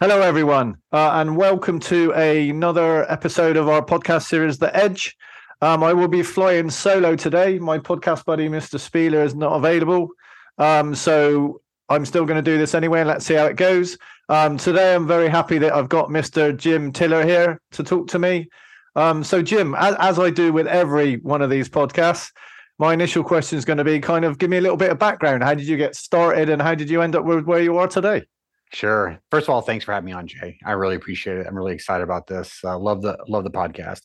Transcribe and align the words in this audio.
Hello, 0.00 0.20
everyone, 0.20 0.76
uh, 0.92 1.10
and 1.14 1.36
welcome 1.36 1.80
to 1.80 2.12
another 2.12 3.10
episode 3.10 3.56
of 3.56 3.68
our 3.68 3.84
podcast 3.84 4.28
series, 4.28 4.56
The 4.56 4.74
Edge. 4.76 5.16
Um, 5.60 5.82
I 5.82 5.92
will 5.92 6.06
be 6.06 6.22
flying 6.22 6.70
solo 6.70 7.16
today. 7.16 7.58
My 7.58 7.80
podcast 7.80 8.24
buddy, 8.24 8.48
Mr. 8.48 8.78
Spiegel, 8.78 9.18
is 9.18 9.34
not 9.34 9.56
available. 9.56 10.10
Um, 10.56 10.94
so 10.94 11.62
I'm 11.88 12.06
still 12.06 12.24
going 12.26 12.36
to 12.36 12.48
do 12.48 12.58
this 12.58 12.76
anyway, 12.76 13.00
and 13.00 13.08
let's 13.08 13.26
see 13.26 13.34
how 13.34 13.46
it 13.46 13.56
goes. 13.56 13.98
Um, 14.28 14.56
today, 14.56 14.94
I'm 14.94 15.04
very 15.04 15.28
happy 15.28 15.58
that 15.58 15.74
I've 15.74 15.88
got 15.88 16.10
Mr. 16.10 16.56
Jim 16.56 16.92
Tiller 16.92 17.26
here 17.26 17.60
to 17.72 17.82
talk 17.82 18.06
to 18.10 18.20
me. 18.20 18.48
Um, 18.94 19.24
so, 19.24 19.42
Jim, 19.42 19.74
as, 19.74 19.96
as 19.98 20.20
I 20.20 20.30
do 20.30 20.52
with 20.52 20.68
every 20.68 21.16
one 21.16 21.42
of 21.42 21.50
these 21.50 21.68
podcasts, 21.68 22.30
my 22.78 22.92
initial 22.92 23.24
question 23.24 23.58
is 23.58 23.64
going 23.64 23.78
to 23.78 23.84
be 23.84 23.98
kind 23.98 24.24
of 24.24 24.38
give 24.38 24.48
me 24.48 24.58
a 24.58 24.60
little 24.60 24.76
bit 24.76 24.92
of 24.92 25.00
background. 25.00 25.42
How 25.42 25.54
did 25.54 25.66
you 25.66 25.76
get 25.76 25.96
started, 25.96 26.50
and 26.50 26.62
how 26.62 26.76
did 26.76 26.88
you 26.88 27.02
end 27.02 27.16
up 27.16 27.24
with 27.24 27.46
where 27.46 27.60
you 27.60 27.78
are 27.78 27.88
today? 27.88 28.22
Sure. 28.72 29.18
First 29.30 29.48
of 29.48 29.54
all, 29.54 29.62
thanks 29.62 29.84
for 29.84 29.92
having 29.92 30.06
me 30.06 30.12
on, 30.12 30.28
Jaye. 30.28 30.56
I 30.64 30.72
really 30.72 30.96
appreciate 30.96 31.38
it. 31.38 31.46
I'm 31.46 31.56
really 31.56 31.72
excited 31.72 32.04
about 32.04 32.26
this. 32.26 32.60
Uh, 32.62 32.78
love 32.78 33.02
the 33.02 33.16
love 33.28 33.44
the 33.44 33.50
podcast. 33.50 34.02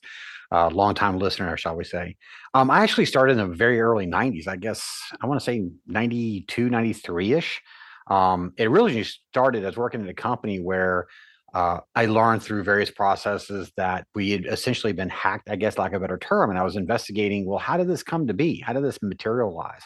Uh, 0.52 0.70
long 0.70 0.94
time 0.94 1.18
listener, 1.18 1.58
shall 1.58 1.76
we 1.76 1.84
say? 1.84 2.16
Um, 2.54 2.70
I 2.70 2.82
actually 2.82 3.06
started 3.06 3.38
in 3.38 3.50
the 3.50 3.56
very 3.56 3.82
early 3.82 4.06
'90s. 4.06 4.48
I 4.48 4.56
guess 4.56 4.88
I 5.22 5.26
want 5.28 5.40
to 5.40 5.44
say 5.44 5.66
'92, 5.88 6.70
'93 6.70 7.34
ish. 7.34 7.62
Um, 8.10 8.54
it 8.58 8.70
really 8.70 8.94
just 8.94 9.22
started 9.30 9.66
as 9.66 9.76
working 9.76 10.04
at 10.04 10.10
a 10.10 10.14
company 10.14 10.60
where 10.60 11.08
uh, 11.54 11.80
I 11.96 12.06
learned 12.06 12.44
through 12.44 12.64
various 12.64 12.92
processes 12.92 13.72
that 13.78 14.06
we 14.16 14.32
had 14.32 14.46
essentially 14.46 14.94
been 14.94 15.10
hacked. 15.10 15.50
I 15.50 15.56
guess, 15.58 15.78
like 15.78 15.94
a 15.94 16.00
better 16.00 16.18
term, 16.18 16.52
and 16.52 16.60
I 16.60 16.64
was 16.64 16.78
investigating. 16.78 17.46
Well, 17.46 17.60
how 17.60 17.76
did 17.76 17.90
this 17.90 18.04
come 18.04 18.28
to 18.28 18.34
be? 18.34 18.62
How 18.62 18.72
did 18.74 18.84
this 18.84 19.00
materialize? 19.02 19.82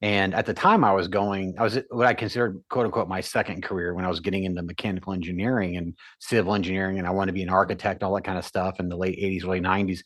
And 0.00 0.32
at 0.32 0.46
the 0.46 0.54
time, 0.54 0.84
I 0.84 0.92
was 0.92 1.08
going, 1.08 1.56
I 1.58 1.64
was 1.64 1.78
what 1.90 2.06
I 2.06 2.14
considered 2.14 2.62
quote 2.70 2.86
unquote 2.86 3.08
my 3.08 3.20
second 3.20 3.64
career 3.64 3.94
when 3.94 4.04
I 4.04 4.08
was 4.08 4.20
getting 4.20 4.44
into 4.44 4.62
mechanical 4.62 5.12
engineering 5.12 5.76
and 5.76 5.94
civil 6.20 6.54
engineering, 6.54 6.98
and 6.98 7.06
I 7.06 7.10
wanted 7.10 7.32
to 7.32 7.34
be 7.34 7.42
an 7.42 7.48
architect, 7.48 8.02
all 8.02 8.14
that 8.14 8.24
kind 8.24 8.38
of 8.38 8.44
stuff 8.44 8.78
in 8.78 8.88
the 8.88 8.96
late 8.96 9.18
80s, 9.18 9.44
early 9.44 9.60
90s. 9.60 10.00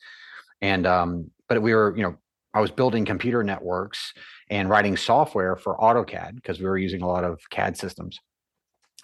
And, 0.62 0.86
um, 0.86 1.30
but 1.48 1.60
we 1.60 1.74
were, 1.74 1.94
you 1.94 2.02
know, 2.04 2.16
I 2.54 2.60
was 2.60 2.70
building 2.70 3.04
computer 3.04 3.42
networks 3.42 4.14
and 4.48 4.68
writing 4.68 4.96
software 4.96 5.56
for 5.56 5.76
AutoCAD 5.76 6.36
because 6.36 6.58
we 6.58 6.66
were 6.66 6.78
using 6.78 7.02
a 7.02 7.06
lot 7.06 7.24
of 7.24 7.40
CAD 7.50 7.76
systems. 7.76 8.18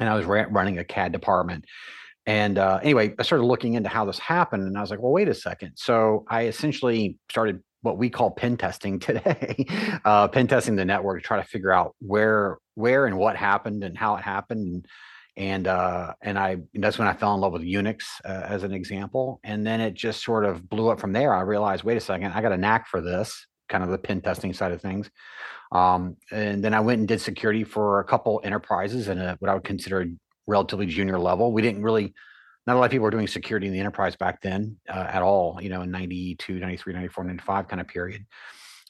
And 0.01 0.09
I 0.09 0.15
was 0.15 0.25
ra- 0.25 0.47
running 0.49 0.79
a 0.79 0.85
CAD 0.85 1.13
department. 1.13 1.65
And 2.27 2.59
uh, 2.59 2.79
anyway, 2.83 3.15
I 3.19 3.23
started 3.23 3.45
looking 3.45 3.75
into 3.75 3.89
how 3.89 4.05
this 4.05 4.19
happened, 4.19 4.65
and 4.65 4.77
I 4.77 4.83
was 4.83 4.91
like, 4.91 5.01
well, 5.01 5.13
wait 5.13 5.29
a 5.29 5.35
second. 5.35 5.73
So 5.77 6.27
I 6.29 6.45
essentially 6.47 7.17
started 7.31 7.63
what 7.83 7.99
we 7.99 8.11
call 8.11 8.31
pen 8.31 8.57
testing 8.57 8.99
today, 9.09 9.67
uh, 10.05 10.29
pen 10.29 10.47
testing 10.47 10.77
the 10.77 10.85
network 10.85 11.21
to 11.21 11.27
try 11.27 11.37
to 11.37 11.49
figure 11.49 11.73
out 11.73 11.95
where 12.01 12.59
where 12.75 13.07
and 13.07 13.19
what 13.19 13.37
happened 13.37 13.85
and 13.85 13.97
how 13.97 14.17
it 14.17 14.23
happened. 14.23 14.67
And 14.67 14.87
and 15.39 15.69
uh, 15.69 16.15
and 16.21 16.37
I 16.37 16.51
and 16.75 16.83
that's 16.83 16.99
when 16.99 17.07
I 17.07 17.13
fell 17.13 17.33
in 17.35 17.41
love 17.41 17.53
with 17.53 17.63
Unix 17.63 18.03
uh, 18.25 18.29
as 18.29 18.65
an 18.65 18.73
example. 18.73 19.39
And 19.45 19.65
then 19.65 19.81
it 19.81 19.95
just 19.95 20.25
sort 20.25 20.45
of 20.45 20.69
blew 20.69 20.89
up 20.89 20.99
from 20.99 21.13
there. 21.13 21.33
I 21.33 21.43
realized, 21.43 21.85
wait 21.85 21.97
a 21.97 22.01
second, 22.01 22.33
I 22.33 22.43
got 22.43 22.53
a 22.53 22.57
knack 22.57 22.89
for 22.89 23.01
this, 23.01 23.47
kind 23.69 23.85
of 23.85 23.91
the 23.91 23.99
pen 23.99 24.21
testing 24.21 24.53
side 24.53 24.73
of 24.73 24.83
things. 24.83 25.09
Um, 25.71 26.17
and 26.33 26.63
then 26.65 26.75
I 26.75 26.81
went 26.81 26.99
and 26.99 27.07
did 27.07 27.21
security 27.21 27.63
for 27.63 28.01
a 28.01 28.05
couple 28.05 28.41
enterprises 28.43 29.07
and 29.07 29.37
what 29.39 29.49
I 29.49 29.55
would 29.55 29.65
consider 29.65 30.03
a 30.03 30.07
relatively 30.49 30.87
junior 30.87 31.21
level. 31.21 31.53
We 31.53 31.63
didn't 31.63 31.83
really 31.83 32.15
not 32.69 32.77
a 32.77 32.79
lot 32.79 32.85
of 32.85 32.91
people 32.91 33.05
were 33.05 33.11
doing 33.11 33.27
security 33.27 33.67
in 33.67 33.73
the 33.73 33.81
enterprise 33.81 34.15
back 34.15 34.43
then 34.43 34.77
uh, 34.91 35.07
at 35.09 35.23
all, 35.23 35.59
you 35.63 35.71
know, 35.71 35.81
in 35.81 35.91
92, 35.91 36.59
93, 36.59 36.93
94, 36.93 37.25
95 37.25 37.67
kind 37.67 37.81
of 37.81 37.89
period. 37.89 38.27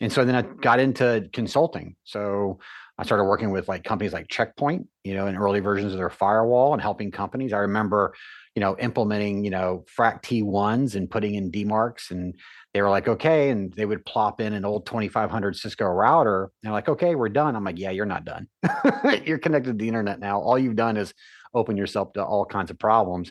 And 0.00 0.12
so 0.12 0.24
then 0.24 0.34
I 0.34 0.42
got 0.42 0.80
into 0.80 1.28
consulting. 1.32 1.94
So 2.02 2.58
I 2.98 3.04
started 3.04 3.24
working 3.24 3.52
with 3.52 3.68
like 3.68 3.84
companies 3.84 4.12
like 4.12 4.26
Checkpoint, 4.26 4.88
you 5.04 5.14
know, 5.14 5.28
in 5.28 5.36
early 5.36 5.60
versions 5.60 5.92
of 5.92 5.98
their 5.98 6.10
firewall 6.10 6.72
and 6.72 6.82
helping 6.82 7.12
companies. 7.12 7.52
I 7.52 7.58
remember, 7.58 8.14
you 8.56 8.60
know, 8.60 8.76
implementing, 8.78 9.44
you 9.44 9.50
know, 9.50 9.84
FRAC 9.86 10.24
T1s 10.24 10.96
and 10.96 11.08
putting 11.08 11.36
in 11.36 11.52
DMARCs 11.52 12.10
and 12.10 12.34
they 12.74 12.82
were 12.82 12.90
like, 12.90 13.06
okay. 13.06 13.50
And 13.50 13.72
they 13.74 13.86
would 13.86 14.04
plop 14.04 14.40
in 14.40 14.54
an 14.54 14.64
old 14.64 14.86
2500 14.86 15.54
Cisco 15.54 15.84
router. 15.84 16.42
And 16.42 16.50
they're 16.64 16.72
like, 16.72 16.88
okay, 16.88 17.14
we're 17.14 17.28
done. 17.28 17.54
I'm 17.54 17.62
like, 17.62 17.78
yeah, 17.78 17.90
you're 17.90 18.06
not 18.06 18.24
done. 18.24 18.48
you're 19.24 19.38
connected 19.38 19.78
to 19.78 19.78
the 19.78 19.86
internet 19.86 20.18
now. 20.18 20.40
All 20.40 20.58
you've 20.58 20.74
done 20.74 20.96
is 20.96 21.14
open 21.54 21.76
yourself 21.76 22.12
to 22.14 22.24
all 22.24 22.44
kinds 22.44 22.72
of 22.72 22.78
problems. 22.78 23.30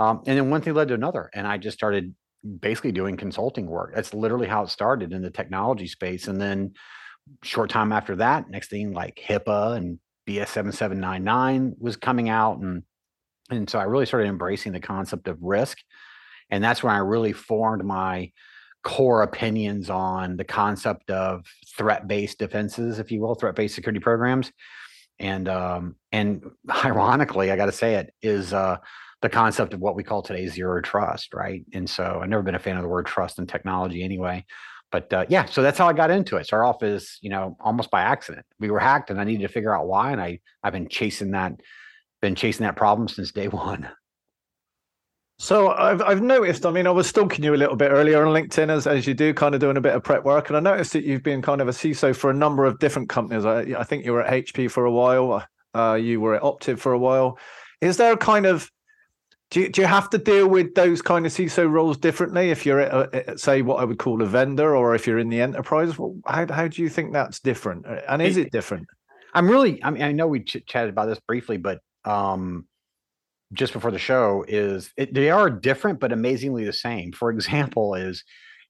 Um, 0.00 0.22
and 0.26 0.38
then 0.38 0.48
one 0.48 0.62
thing 0.62 0.72
led 0.72 0.88
to 0.88 0.94
another, 0.94 1.28
and 1.34 1.46
I 1.46 1.58
just 1.58 1.76
started 1.76 2.14
basically 2.60 2.90
doing 2.90 3.18
consulting 3.18 3.66
work. 3.66 3.92
That's 3.94 4.14
literally 4.14 4.46
how 4.46 4.62
it 4.62 4.70
started 4.70 5.12
in 5.12 5.20
the 5.20 5.30
technology 5.30 5.86
space. 5.86 6.26
And 6.26 6.40
then 6.40 6.72
short 7.44 7.68
time 7.68 7.92
after 7.92 8.16
that, 8.16 8.48
next 8.48 8.70
thing 8.70 8.94
like 8.94 9.20
HIPAA 9.22 9.76
and 9.76 9.98
BS 10.26 10.48
7799 10.48 11.76
was 11.78 11.96
coming 11.96 12.30
out. 12.30 12.60
And, 12.60 12.82
and 13.50 13.68
so 13.68 13.78
I 13.78 13.82
really 13.82 14.06
started 14.06 14.28
embracing 14.28 14.72
the 14.72 14.80
concept 14.80 15.28
of 15.28 15.36
risk. 15.42 15.76
And 16.48 16.64
that's 16.64 16.82
when 16.82 16.94
I 16.94 16.98
really 16.98 17.34
formed 17.34 17.84
my 17.84 18.32
core 18.82 19.22
opinions 19.22 19.90
on 19.90 20.38
the 20.38 20.44
concept 20.44 21.10
of 21.10 21.44
threat-based 21.76 22.38
defenses, 22.38 23.00
if 23.00 23.12
you 23.12 23.20
will, 23.20 23.34
threat-based 23.34 23.74
security 23.74 24.00
programs. 24.00 24.50
And 25.18 25.46
um, 25.46 25.96
and 26.10 26.42
ironically, 26.84 27.50
I 27.50 27.56
got 27.56 27.66
to 27.66 27.72
say 27.72 27.96
it 27.96 28.14
is 28.22 28.54
uh, 28.54 28.78
the 29.22 29.28
concept 29.28 29.74
of 29.74 29.80
what 29.80 29.94
we 29.94 30.02
call 30.02 30.22
today 30.22 30.46
zero 30.46 30.80
trust, 30.80 31.34
right? 31.34 31.64
And 31.72 31.88
so 31.88 32.20
I've 32.22 32.28
never 32.28 32.42
been 32.42 32.54
a 32.54 32.60
fan 32.60 32.76
of 32.76 32.82
the 32.82 32.88
word 32.88 33.06
trust 33.06 33.38
in 33.38 33.46
technology 33.46 34.02
anyway. 34.02 34.44
But 34.90 35.12
uh, 35.12 35.26
yeah, 35.28 35.44
so 35.44 35.62
that's 35.62 35.78
how 35.78 35.88
I 35.88 35.92
got 35.92 36.10
into 36.10 36.36
it. 36.36 36.46
Start 36.46 36.66
off 36.66 36.82
as 36.82 37.18
you 37.20 37.30
know 37.30 37.56
almost 37.60 37.90
by 37.90 38.02
accident. 38.02 38.44
We 38.58 38.70
were 38.70 38.80
hacked, 38.80 39.10
and 39.10 39.20
I 39.20 39.24
needed 39.24 39.42
to 39.46 39.52
figure 39.52 39.74
out 39.74 39.86
why. 39.86 40.12
And 40.12 40.20
I 40.20 40.40
I've 40.62 40.72
been 40.72 40.88
chasing 40.88 41.30
that, 41.32 41.52
been 42.20 42.34
chasing 42.34 42.64
that 42.64 42.76
problem 42.76 43.08
since 43.08 43.30
day 43.30 43.48
one. 43.48 43.88
So 45.38 45.70
I've 45.70 46.02
I've 46.02 46.22
noticed. 46.22 46.66
I 46.66 46.70
mean, 46.70 46.86
I 46.86 46.90
was 46.90 47.06
stalking 47.06 47.44
you 47.44 47.54
a 47.54 47.56
little 47.56 47.76
bit 47.76 47.92
earlier 47.92 48.26
on 48.26 48.34
LinkedIn, 48.34 48.68
as 48.68 48.86
as 48.86 49.06
you 49.06 49.14
do, 49.14 49.32
kind 49.32 49.54
of 49.54 49.60
doing 49.60 49.76
a 49.76 49.80
bit 49.80 49.94
of 49.94 50.02
prep 50.02 50.24
work, 50.24 50.48
and 50.48 50.56
I 50.56 50.60
noticed 50.60 50.92
that 50.94 51.04
you've 51.04 51.22
been 51.22 51.40
kind 51.40 51.60
of 51.60 51.68
a 51.68 51.72
CISO 51.72 52.14
for 52.14 52.30
a 52.30 52.34
number 52.34 52.64
of 52.64 52.78
different 52.80 53.08
companies. 53.08 53.44
I, 53.44 53.60
I 53.78 53.84
think 53.84 54.04
you 54.04 54.12
were 54.12 54.22
at 54.22 54.46
HP 54.46 54.70
for 54.70 54.86
a 54.86 54.92
while. 54.92 55.44
Uh, 55.72 55.94
you 55.94 56.20
were 56.20 56.34
at 56.34 56.42
Optiv 56.42 56.80
for 56.80 56.92
a 56.92 56.98
while. 56.98 57.38
Is 57.80 57.96
there 57.96 58.12
a 58.12 58.16
kind 58.16 58.44
of 58.44 58.70
do 59.50 59.60
you, 59.60 59.68
do 59.68 59.80
you 59.80 59.86
have 59.86 60.08
to 60.10 60.18
deal 60.18 60.48
with 60.48 60.74
those 60.74 61.02
kind 61.02 61.26
of 61.26 61.32
CISO 61.32 61.68
roles 61.68 61.96
differently 61.96 62.50
if 62.50 62.64
you're 62.64 63.08
say 63.36 63.62
what 63.62 63.80
I 63.80 63.84
would 63.84 63.98
call 63.98 64.22
a 64.22 64.26
vendor 64.26 64.76
or 64.76 64.94
if 64.94 65.06
you're 65.06 65.18
in 65.18 65.28
the 65.28 65.40
enterprise? 65.40 65.98
Well, 65.98 66.16
how 66.26 66.46
how 66.52 66.68
do 66.68 66.80
you 66.82 66.88
think 66.88 67.12
that's 67.12 67.40
different? 67.40 67.84
Uh, 67.84 68.00
and 68.08 68.22
is 68.22 68.36
it 68.36 68.52
different? 68.52 68.86
I'm 69.34 69.48
really. 69.48 69.82
I 69.82 69.90
mean, 69.90 70.02
I 70.02 70.12
know 70.12 70.28
we 70.28 70.40
ch- 70.40 70.64
chatted 70.66 70.90
about 70.90 71.06
this 71.06 71.18
briefly, 71.26 71.56
but 71.56 71.80
um, 72.04 72.66
just 73.52 73.72
before 73.72 73.90
the 73.90 73.98
show 73.98 74.44
is 74.46 74.92
it, 74.96 75.12
they 75.12 75.30
are 75.30 75.50
different 75.50 75.98
but 75.98 76.12
amazingly 76.12 76.64
the 76.64 76.72
same. 76.72 77.12
For 77.12 77.30
example, 77.30 77.94
is 77.94 78.22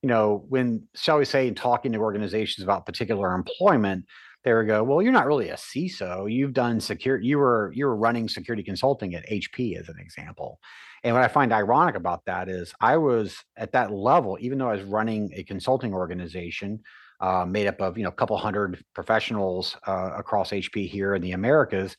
you 0.02 0.08
know 0.08 0.46
when 0.48 0.88
shall 0.94 1.18
we 1.18 1.26
say 1.26 1.46
in 1.46 1.54
talking 1.54 1.92
to 1.92 1.98
organizations 1.98 2.64
about 2.64 2.86
particular 2.86 3.34
employment 3.34 4.06
they 4.44 4.54
would 4.54 4.66
go, 4.66 4.82
well, 4.82 5.02
you're 5.02 5.12
not 5.12 5.26
really 5.26 5.50
a 5.50 5.56
CISO. 5.56 6.32
You've 6.32 6.54
done 6.54 6.80
security. 6.80 7.26
You 7.26 7.38
were 7.38 7.72
you 7.74 7.86
were 7.86 7.96
running 7.96 8.28
security 8.28 8.62
consulting 8.62 9.14
at 9.14 9.28
HP 9.28 9.78
as 9.78 9.88
an 9.88 9.98
example. 9.98 10.58
And 11.02 11.14
what 11.14 11.24
I 11.24 11.28
find 11.28 11.52
ironic 11.52 11.94
about 11.94 12.24
that 12.26 12.48
is 12.48 12.74
I 12.80 12.96
was 12.96 13.36
at 13.56 13.72
that 13.72 13.92
level, 13.92 14.36
even 14.40 14.58
though 14.58 14.68
I 14.68 14.76
was 14.76 14.84
running 14.84 15.30
a 15.34 15.42
consulting 15.42 15.94
organization 15.94 16.80
uh, 17.20 17.44
made 17.46 17.66
up 17.66 17.80
of 17.80 17.98
you 17.98 18.04
know 18.04 18.08
a 18.08 18.12
couple 18.12 18.36
hundred 18.38 18.82
professionals 18.94 19.76
uh, 19.86 20.10
across 20.16 20.50
HP 20.50 20.88
here 20.88 21.14
in 21.14 21.22
the 21.22 21.32
Americas. 21.32 21.96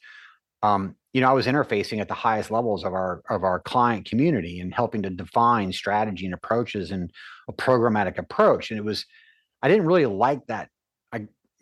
Um, 0.64 0.96
you 1.14 1.22
know, 1.22 1.30
I 1.30 1.34
was 1.34 1.48
interfacing 1.48 2.00
at 2.00 2.08
the 2.08 2.14
highest 2.14 2.52
levels 2.52 2.84
of 2.84 2.94
our 2.94 3.22
of 3.30 3.44
our 3.44 3.60
client 3.60 4.06
community 4.06 4.60
and 4.60 4.74
helping 4.74 5.02
to 5.04 5.10
define 5.10 5.74
strategy 5.74 6.26
and 6.26 6.34
approaches 6.34 6.92
and 6.92 7.12
a 7.48 7.54
programmatic 7.54 8.18
approach. 8.18 8.72
And 8.72 8.78
it 8.78 8.86
was, 8.86 9.06
I 9.62 9.68
didn't 9.68 9.86
really 9.86 10.06
like 10.06 10.46
that 10.48 10.70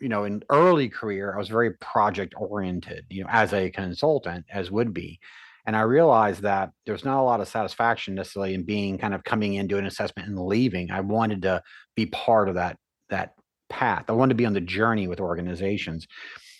you 0.00 0.08
know, 0.08 0.24
in 0.24 0.42
early 0.50 0.88
career, 0.88 1.34
I 1.34 1.38
was 1.38 1.48
very 1.48 1.72
project 1.74 2.34
oriented, 2.36 3.06
you 3.10 3.22
know, 3.22 3.30
as 3.30 3.52
a 3.52 3.70
consultant, 3.70 4.46
as 4.50 4.70
would 4.70 4.94
be. 4.94 5.20
And 5.66 5.76
I 5.76 5.82
realized 5.82 6.42
that 6.42 6.70
there's 6.86 7.04
not 7.04 7.20
a 7.20 7.22
lot 7.22 7.40
of 7.40 7.48
satisfaction 7.48 8.14
necessarily 8.14 8.54
in 8.54 8.64
being 8.64 8.98
kind 8.98 9.14
of 9.14 9.24
coming 9.24 9.54
in, 9.54 9.66
doing 9.66 9.82
an 9.82 9.86
assessment 9.86 10.28
and 10.28 10.38
leaving. 10.38 10.90
I 10.90 11.00
wanted 11.00 11.42
to 11.42 11.62
be 11.94 12.06
part 12.06 12.48
of 12.48 12.54
that 12.54 12.76
that 13.10 13.34
path. 13.68 14.04
I 14.08 14.12
wanted 14.12 14.30
to 14.30 14.36
be 14.36 14.46
on 14.46 14.52
the 14.52 14.60
journey 14.60 15.06
with 15.06 15.20
organizations. 15.20 16.06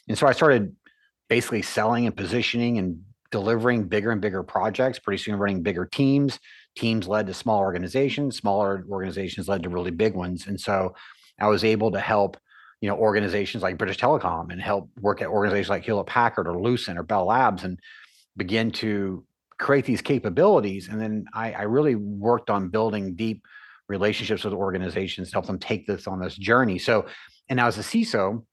And 0.08 0.18
so 0.18 0.26
I 0.26 0.32
started 0.32 0.74
basically 1.28 1.62
selling 1.62 2.06
and 2.06 2.16
positioning 2.16 2.78
and 2.78 3.02
delivering 3.30 3.84
bigger 3.84 4.10
and 4.10 4.20
bigger 4.20 4.42
projects, 4.42 4.98
pretty 4.98 5.22
soon 5.22 5.36
running 5.36 5.62
bigger 5.62 5.86
teams. 5.86 6.38
Teams 6.76 7.08
led 7.08 7.26
to 7.26 7.34
small 7.34 7.60
organizations, 7.60 8.36
smaller 8.36 8.84
organizations 8.90 9.48
led 9.48 9.62
to 9.62 9.68
really 9.68 9.90
big 9.90 10.14
ones. 10.14 10.46
And 10.46 10.60
so 10.60 10.94
I 11.40 11.48
was 11.48 11.64
able 11.64 11.92
to 11.92 12.00
help 12.00 12.36
you 12.80 12.88
know 12.88 12.96
organizations 12.96 13.62
like 13.62 13.78
British 13.78 13.98
Telecom 13.98 14.50
and 14.50 14.60
help 14.60 14.90
work 15.00 15.22
at 15.22 15.28
organizations 15.28 15.70
like 15.70 15.84
Hewlett 15.84 16.06
Packard 16.06 16.48
or 16.48 16.60
Lucent 16.60 16.98
or 16.98 17.02
Bell 17.02 17.26
Labs 17.26 17.64
and 17.64 17.78
begin 18.36 18.70
to 18.70 19.24
create 19.58 19.84
these 19.84 20.00
capabilities. 20.00 20.88
And 20.88 21.00
then 21.00 21.26
I, 21.34 21.52
I 21.52 21.62
really 21.62 21.94
worked 21.94 22.48
on 22.48 22.70
building 22.70 23.14
deep 23.14 23.42
relationships 23.88 24.44
with 24.44 24.54
organizations 24.54 25.28
to 25.28 25.34
help 25.34 25.46
them 25.46 25.58
take 25.58 25.86
this 25.86 26.06
on 26.06 26.18
this 26.18 26.36
journey. 26.36 26.78
So, 26.78 27.06
and 27.48 27.58
now 27.58 27.66
as 27.66 27.76
a 27.76 27.82
CISO, 27.82 28.44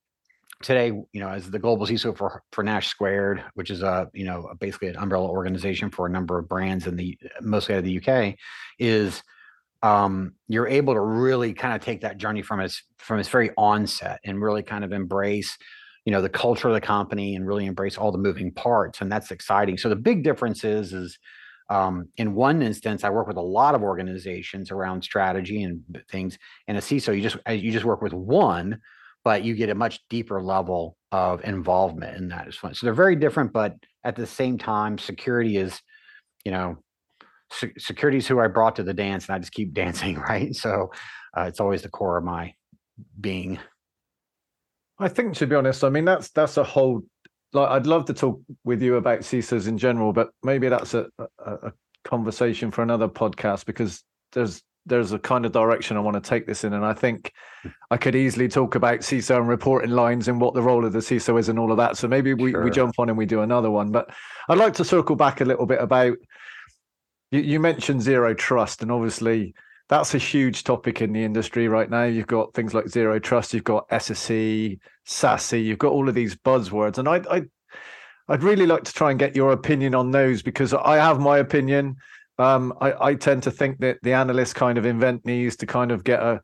today, 0.61 0.87
you 0.87 1.19
know, 1.21 1.29
as 1.29 1.49
the 1.49 1.59
global 1.59 1.87
CISO 1.87 2.17
for 2.17 2.43
for 2.51 2.63
Nash 2.63 2.87
Squared, 2.87 3.43
which 3.53 3.69
is 3.69 3.81
a 3.81 4.09
you 4.13 4.25
know 4.25 4.49
basically 4.59 4.89
an 4.89 4.97
umbrella 4.97 5.29
organization 5.29 5.89
for 5.89 6.07
a 6.07 6.09
number 6.09 6.37
of 6.37 6.49
brands 6.49 6.87
in 6.87 6.95
the 6.95 7.17
mostly 7.41 7.75
out 7.75 7.79
of 7.79 7.85
the 7.85 8.01
UK, 8.01 8.35
is 8.79 9.23
um, 9.83 10.33
you're 10.47 10.67
able 10.67 10.93
to 10.93 10.99
really 10.99 11.53
kind 11.53 11.73
of 11.73 11.81
take 11.81 12.01
that 12.01 12.17
journey 12.17 12.41
from 12.41 12.59
its 12.59 12.83
from 12.97 13.19
its 13.19 13.29
very 13.29 13.51
onset 13.57 14.19
and 14.25 14.41
really 14.41 14.63
kind 14.63 14.83
of 14.83 14.91
embrace 14.91 15.57
you 16.05 16.11
know 16.11 16.21
the 16.21 16.29
culture 16.29 16.67
of 16.67 16.73
the 16.73 16.81
company 16.81 17.35
and 17.35 17.45
really 17.45 17.65
embrace 17.65 17.97
all 17.97 18.11
the 18.11 18.17
moving 18.17 18.51
parts 18.51 19.01
and 19.01 19.11
that's 19.11 19.31
exciting 19.31 19.77
so 19.77 19.89
the 19.89 19.95
big 19.95 20.23
difference 20.23 20.63
is 20.63 20.93
is 20.93 21.17
um, 21.69 22.07
in 22.17 22.33
one 22.33 22.61
instance 22.61 23.03
i 23.03 23.09
work 23.09 23.27
with 23.27 23.37
a 23.37 23.41
lot 23.41 23.75
of 23.75 23.83
organizations 23.83 24.71
around 24.71 25.03
strategy 25.03 25.63
and 25.63 25.81
things 26.09 26.37
and 26.67 26.77
a 26.77 26.81
ciso 26.81 27.15
you 27.15 27.21
just 27.21 27.37
you 27.49 27.71
just 27.71 27.85
work 27.85 28.01
with 28.01 28.13
one 28.13 28.79
but 29.27 29.43
you 29.43 29.55
get 29.55 29.69
a 29.69 29.75
much 29.75 29.99
deeper 30.09 30.41
level 30.41 30.95
of 31.11 31.43
involvement 31.43 32.15
in 32.15 32.29
that 32.29 32.47
as 32.47 32.55
fun. 32.55 32.73
So 32.73 32.85
they're 32.85 32.93
very 32.93 33.17
different, 33.17 33.51
but 33.51 33.75
at 34.05 34.15
the 34.15 34.25
same 34.25 34.57
time, 34.57 34.97
security 34.97 35.57
is, 35.57 35.81
you 36.45 36.51
know, 36.53 36.77
se- 37.51 37.73
security 37.77 38.17
is 38.17 38.27
who 38.27 38.39
I 38.39 38.47
brought 38.47 38.75
to 38.77 38.83
the 38.83 38.93
dance, 38.93 39.27
and 39.27 39.35
I 39.35 39.39
just 39.39 39.53
keep 39.53 39.73
dancing, 39.73 40.17
right? 40.17 40.55
So 40.55 40.91
uh, 41.35 41.43
it's 41.43 41.59
always 41.59 41.81
the 41.81 41.89
core 41.89 42.17
of 42.17 42.23
my 42.23 42.53
being. 43.19 43.59
I 44.99 45.07
think, 45.07 45.35
to 45.35 45.47
be 45.47 45.55
honest, 45.55 45.83
I 45.83 45.89
mean 45.89 46.05
that's 46.05 46.29
that's 46.29 46.57
a 46.57 46.63
whole. 46.63 47.03
Like, 47.53 47.69
I'd 47.69 47.87
love 47.87 48.05
to 48.05 48.13
talk 48.13 48.41
with 48.65 48.81
you 48.81 48.95
about 48.95 49.19
CISOs 49.19 49.67
in 49.67 49.77
general, 49.77 50.11
but 50.11 50.29
maybe 50.43 50.67
that's 50.67 50.93
a, 50.93 51.07
a, 51.17 51.51
a 51.53 51.73
conversation 52.03 52.71
for 52.71 52.81
another 52.81 53.07
podcast 53.07 53.65
because 53.65 54.03
there's 54.33 54.61
there's 54.87 55.11
a 55.11 55.19
kind 55.19 55.45
of 55.45 55.51
direction 55.51 55.97
I 55.97 55.99
want 55.99 56.21
to 56.21 56.27
take 56.27 56.47
this 56.47 56.63
in. 56.63 56.73
And 56.73 56.85
I 56.85 56.93
think 56.93 57.33
I 57.91 57.97
could 57.97 58.15
easily 58.15 58.47
talk 58.47 58.75
about 58.75 58.99
CISO 58.99 59.37
and 59.37 59.47
reporting 59.47 59.91
lines 59.91 60.29
and 60.29 60.39
what 60.39 60.53
the 60.53 60.61
role 60.61 60.85
of 60.85 60.93
the 60.93 60.99
CISO 60.99 61.37
is 61.39 61.49
and 61.49 61.59
all 61.59 61.71
of 61.71 61.77
that. 61.77 61.97
So 61.97 62.07
maybe 62.07 62.33
we, 62.33 62.51
sure. 62.51 62.63
we 62.63 62.71
jump 62.71 62.95
on 62.97 63.09
and 63.09 63.17
we 63.17 63.25
do 63.25 63.41
another 63.41 63.69
one. 63.69 63.91
But 63.91 64.09
I'd 64.47 64.57
like 64.57 64.73
to 64.75 64.85
circle 64.85 65.15
back 65.15 65.41
a 65.41 65.45
little 65.45 65.65
bit 65.65 65.81
about 65.81 66.17
you, 67.31 67.41
you 67.41 67.59
mentioned 67.59 68.01
zero 68.01 68.33
trust, 68.33 68.81
and 68.81 68.91
obviously 68.91 69.53
that's 69.89 70.13
a 70.13 70.17
huge 70.17 70.63
topic 70.63 71.01
in 71.01 71.13
the 71.13 71.23
industry 71.23 71.67
right 71.67 71.89
now. 71.89 72.03
You've 72.03 72.27
got 72.27 72.53
things 72.53 72.73
like 72.73 72.89
zero 72.89 73.19
trust, 73.19 73.53
you've 73.53 73.63
got 73.63 73.87
SSE, 73.89 74.79
SASE, 75.05 75.63
you've 75.63 75.79
got 75.79 75.93
all 75.93 76.09
of 76.09 76.15
these 76.15 76.35
buzzwords. 76.35 76.97
And 76.97 77.07
I, 77.07 77.21
I 77.29 77.43
I'd 78.27 78.43
really 78.43 78.65
like 78.65 78.83
to 78.83 78.93
try 78.93 79.11
and 79.11 79.19
get 79.19 79.35
your 79.35 79.53
opinion 79.53 79.95
on 79.95 80.11
those 80.11 80.41
because 80.41 80.73
I 80.73 80.97
have 80.97 81.19
my 81.19 81.37
opinion. 81.37 81.95
Um, 82.37 82.73
I, 82.81 82.93
I 83.09 83.15
tend 83.15 83.43
to 83.43 83.51
think 83.51 83.79
that 83.79 83.97
the 84.03 84.13
analysts 84.13 84.53
kind 84.53 84.77
of 84.77 84.85
invent 84.85 85.23
these 85.23 85.55
to 85.57 85.65
kind 85.65 85.91
of 85.91 86.03
get 86.03 86.21
a 86.21 86.41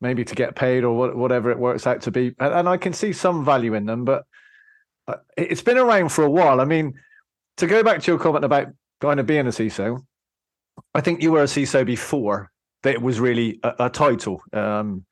maybe 0.00 0.24
to 0.24 0.34
get 0.34 0.56
paid 0.56 0.82
or 0.82 0.96
what, 0.96 1.16
whatever 1.16 1.50
it 1.50 1.58
works 1.58 1.86
out 1.86 2.00
to 2.02 2.10
be, 2.10 2.34
and, 2.40 2.52
and 2.54 2.68
I 2.68 2.76
can 2.76 2.92
see 2.92 3.12
some 3.12 3.44
value 3.44 3.74
in 3.74 3.86
them, 3.86 4.04
but 4.04 4.24
uh, 5.06 5.16
it's 5.36 5.62
been 5.62 5.78
around 5.78 6.08
for 6.08 6.24
a 6.24 6.30
while. 6.30 6.60
I 6.60 6.64
mean, 6.64 6.94
to 7.58 7.68
go 7.68 7.84
back 7.84 8.02
to 8.02 8.10
your 8.10 8.18
comment 8.18 8.44
about 8.44 8.68
kind 9.02 9.18
of 9.18 9.26
being 9.26 9.48
a 9.48 9.50
CISO, 9.50 9.98
I 10.94 11.00
think 11.00 11.22
you 11.22 11.32
were 11.32 11.42
a 11.42 11.46
CISO 11.46 11.84
before 11.84 12.50
that 12.84 13.02
was 13.02 13.18
really 13.18 13.58
a, 13.64 13.74
a 13.80 13.90
title. 13.90 14.40
Um, 14.52 15.04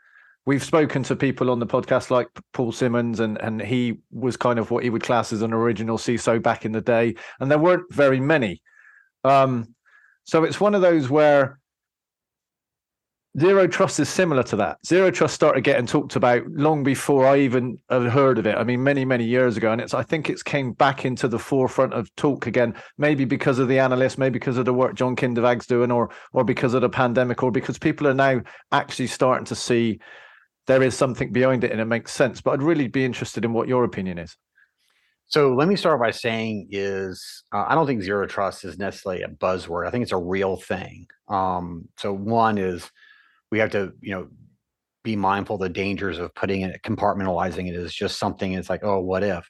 we've 0.46 0.62
spoken 0.62 1.02
to 1.02 1.16
people 1.16 1.50
on 1.50 1.58
the 1.58 1.66
podcast 1.66 2.08
like 2.10 2.28
Paul 2.52 2.72
Simmons, 2.72 3.20
and 3.20 3.36
and 3.38 3.60
he 3.60 3.98
was 4.12 4.36
kind 4.36 4.58
of 4.58 4.70
what 4.70 4.84
he 4.84 4.90
would 4.90 5.02
class 5.02 5.32
as 5.32 5.42
an 5.42 5.52
original 5.52 5.98
CISO 5.98 6.40
back 6.40 6.64
in 6.64 6.72
the 6.72 6.80
day, 6.80 7.16
and 7.40 7.50
there 7.50 7.58
weren't 7.58 7.92
very 7.92 8.20
many. 8.20 8.62
Um, 9.24 9.74
so 10.24 10.44
it's 10.44 10.60
one 10.60 10.76
of 10.76 10.82
those 10.82 11.10
where 11.10 11.58
zero 13.38 13.66
trust 13.66 14.00
is 14.00 14.08
similar 14.08 14.42
to 14.42 14.56
that. 14.56 14.84
Zero 14.84 15.10
trust 15.10 15.34
started 15.34 15.62
getting 15.62 15.86
talked 15.86 16.16
about 16.16 16.44
long 16.48 16.82
before 16.82 17.26
I 17.26 17.38
even 17.38 17.78
heard 17.88 18.38
of 18.38 18.46
it. 18.46 18.56
I 18.56 18.64
mean, 18.64 18.82
many, 18.82 19.04
many 19.04 19.24
years 19.24 19.56
ago. 19.56 19.72
And 19.72 19.80
it's 19.80 19.94
I 19.94 20.02
think 20.02 20.28
it's 20.28 20.42
came 20.42 20.72
back 20.72 21.04
into 21.04 21.28
the 21.28 21.38
forefront 21.38 21.94
of 21.94 22.14
talk 22.16 22.46
again, 22.46 22.74
maybe 22.98 23.24
because 23.24 23.58
of 23.58 23.68
the 23.68 23.78
analysts, 23.78 24.18
maybe 24.18 24.38
because 24.38 24.58
of 24.58 24.64
the 24.64 24.74
work 24.74 24.94
John 24.94 25.14
Kindervag's 25.14 25.66
doing, 25.66 25.90
or 25.90 26.10
or 26.32 26.44
because 26.44 26.74
of 26.74 26.82
the 26.82 26.88
pandemic, 26.88 27.42
or 27.42 27.52
because 27.52 27.78
people 27.78 28.08
are 28.08 28.14
now 28.14 28.40
actually 28.72 29.06
starting 29.06 29.46
to 29.46 29.54
see 29.54 30.00
there 30.66 30.82
is 30.82 30.96
something 30.96 31.32
behind 31.32 31.64
it 31.64 31.72
and 31.72 31.80
it 31.80 31.86
makes 31.86 32.12
sense. 32.12 32.40
But 32.40 32.52
I'd 32.52 32.62
really 32.62 32.88
be 32.88 33.04
interested 33.04 33.44
in 33.44 33.52
what 33.52 33.68
your 33.68 33.84
opinion 33.84 34.18
is. 34.18 34.36
So 35.26 35.54
let 35.54 35.68
me 35.68 35.76
start 35.76 36.00
by 36.00 36.10
saying 36.10 36.68
is 36.72 37.44
uh, 37.52 37.64
I 37.68 37.76
don't 37.76 37.86
think 37.86 38.02
zero 38.02 38.26
trust 38.26 38.64
is 38.64 38.78
necessarily 38.78 39.22
a 39.22 39.28
buzzword. 39.28 39.86
I 39.86 39.90
think 39.92 40.02
it's 40.02 40.12
a 40.12 40.16
real 40.16 40.56
thing. 40.56 41.06
Um, 41.28 41.88
so 41.96 42.12
one 42.12 42.58
is 42.58 42.90
we 43.50 43.58
have 43.58 43.70
to 43.70 43.92
you 44.00 44.12
know 44.12 44.28
be 45.02 45.16
mindful 45.16 45.56
the 45.56 45.68
dangers 45.68 46.18
of 46.18 46.34
putting 46.34 46.62
it 46.62 46.82
compartmentalizing 46.82 47.68
it 47.68 47.74
as 47.74 47.92
just 47.92 48.18
something. 48.18 48.52
It's 48.52 48.70
like 48.70 48.84
oh 48.84 49.00
what 49.00 49.22
if. 49.22 49.48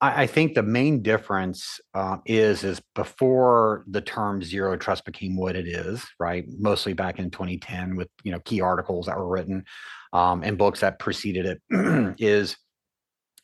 I, 0.00 0.22
I 0.22 0.26
think 0.26 0.54
the 0.54 0.62
main 0.62 1.02
difference 1.02 1.80
uh, 1.94 2.18
is 2.26 2.64
is 2.64 2.80
before 2.94 3.84
the 3.88 4.00
term 4.00 4.42
zero 4.42 4.76
trust 4.76 5.04
became 5.04 5.36
what 5.36 5.56
it 5.56 5.66
is, 5.66 6.04
right? 6.18 6.44
Mostly 6.58 6.92
back 6.92 7.18
in 7.18 7.30
2010 7.30 7.96
with 7.96 8.08
you 8.24 8.32
know 8.32 8.40
key 8.40 8.60
articles 8.60 9.06
that 9.06 9.16
were 9.16 9.28
written 9.28 9.64
um, 10.12 10.42
and 10.42 10.58
books 10.58 10.80
that 10.80 10.98
preceded 10.98 11.46
it 11.46 12.16
is 12.18 12.56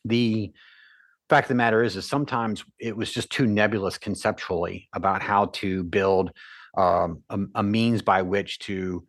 the 0.05 0.51
fact 1.29 1.45
of 1.45 1.49
the 1.49 1.55
matter 1.55 1.83
is, 1.83 1.95
is 1.95 2.07
sometimes 2.07 2.63
it 2.79 2.95
was 2.95 3.11
just 3.11 3.29
too 3.29 3.45
nebulous 3.45 3.97
conceptually 3.97 4.87
about 4.93 5.21
how 5.21 5.47
to 5.47 5.83
build 5.83 6.31
um, 6.77 7.23
a, 7.29 7.39
a, 7.55 7.63
means 7.63 8.01
by 8.01 8.21
which 8.21 8.59
to 8.59 9.03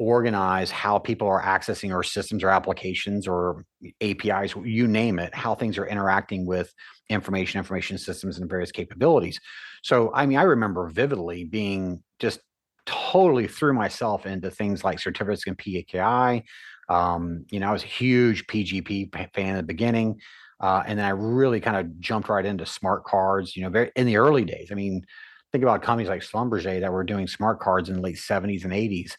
organize 0.00 0.70
how 0.70 0.98
people 0.98 1.28
are 1.28 1.42
accessing 1.42 1.94
our 1.94 2.02
systems 2.02 2.42
or 2.42 2.48
applications 2.48 3.28
or 3.28 3.66
APIs, 4.00 4.54
you 4.64 4.88
name 4.88 5.18
it, 5.18 5.34
how 5.34 5.54
things 5.54 5.76
are 5.76 5.86
interacting 5.86 6.46
with 6.46 6.72
information, 7.10 7.58
information 7.58 7.98
systems, 7.98 8.38
and 8.38 8.48
various 8.48 8.72
capabilities. 8.72 9.38
So, 9.82 10.10
I 10.14 10.24
mean, 10.24 10.38
I 10.38 10.44
remember 10.44 10.88
vividly 10.88 11.44
being 11.44 12.02
just 12.18 12.40
totally 12.86 13.46
threw 13.46 13.74
myself 13.74 14.24
into 14.24 14.50
things 14.50 14.82
like 14.82 15.00
certificates 15.00 15.46
and 15.46 15.58
PKI. 15.58 16.44
Um, 16.88 17.44
you 17.50 17.60
know, 17.60 17.68
I 17.68 17.72
was 17.72 17.84
a 17.84 17.86
huge 17.86 18.46
PGP 18.46 19.34
fan 19.34 19.56
at 19.56 19.58
the 19.58 19.62
beginning. 19.64 20.18
Uh, 20.60 20.82
and 20.86 20.98
then 20.98 21.04
I 21.04 21.10
really 21.10 21.60
kind 21.60 21.76
of 21.76 22.00
jumped 22.00 22.30
right 22.30 22.44
into 22.44 22.64
smart 22.64 23.04
cards, 23.04 23.54
you 23.54 23.64
know, 23.64 23.68
very 23.68 23.90
in 23.96 24.06
the 24.06 24.16
early 24.16 24.46
days. 24.46 24.68
I 24.72 24.74
mean, 24.74 25.04
think 25.52 25.62
about 25.62 25.82
companies 25.82 26.08
like 26.08 26.22
Schlumberger 26.22 26.80
that 26.80 26.92
were 26.92 27.04
doing 27.04 27.26
smart 27.26 27.60
cards 27.60 27.88
in 27.88 27.96
the 27.96 28.02
late 28.02 28.16
70s 28.16 28.64
and 28.64 28.72
80s. 28.72 29.12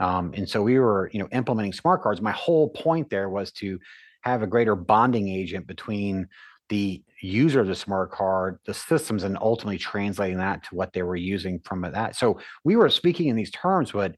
Um, 0.00 0.32
and 0.34 0.48
so 0.48 0.62
we 0.62 0.78
were, 0.78 1.10
you 1.12 1.18
know, 1.18 1.28
implementing 1.32 1.72
smart 1.72 2.02
cards. 2.02 2.20
My 2.20 2.32
whole 2.32 2.70
point 2.70 3.10
there 3.10 3.28
was 3.28 3.52
to 3.52 3.78
have 4.22 4.42
a 4.42 4.46
greater 4.46 4.74
bonding 4.74 5.28
agent 5.28 5.66
between 5.66 6.28
the 6.68 7.02
user 7.22 7.60
of 7.60 7.66
the 7.66 7.74
smart 7.74 8.10
card, 8.12 8.58
the 8.66 8.74
systems, 8.74 9.24
and 9.24 9.38
ultimately 9.40 9.78
translating 9.78 10.38
that 10.38 10.62
to 10.64 10.74
what 10.74 10.92
they 10.92 11.02
were 11.02 11.16
using 11.16 11.60
from 11.60 11.82
that. 11.82 12.14
So 12.14 12.38
we 12.64 12.76
were 12.76 12.90
speaking 12.90 13.28
in 13.28 13.36
these 13.36 13.50
terms, 13.50 13.92
but 13.92 14.12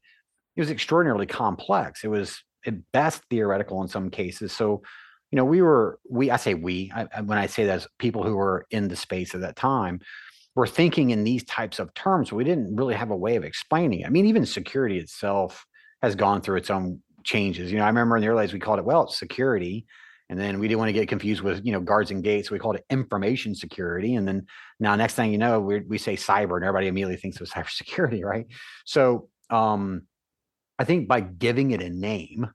it 0.55 0.61
was 0.61 0.69
extraordinarily 0.69 1.25
complex. 1.25 2.03
It 2.03 2.09
was 2.09 2.43
at 2.65 2.91
best 2.91 3.21
theoretical 3.29 3.81
in 3.81 3.87
some 3.87 4.09
cases. 4.09 4.51
So 4.51 4.81
you 5.31 5.37
know, 5.37 5.45
we 5.45 5.61
were 5.61 5.97
we 6.09 6.29
I 6.29 6.35
say 6.35 6.53
we 6.53 6.91
I, 6.93 7.21
when 7.21 7.37
I 7.37 7.47
say 7.47 7.65
that 7.65 7.87
people 7.99 8.23
who 8.23 8.35
were 8.35 8.65
in 8.69 8.89
the 8.89 8.97
space 8.97 9.33
at 9.33 9.41
that 9.41 9.55
time 9.55 10.01
were 10.55 10.67
thinking 10.67 11.11
in 11.11 11.23
these 11.23 11.45
types 11.45 11.79
of 11.79 11.93
terms. 11.93 12.33
We 12.33 12.43
didn't 12.43 12.75
really 12.75 12.95
have 12.95 13.11
a 13.11 13.15
way 13.15 13.37
of 13.37 13.45
explaining. 13.45 14.01
It. 14.01 14.07
I 14.07 14.09
mean, 14.09 14.25
even 14.25 14.45
security 14.45 14.97
itself 14.97 15.65
has 16.01 16.15
gone 16.15 16.41
through 16.41 16.57
its 16.57 16.69
own 16.69 17.01
changes. 17.23 17.71
You 17.71 17.77
know, 17.77 17.85
I 17.85 17.87
remember 17.87 18.17
in 18.17 18.21
the 18.21 18.29
early 18.29 18.45
days 18.45 18.53
we 18.53 18.59
called 18.59 18.79
it 18.79 18.85
well, 18.85 19.03
it's 19.03 19.17
security. 19.17 19.85
And 20.29 20.39
then 20.39 20.59
we 20.59 20.69
didn't 20.69 20.79
want 20.79 20.87
to 20.89 20.93
get 20.93 21.09
confused 21.09 21.41
with, 21.41 21.65
you 21.65 21.73
know, 21.73 21.81
guards 21.81 22.09
and 22.09 22.23
gates. 22.23 22.47
So 22.47 22.55
we 22.55 22.59
called 22.59 22.77
it 22.77 22.85
information 22.89 23.53
security. 23.53 24.15
And 24.15 24.25
then 24.25 24.45
now 24.79 24.95
next 24.95 25.15
thing 25.15 25.31
you 25.33 25.37
know, 25.37 25.59
we, 25.59 25.81
we 25.81 25.97
say 25.97 26.15
cyber 26.15 26.55
and 26.55 26.63
everybody 26.63 26.87
immediately 26.87 27.17
thinks 27.17 27.41
of 27.41 27.49
cybersecurity, 27.49 28.23
right? 28.23 28.47
So 28.85 29.27
um, 29.49 30.03
I 30.79 30.85
think 30.85 31.09
by 31.09 31.19
giving 31.19 31.71
it 31.71 31.81
a 31.81 31.89
name, 31.89 32.49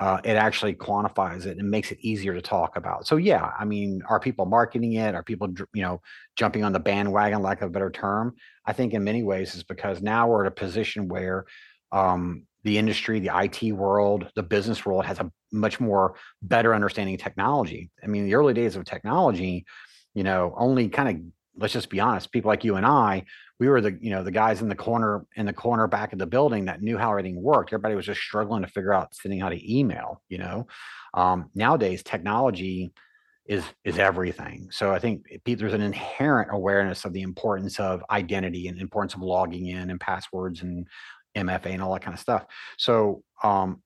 uh, 0.00 0.20
it 0.24 0.36
actually 0.36 0.74
quantifies 0.74 1.44
it 1.44 1.58
and 1.58 1.70
makes 1.70 1.90
it 1.90 1.98
easier 2.00 2.32
to 2.32 2.40
talk 2.40 2.76
about. 2.76 3.06
So 3.06 3.16
yeah, 3.16 3.50
I 3.58 3.64
mean, 3.64 4.00
are 4.08 4.20
people 4.20 4.46
marketing 4.46 4.94
it? 4.94 5.14
Are 5.14 5.24
people 5.24 5.48
you 5.74 5.82
know 5.82 6.00
jumping 6.36 6.64
on 6.64 6.72
the 6.72 6.80
bandwagon, 6.80 7.42
lack 7.42 7.62
of 7.62 7.68
a 7.68 7.72
better 7.72 7.90
term? 7.90 8.36
I 8.64 8.72
think 8.72 8.94
in 8.94 9.02
many 9.04 9.22
ways 9.22 9.54
is 9.54 9.64
because 9.64 10.00
now 10.00 10.28
we're 10.28 10.46
at 10.46 10.52
a 10.52 10.54
position 10.54 11.08
where 11.08 11.46
um, 11.90 12.46
the 12.68 12.76
industry, 12.78 13.18
the 13.18 13.30
IT 13.34 13.72
world, 13.72 14.30
the 14.34 14.42
business 14.42 14.84
world 14.84 15.06
has 15.06 15.18
a 15.18 15.32
much 15.50 15.80
more 15.80 16.14
better 16.42 16.74
understanding 16.74 17.14
of 17.14 17.20
technology. 17.20 17.90
I 18.04 18.06
mean, 18.06 18.26
the 18.26 18.34
early 18.34 18.52
days 18.52 18.76
of 18.76 18.84
technology, 18.84 19.64
you 20.14 20.22
know, 20.22 20.54
only 20.56 20.88
kind 20.88 21.08
of 21.08 21.24
let's 21.60 21.72
just 21.72 21.88
be 21.88 21.98
honest, 21.98 22.30
people 22.30 22.50
like 22.50 22.64
you 22.64 22.76
and 22.76 22.86
I 22.86 23.24
we 23.58 23.68
were 23.68 23.80
the 23.80 23.98
you 24.00 24.10
know 24.10 24.22
the 24.22 24.30
guys 24.30 24.60
in 24.60 24.68
the 24.68 24.74
corner 24.74 25.26
in 25.34 25.46
the 25.46 25.52
corner 25.52 25.86
back 25.86 26.12
of 26.12 26.18
the 26.18 26.26
building 26.26 26.66
that 26.66 26.82
knew 26.82 26.98
how 26.98 27.10
everything 27.10 27.42
worked. 27.42 27.72
Everybody 27.72 27.94
was 27.94 28.06
just 28.06 28.20
struggling 28.20 28.62
to 28.62 28.68
figure 28.68 28.92
out 28.92 29.14
sending 29.14 29.40
how 29.40 29.48
to 29.48 29.76
email 29.78 30.22
you 30.28 30.38
know? 30.38 30.66
Um, 31.14 31.50
nowadays 31.54 32.02
technology 32.02 32.92
is 33.46 33.64
is 33.82 33.98
everything. 33.98 34.68
So 34.70 34.92
i 34.92 34.98
think 34.98 35.40
there's 35.46 35.72
an 35.72 35.80
inherent 35.80 36.50
awareness 36.52 37.06
of 37.06 37.14
the 37.14 37.22
importance 37.22 37.80
of 37.80 38.04
identity 38.10 38.68
and 38.68 38.78
importance 38.78 39.14
of 39.14 39.22
logging 39.22 39.66
in 39.68 39.90
and 39.90 39.98
passwords 39.98 40.60
and 40.62 40.86
mfa 41.46 41.66
and 41.66 41.82
all 41.82 41.92
that 41.94 42.02
kind 42.02 42.14
of 42.14 42.20
stuff. 42.20 42.44
So 42.76 43.22
um, 43.42 43.82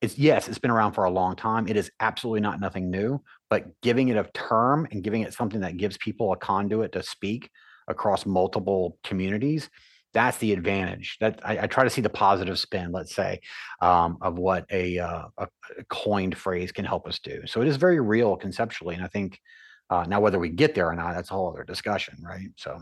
it's 0.00 0.18
yes, 0.18 0.48
it's 0.48 0.58
been 0.58 0.70
around 0.70 0.92
for 0.92 1.04
a 1.04 1.10
long 1.10 1.36
time. 1.36 1.68
It 1.68 1.76
is 1.76 1.90
absolutely 2.00 2.40
not 2.40 2.60
nothing 2.60 2.90
new, 2.90 3.22
but 3.50 3.66
giving 3.82 4.08
it 4.08 4.16
a 4.16 4.28
term 4.34 4.86
and 4.90 5.02
giving 5.02 5.22
it 5.22 5.34
something 5.34 5.60
that 5.60 5.76
gives 5.76 5.96
people 5.98 6.32
a 6.32 6.36
conduit 6.36 6.92
to 6.92 7.02
speak 7.02 7.50
across 7.88 8.26
multiple 8.26 8.98
communities 9.04 9.70
that's 10.16 10.38
the 10.38 10.54
advantage. 10.54 11.18
That 11.20 11.40
I, 11.44 11.58
I, 11.58 11.66
try 11.66 11.84
to 11.84 11.90
see 11.90 12.00
the 12.00 12.08
positive 12.08 12.58
spin 12.58 12.90
let's 12.90 13.14
say 13.14 13.38
um, 13.82 14.16
of 14.22 14.38
what 14.38 14.64
a, 14.70 14.98
uh, 14.98 15.24
a, 15.36 15.48
coined 15.90 16.38
phrase 16.38 16.72
can 16.72 16.86
help 16.86 17.06
us 17.06 17.18
do. 17.18 17.42
So 17.46 17.60
it 17.60 17.68
is 17.68 17.76
very 17.76 18.00
real 18.00 18.34
conceptually 18.34 18.94
and 18.94 19.04
i 19.04 19.08
think 19.08 19.38
uh, 19.90 20.06
now 20.08 20.20
whether 20.20 20.38
we 20.38 20.48
get 20.48 20.74
there 20.74 20.88
or 20.88 20.94
not 20.94 21.14
that's 21.14 21.30
a 21.30 21.34
whole 21.34 21.50
other 21.50 21.64
discussion 21.64 22.16
right? 22.22 22.48
So 22.56 22.80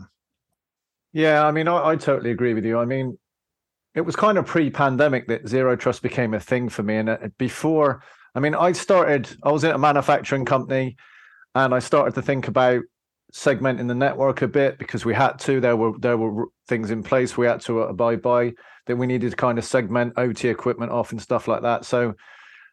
yeah 1.11 1.45
i 1.45 1.51
mean 1.51 1.67
I, 1.67 1.89
I 1.89 1.95
totally 1.97 2.31
agree 2.31 2.53
with 2.53 2.63
you. 2.63 2.79
I 2.79 2.85
mean 2.85 3.17
it 3.95 4.01
was 4.01 4.15
kind 4.15 4.37
of 4.37 4.45
pre-pandemic 4.45 5.27
that 5.27 5.47
zero 5.47 5.75
trust 5.75 6.01
became 6.01 6.33
a 6.33 6.39
thing 6.39 6.69
for 6.69 6.83
me 6.83 6.97
and 6.97 7.09
uh, 7.09 7.17
before 7.37 8.03
i 8.35 8.39
mean 8.39 8.53
i 8.55 8.71
started 8.71 9.29
i 9.43 9.51
was 9.51 9.63
in 9.63 9.71
a 9.71 9.77
manufacturing 9.77 10.45
company 10.45 10.95
and 11.55 11.73
i 11.73 11.79
started 11.79 12.13
to 12.13 12.21
think 12.21 12.47
about 12.47 12.81
segmenting 13.35 13.87
the 13.87 13.95
network 13.95 14.41
a 14.41 14.47
bit 14.47 14.77
because 14.77 15.03
we 15.03 15.13
had 15.13 15.37
to. 15.39 15.59
There 15.59 15.75
were 15.75 15.91
there 15.99 16.17
were 16.17 16.47
things 16.67 16.89
in 16.89 17.03
place 17.03 17.35
we 17.35 17.45
had 17.45 17.59
to 17.61 17.81
abide 17.81 18.21
by 18.21 18.53
that 18.87 18.95
we 18.95 19.07
needed 19.07 19.31
to 19.31 19.35
kind 19.35 19.57
of 19.57 19.65
segment 19.65 20.13
OT 20.17 20.47
equipment 20.47 20.91
off 20.91 21.11
and 21.11 21.21
stuff 21.21 21.47
like 21.47 21.61
that. 21.63 21.83
So 21.83 22.13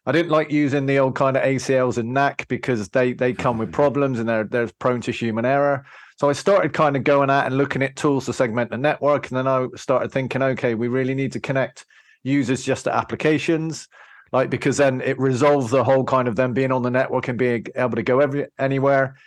I 0.05 0.11
didn't 0.11 0.31
like 0.31 0.51
using 0.51 0.85
the 0.85 0.99
old 0.99 1.15
kind 1.15 1.35
of 1.35 1.43
ACLs 1.43 1.97
and 1.97 2.13
NAC 2.13 2.47
because 2.47 2.87
they 2.89 3.13
they 3.13 3.33
come 3.33 3.57
with 3.57 3.71
problems 3.81 4.19
and 4.19 4.27
they're 4.27 4.45
they're 4.45 4.69
prone 4.79 5.01
to 5.01 5.11
human 5.11 5.45
error. 5.45 5.85
So 6.23 6.29
I 6.29 6.31
started 6.31 6.71
kind 6.71 6.95
of 6.95 7.03
going 7.03 7.29
out 7.29 7.47
and 7.47 7.57
looking 7.57 7.83
at 7.83 7.97
tools 7.97 8.27
to 8.27 8.31
segment 8.31 8.71
the 8.71 8.77
network, 8.77 9.27
and 9.27 9.35
then 9.35 9.45
I 9.45 9.67
started 9.75 10.09
thinking, 10.09 10.41
okay, 10.41 10.73
we 10.73 10.87
really 10.87 11.13
need 11.13 11.33
to 11.33 11.41
connect 11.41 11.85
users 12.23 12.63
just 12.63 12.85
to 12.85 12.95
applications, 12.95 13.89
like 14.31 14.49
because 14.49 14.77
then 14.77 15.01
it 15.01 15.19
resolves 15.19 15.69
the 15.69 15.83
whole 15.83 16.05
kind 16.05 16.29
of 16.29 16.37
them 16.37 16.53
being 16.53 16.71
on 16.71 16.81
the 16.81 16.89
network 16.89 17.27
and 17.27 17.37
being 17.37 17.65
able 17.75 17.97
to 17.97 18.03
go 18.03 18.21
every 18.21 18.47
anywhere. 18.57 19.17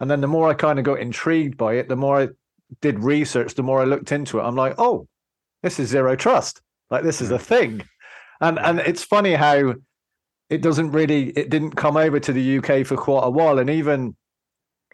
And 0.00 0.10
then 0.10 0.20
the 0.20 0.26
more 0.26 0.50
I 0.50 0.54
kind 0.54 0.80
of 0.80 0.84
got 0.84 0.98
intrigued 0.98 1.56
by 1.56 1.74
it, 1.74 1.88
the 1.88 1.94
more 1.94 2.22
I 2.22 2.28
did 2.80 2.98
research, 2.98 3.54
the 3.54 3.62
more 3.62 3.80
I 3.80 3.84
looked 3.84 4.10
into 4.10 4.40
it. 4.40 4.42
I'm 4.42 4.56
like, 4.56 4.74
oh, 4.76 5.06
this 5.62 5.78
is 5.78 5.88
zero 5.88 6.16
trust. 6.16 6.60
Like 6.90 7.04
this 7.04 7.20
is 7.20 7.30
a 7.30 7.38
thing. 7.38 7.80
And 8.40 8.58
and 8.58 8.80
it's 8.80 9.04
funny 9.04 9.34
how 9.34 9.76
it 10.48 10.62
doesn't 10.62 10.90
really 10.90 11.28
it 11.28 11.48
didn't 11.48 11.76
come 11.76 11.96
over 11.96 12.18
to 12.18 12.32
the 12.32 12.58
UK 12.58 12.84
for 12.84 12.96
quite 12.96 13.22
a 13.22 13.30
while. 13.30 13.60
And 13.60 13.70
even 13.70 14.16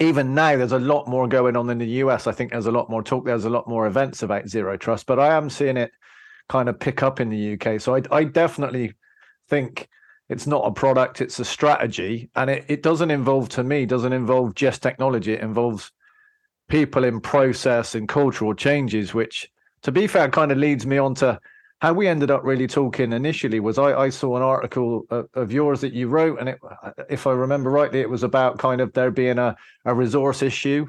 even 0.01 0.35
now 0.35 0.57
there's 0.57 0.73
a 0.73 0.79
lot 0.79 1.09
more 1.09 1.27
going 1.27 1.57
on 1.57 1.71
in 1.71 1.79
the 1.79 1.87
US. 1.87 2.27
I 2.27 2.33
think 2.33 2.53
there's 2.53 2.67
a 2.67 2.73
lot 2.73 2.91
more 2.91 3.03
talk, 3.03 3.25
there's 3.25 3.45
a 3.45 3.51
lot 3.51 3.69
more 3.69 3.87
events 3.87 4.23
about 4.23 4.49
zero 4.49 4.77
trust, 4.77 5.07
but 5.07 5.19
I 5.19 5.35
am 5.37 5.49
seeing 5.51 5.77
it 5.77 5.93
kind 6.49 6.69
of 6.69 6.79
pick 6.79 7.03
up 7.03 7.21
in 7.21 7.31
the 7.31 7.59
UK. 7.59 7.81
So 7.81 7.97
I 7.97 8.03
I 8.11 8.25
definitely 8.25 8.95
think 9.49 9.89
it's 10.29 10.47
not 10.47 10.67
a 10.67 10.73
product 10.73 11.21
it's 11.21 11.39
a 11.39 11.45
strategy 11.45 12.29
and 12.35 12.51
it, 12.51 12.65
it 12.69 12.83
doesn't 12.83 13.11
involve 13.11 13.49
to 13.49 13.63
me 13.63 13.87
doesn't 13.87 14.13
involve 14.13 14.55
just 14.55 14.83
technology 14.83 15.33
it 15.33 15.41
involves 15.41 15.93
people 16.69 17.05
in 17.05 17.21
process 17.21 17.95
and 17.95 18.09
cultural 18.09 18.55
changes 18.55 19.15
which 19.15 19.51
to 19.83 19.93
be 19.93 20.07
fair 20.07 20.29
kind 20.29 20.51
of 20.51 20.59
leads 20.59 20.87
me 20.87 20.99
on 20.99 21.15
to 21.15 21.39
how 21.81 21.93
we 21.93 22.09
ended 22.09 22.31
up 22.31 22.43
really 22.43 22.67
talking 22.67 23.13
initially 23.13 23.61
was 23.61 23.79
i, 23.79 23.93
I 23.93 24.09
saw 24.11 24.37
an 24.37 24.43
article 24.43 25.05
of, 25.11 25.29
of, 25.35 25.53
yours 25.53 25.81
that 25.83 25.93
you 25.93 26.09
wrote 26.09 26.41
and 26.41 26.49
it, 26.49 26.59
if 27.09 27.27
i 27.27 27.33
remember 27.33 27.71
rightly 27.71 28.01
it 28.01 28.11
was 28.11 28.23
about 28.23 28.59
kind 28.59 28.81
of 28.81 28.93
there 28.93 29.11
being 29.11 29.39
a, 29.39 29.57
a 29.85 29.95
resource 29.95 30.43
issue 30.43 30.87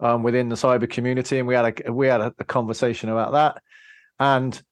um, 0.00 0.22
within 0.22 0.48
the 0.48 0.56
cyber 0.56 0.88
community 0.88 1.38
and 1.38 1.48
we 1.48 1.54
had 1.54 1.82
a 1.86 1.92
we 1.92 2.06
had 2.06 2.20
a, 2.20 2.32
a 2.38 2.44
conversation 2.44 3.08
about 3.08 3.32
that 3.32 3.62
and 4.20 4.62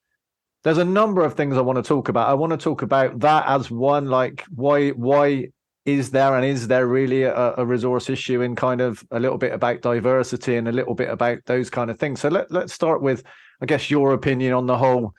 there's 0.63 0.77
a 0.77 0.85
number 0.85 1.23
of 1.23 1.35
things 1.35 1.55
I 1.55 1.61
want 1.61 1.77
to 1.77 1.87
talk 1.87 2.09
about. 2.09 2.27
I 2.27 2.33
want 2.33 2.51
to 2.51 2.57
talk 2.57 2.81
about 2.81 3.21
that 3.21 3.45
as 3.47 3.71
one, 3.71 4.07
like 4.07 4.43
why 4.53 4.89
why 4.89 5.47
is 5.85 6.11
there 6.11 6.35
and 6.35 6.45
is 6.45 6.67
there 6.67 6.87
really 6.87 7.23
a, 7.23 7.53
a, 7.55 7.65
resource 7.65 8.09
issue 8.09 8.41
in 8.41 8.53
kind 8.53 8.81
of 8.81 9.01
a 9.11 9.19
little 9.21 9.37
bit 9.37 9.53
about 9.53 9.79
diversity 9.79 10.57
and 10.57 10.67
a 10.67 10.71
little 10.73 10.93
bit 10.93 11.09
about 11.09 11.37
those 11.45 11.69
kind 11.69 11.89
of 11.89 11.97
things. 11.97 12.19
So 12.19 12.27
let, 12.27 12.51
let's 12.51 12.73
start 12.73 13.01
with, 13.01 13.23
I 13.61 13.65
guess, 13.65 13.89
your 13.89 14.11
opinion 14.11 14.51
on 14.51 14.65
the 14.65 14.77
whole 14.77 15.13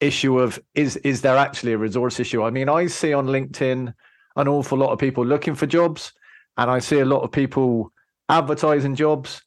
issue 0.00 0.38
of 0.38 0.58
is 0.74 0.96
is 0.98 1.20
there 1.22 1.36
actually 1.36 1.72
a 1.72 1.78
resource 1.78 2.20
issue? 2.20 2.42
I 2.42 2.50
mean, 2.50 2.68
I 2.68 2.86
see 2.86 3.12
on 3.12 3.26
LinkedIn 3.26 3.92
an 4.36 4.48
awful 4.48 4.78
lot 4.78 4.92
of 4.92 4.98
people 4.98 5.24
looking 5.24 5.54
for 5.54 5.66
jobs, 5.66 6.12
and 6.56 6.70
I 6.70 6.78
see 6.78 7.00
a 7.00 7.04
lot 7.04 7.22
of 7.22 7.32
people 7.32 7.92
advertising 8.28 8.94
jobs 8.94 9.42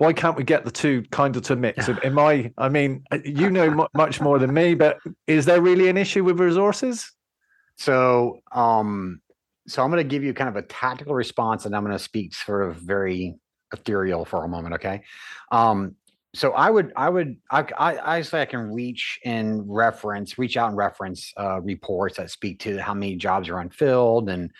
why 0.00 0.14
can't 0.14 0.34
we 0.34 0.44
get 0.44 0.64
the 0.64 0.70
two 0.70 1.02
kind 1.10 1.36
of 1.36 1.42
to 1.42 1.56
mix? 1.56 1.86
Am 1.86 2.18
I? 2.18 2.50
I 2.56 2.70
mean, 2.70 3.04
you 3.22 3.50
know 3.50 3.86
much 3.92 4.18
more 4.18 4.38
than 4.38 4.52
me, 4.54 4.74
but 4.74 4.96
is 5.26 5.44
there 5.44 5.60
really 5.60 5.90
an 5.90 5.98
issue 5.98 6.24
with 6.24 6.40
resources? 6.40 7.12
So, 7.76 8.40
um, 8.50 9.20
so 9.68 9.82
I'm 9.82 9.90
going 9.90 10.02
to 10.02 10.08
give 10.08 10.24
you 10.24 10.32
kind 10.32 10.48
of 10.48 10.56
a 10.56 10.62
tactical 10.62 11.14
response, 11.14 11.66
and 11.66 11.76
I'm 11.76 11.84
going 11.84 11.96
to 11.96 12.02
speak 12.02 12.34
sort 12.34 12.66
of 12.66 12.76
very 12.76 13.36
ethereal 13.74 14.24
for 14.24 14.42
a 14.42 14.48
moment. 14.48 14.76
Okay. 14.76 15.02
Um, 15.52 15.96
so 16.34 16.52
I 16.52 16.70
would, 16.70 16.92
I 16.94 17.08
would, 17.08 17.36
I, 17.50 17.64
I, 17.78 18.16
I 18.16 18.22
say 18.22 18.42
I 18.42 18.46
can 18.46 18.72
reach 18.72 19.18
and 19.24 19.62
reference, 19.66 20.38
reach 20.38 20.56
out 20.56 20.68
and 20.68 20.76
reference 20.76 21.32
uh, 21.36 21.60
reports 21.60 22.18
that 22.18 22.30
speak 22.30 22.60
to 22.60 22.78
how 22.78 22.94
many 22.94 23.16
jobs 23.16 23.48
are 23.48 23.58
unfilled, 23.58 24.28
and 24.28 24.50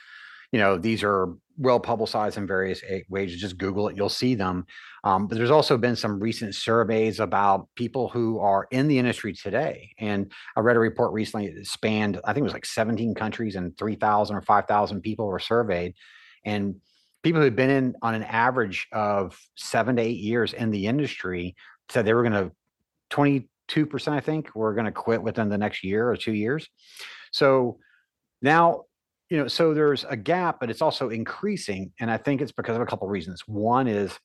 you 0.51 0.59
know 0.59 0.79
these 0.79 1.05
are 1.05 1.35
well 1.59 1.79
publicized 1.79 2.39
in 2.39 2.47
various 2.47 2.83
ways. 3.09 3.37
Just 3.37 3.59
Google 3.59 3.89
it, 3.89 3.97
you'll 3.97 4.09
see 4.09 4.35
them. 4.35 4.67
Um, 5.05 5.27
but 5.27 5.37
there's 5.37 5.51
also 5.51 5.79
been 5.79 5.95
some 5.95 6.19
recent 6.19 6.55
surveys 6.55 7.21
about 7.21 7.69
people 7.77 8.09
who 8.09 8.41
are 8.41 8.67
in 8.71 8.89
the 8.89 8.99
industry 8.99 9.33
today. 9.33 9.95
And 9.99 10.33
I 10.57 10.61
read 10.61 10.77
a 10.77 10.81
report 10.81 11.13
recently 11.13 11.51
that 11.51 11.67
spanned, 11.67 12.21
I 12.25 12.33
think 12.33 12.43
it 12.43 12.45
was 12.45 12.53
like 12.53 12.67
17 12.67 13.15
countries 13.15 13.57
and 13.57 13.77
3,000 13.77 14.37
or 14.37 14.43
5,000 14.43 15.01
people 15.03 15.27
were 15.27 15.39
surveyed. 15.39 15.95
And 16.45 16.77
people 17.23 17.41
who've 17.41 17.57
been 17.57 17.71
in 17.71 17.95
on 18.03 18.15
an 18.15 18.23
average 18.23 18.87
of 18.93 19.39
seven 19.57 19.97
to 19.97 20.03
eight 20.03 20.19
years 20.19 20.53
in 20.53 20.71
the 20.71 20.87
industry 20.87 21.55
said 21.91 22.05
they 22.05 22.15
were 22.15 22.23
going 22.23 22.33
to 22.33 22.53
22%, 23.11 24.09
I 24.09 24.21
think, 24.21 24.55
were 24.55 24.75
going 24.75 24.87
to 24.87 24.93
quit 24.93 25.23
within 25.23 25.49
the 25.49 25.59
next 25.59 25.85
year 25.85 26.09
or 26.09 26.17
two 26.17 26.33
years. 26.33 26.69
So 27.33 27.79
now 28.43 28.85
you 29.29 29.39
know 29.39 29.47
so 29.47 29.75
there's 29.75 30.05
a 30.09 30.17
gap 30.17 30.59
but 30.59 30.71
it's 30.71 30.83
also 30.83 31.11
increasing 31.11 31.93
and 32.01 32.11
i 32.11 32.17
think 32.17 32.41
it's 32.41 32.51
because 32.51 32.75
of 32.75 32.83
a 32.83 32.87
couple 32.87 33.07
of 33.07 33.13
reasons 33.13 33.43
one 33.47 33.87
is 33.87 34.19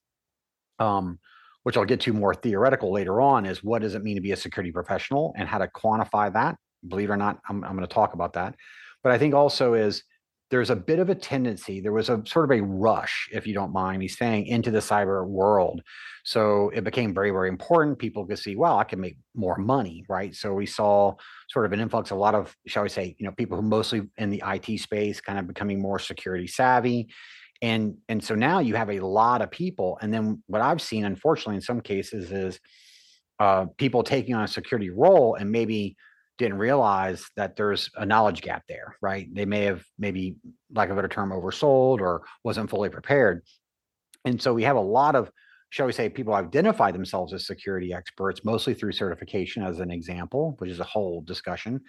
um, 0.79 1.19
which 1.63 1.77
I'll 1.77 1.85
get 1.85 2.01
to 2.01 2.13
more 2.13 2.35
theoretical 2.35 2.91
later 2.91 3.19
on, 3.21 3.45
is 3.45 3.63
what 3.63 3.81
does 3.81 3.95
it 3.95 4.03
mean 4.03 4.15
to 4.15 4.21
be 4.21 4.31
a 4.31 4.37
security 4.37 4.71
professional 4.71 5.33
and 5.35 5.47
how 5.47 5.57
to 5.57 5.67
quantify 5.67 6.31
that. 6.33 6.57
Believe 6.87 7.09
it 7.09 7.13
or 7.13 7.17
not, 7.17 7.39
I'm, 7.49 7.63
I'm 7.63 7.75
going 7.75 7.87
to 7.87 7.93
talk 7.93 8.13
about 8.13 8.33
that. 8.33 8.55
But 9.03 9.11
I 9.11 9.17
think 9.17 9.33
also 9.33 9.73
is 9.73 10.03
there's 10.51 10.69
a 10.69 10.75
bit 10.75 10.99
of 10.99 11.09
a 11.09 11.15
tendency, 11.15 11.79
there 11.79 11.91
was 11.91 12.09
a 12.09 12.21
sort 12.25 12.51
of 12.51 12.57
a 12.57 12.61
rush, 12.61 13.27
if 13.31 13.47
you 13.47 13.53
don't 13.53 13.73
mind 13.73 13.99
me 13.99 14.07
saying, 14.07 14.45
into 14.45 14.71
the 14.71 14.79
cyber 14.79 15.25
world. 15.25 15.81
So 16.23 16.69
it 16.73 16.83
became 16.83 17.13
very, 17.13 17.31
very 17.31 17.49
important. 17.49 17.99
People 17.99 18.25
could 18.25 18.39
see, 18.39 18.55
well, 18.55 18.77
I 18.77 18.83
can 18.83 18.99
make 18.99 19.17
more 19.35 19.57
money, 19.57 20.05
right? 20.07 20.35
So 20.35 20.53
we 20.53 20.65
saw 20.65 21.15
sort 21.49 21.65
of 21.65 21.73
an 21.73 21.79
influx, 21.79 22.11
a 22.11 22.15
lot 22.15 22.35
of, 22.35 22.55
shall 22.67 22.83
we 22.83 22.89
say, 22.89 23.15
you 23.17 23.25
know, 23.25 23.33
people 23.37 23.57
who 23.57 23.63
mostly 23.63 24.03
in 24.17 24.29
the 24.29 24.43
IT 24.45 24.79
space 24.79 25.19
kind 25.19 25.39
of 25.39 25.47
becoming 25.47 25.81
more 25.81 25.99
security 25.99 26.47
savvy 26.47 27.09
and 27.61 27.95
and 28.09 28.23
so 28.23 28.35
now 28.35 28.59
you 28.59 28.75
have 28.75 28.89
a 28.89 28.99
lot 28.99 29.41
of 29.41 29.49
people 29.49 29.97
and 30.01 30.13
then 30.13 30.41
what 30.47 30.61
i've 30.61 30.81
seen 30.81 31.05
unfortunately 31.05 31.55
in 31.55 31.61
some 31.61 31.81
cases 31.81 32.31
is 32.31 32.59
uh, 33.39 33.65
people 33.77 34.01
taking 34.01 34.33
on 34.33 34.43
a 34.43 34.47
security 34.47 34.89
role 34.89 35.35
and 35.35 35.51
maybe 35.51 35.95
didn't 36.37 36.57
realize 36.57 37.25
that 37.35 37.55
there's 37.55 37.89
a 37.95 38.05
knowledge 38.05 38.41
gap 38.41 38.63
there 38.67 38.95
right 39.01 39.27
they 39.33 39.45
may 39.45 39.63
have 39.63 39.83
maybe 39.97 40.35
lack 40.73 40.89
of 40.89 40.93
a 40.93 40.95
better 40.95 41.07
term 41.07 41.31
oversold 41.31 41.99
or 41.99 42.23
wasn't 42.43 42.69
fully 42.69 42.89
prepared 42.89 43.43
and 44.25 44.41
so 44.41 44.53
we 44.53 44.63
have 44.63 44.75
a 44.75 44.81
lot 44.81 45.15
of 45.15 45.31
shall 45.69 45.85
we 45.85 45.93
say 45.93 46.09
people 46.09 46.33
identify 46.33 46.91
themselves 46.91 47.33
as 47.33 47.47
security 47.47 47.93
experts 47.93 48.43
mostly 48.43 48.73
through 48.73 48.91
certification 48.91 49.63
as 49.63 49.79
an 49.79 49.91
example 49.91 50.55
which 50.59 50.69
is 50.69 50.79
a 50.79 50.85
whole 50.85 51.21
discussion 51.21 51.81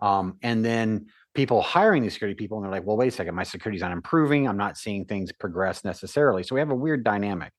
um, 0.00 0.38
and 0.42 0.64
then 0.64 1.06
people 1.34 1.62
hiring 1.62 2.02
these 2.02 2.14
security 2.14 2.36
people 2.36 2.58
and 2.58 2.64
they're 2.64 2.72
like, 2.72 2.86
well, 2.86 2.96
wait 2.96 3.08
a 3.08 3.10
second, 3.10 3.34
my 3.34 3.42
security's 3.42 3.82
not 3.82 3.92
improving. 3.92 4.48
I'm 4.48 4.56
not 4.56 4.76
seeing 4.76 5.04
things 5.04 5.32
progress 5.32 5.84
necessarily. 5.84 6.42
So 6.42 6.54
we 6.54 6.60
have 6.60 6.70
a 6.70 6.74
weird 6.74 7.04
dynamic. 7.04 7.52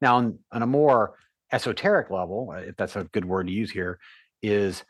Now, 0.00 0.16
on, 0.16 0.38
on 0.52 0.62
a 0.62 0.66
more 0.66 1.14
esoteric 1.50 2.10
level, 2.10 2.52
if 2.56 2.76
that's 2.76 2.96
a 2.96 3.04
good 3.04 3.24
word 3.24 3.48
to 3.48 3.52
use 3.52 3.70
here, 3.70 3.98
is 4.42 4.84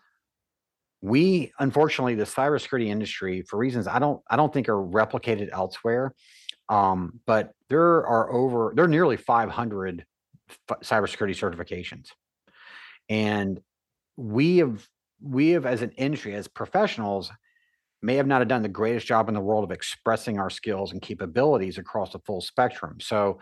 we 1.00 1.52
unfortunately 1.58 2.14
the 2.14 2.24
cybersecurity 2.24 2.86
industry 2.86 3.42
for 3.42 3.56
reasons 3.56 3.86
I 3.86 3.98
don't 3.98 4.20
I 4.28 4.36
don't 4.36 4.52
think 4.52 4.68
are 4.68 4.72
replicated 4.72 5.50
elsewhere. 5.52 6.14
Um, 6.68 7.20
but 7.26 7.52
there 7.68 8.06
are 8.06 8.30
over 8.30 8.72
there 8.74 8.84
are 8.84 8.88
nearly 8.88 9.16
500 9.16 10.04
f- 10.70 10.80
cybersecurity 10.80 11.30
certifications, 11.30 12.08
and 13.08 13.60
we 14.16 14.58
have 14.58 14.86
we 15.22 15.50
have 15.50 15.66
as 15.66 15.82
an 15.82 15.92
industry 15.92 16.34
as 16.34 16.46
professionals 16.48 17.30
may 18.02 18.16
have 18.16 18.26
not 18.26 18.40
have 18.40 18.48
done 18.48 18.62
the 18.62 18.68
greatest 18.68 19.06
job 19.06 19.28
in 19.28 19.34
the 19.34 19.40
world 19.40 19.64
of 19.64 19.70
expressing 19.70 20.38
our 20.38 20.50
skills 20.50 20.92
and 20.92 21.02
capabilities 21.02 21.78
across 21.78 22.12
the 22.12 22.18
full 22.20 22.40
spectrum. 22.40 22.98
So 23.00 23.40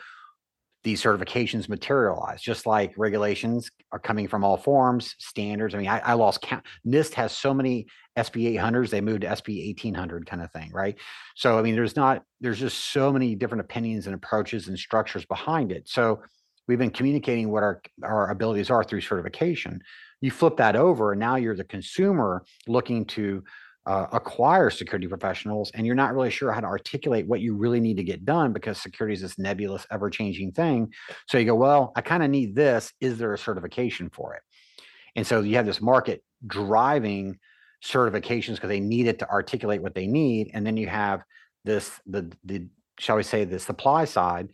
these 0.87 1.03
certifications 1.03 1.69
materialize, 1.69 2.41
just 2.41 2.65
like 2.65 2.95
regulations 2.97 3.73
are 3.91 3.99
coming 3.99 4.29
from 4.29 4.45
all 4.45 4.57
forms, 4.57 5.17
standards. 5.19 5.75
I 5.75 5.79
mean, 5.79 5.89
I, 5.89 5.99
I 5.99 6.13
lost 6.13 6.43
count. 6.43 6.63
NIST 6.87 7.15
has 7.15 7.33
so 7.33 7.53
many 7.53 7.89
SP 8.15 8.55
800s, 8.55 8.91
they 8.91 9.01
moved 9.01 9.23
to 9.23 9.35
SP 9.35 9.59
1800 9.67 10.27
kind 10.27 10.41
of 10.41 10.53
thing, 10.53 10.71
right? 10.73 10.97
So, 11.35 11.59
I 11.59 11.63
mean, 11.63 11.75
there's 11.75 11.97
not, 11.97 12.23
there's 12.41 12.61
just 12.61 12.93
so 12.93 13.13
many 13.13 13.35
different 13.35 13.63
opinions 13.63 14.07
and 14.07 14.15
approaches 14.15 14.69
and 14.69 14.79
structures 14.79 15.25
behind 15.25 15.73
it. 15.73 15.89
So, 15.89 16.23
we've 16.69 16.79
been 16.79 16.91
communicating 16.91 17.51
what 17.51 17.65
our, 17.65 17.83
our 18.05 18.31
abilities 18.31 18.71
are 18.71 18.85
through 18.85 19.01
certification. 19.01 19.81
You 20.21 20.31
flip 20.31 20.57
that 20.59 20.77
over, 20.77 21.11
and 21.11 21.19
now 21.19 21.35
you're 21.35 21.57
the 21.57 21.65
consumer 21.65 22.45
looking 22.69 23.07
to 23.07 23.43
uh, 23.87 24.07
acquire 24.13 24.69
security 24.69 25.07
professionals 25.07 25.71
and 25.75 25.87
you're 25.87 25.95
not 25.95 26.15
really 26.15 26.31
sure 26.31 26.53
how 26.53 26.61
to 26.61 26.67
articulate 26.67 27.27
what 27.27 27.41
you 27.41 27.55
really 27.55 27.81
need 27.81 27.97
to 27.97 28.03
get 28.03 28.25
done 28.25 28.53
because 28.53 28.81
security 28.81 29.15
is 29.15 29.21
this 29.21 29.39
nebulous 29.39 29.87
ever 29.91 30.11
changing 30.11 30.51
thing. 30.53 30.93
So 31.29 31.39
you 31.39 31.45
go 31.45 31.55
well 31.55 31.93
i 31.95 32.01
kind 32.01 32.23
of 32.23 32.31
need 32.31 32.55
this. 32.55 32.93
Is 33.01 33.19
there 33.19 33.33
a 33.33 33.39
certification 33.39 34.11
for 34.11 34.35
it? 34.35 34.43
And 35.15 35.27
so 35.27 35.41
you 35.41 35.57
have 35.57 35.67
this 35.67 35.81
market 35.81 36.23
driving 36.47 37.39
certifications 37.85 38.55
because 38.55 38.69
they 38.69 38.81
need 38.81 39.07
it 39.07 39.21
to 39.21 39.31
articulate 39.31 39.83
what 39.83 39.95
they 39.95 40.07
need 40.07 40.51
and 40.55 40.67
then 40.67 40.77
you 40.77 40.89
have 40.89 41.23
this 41.65 42.01
the 42.07 42.33
the 42.45 42.67
shall 42.99 43.17
we 43.17 43.23
say 43.23 43.45
the 43.45 43.59
supply 43.59 44.05
side 44.05 44.49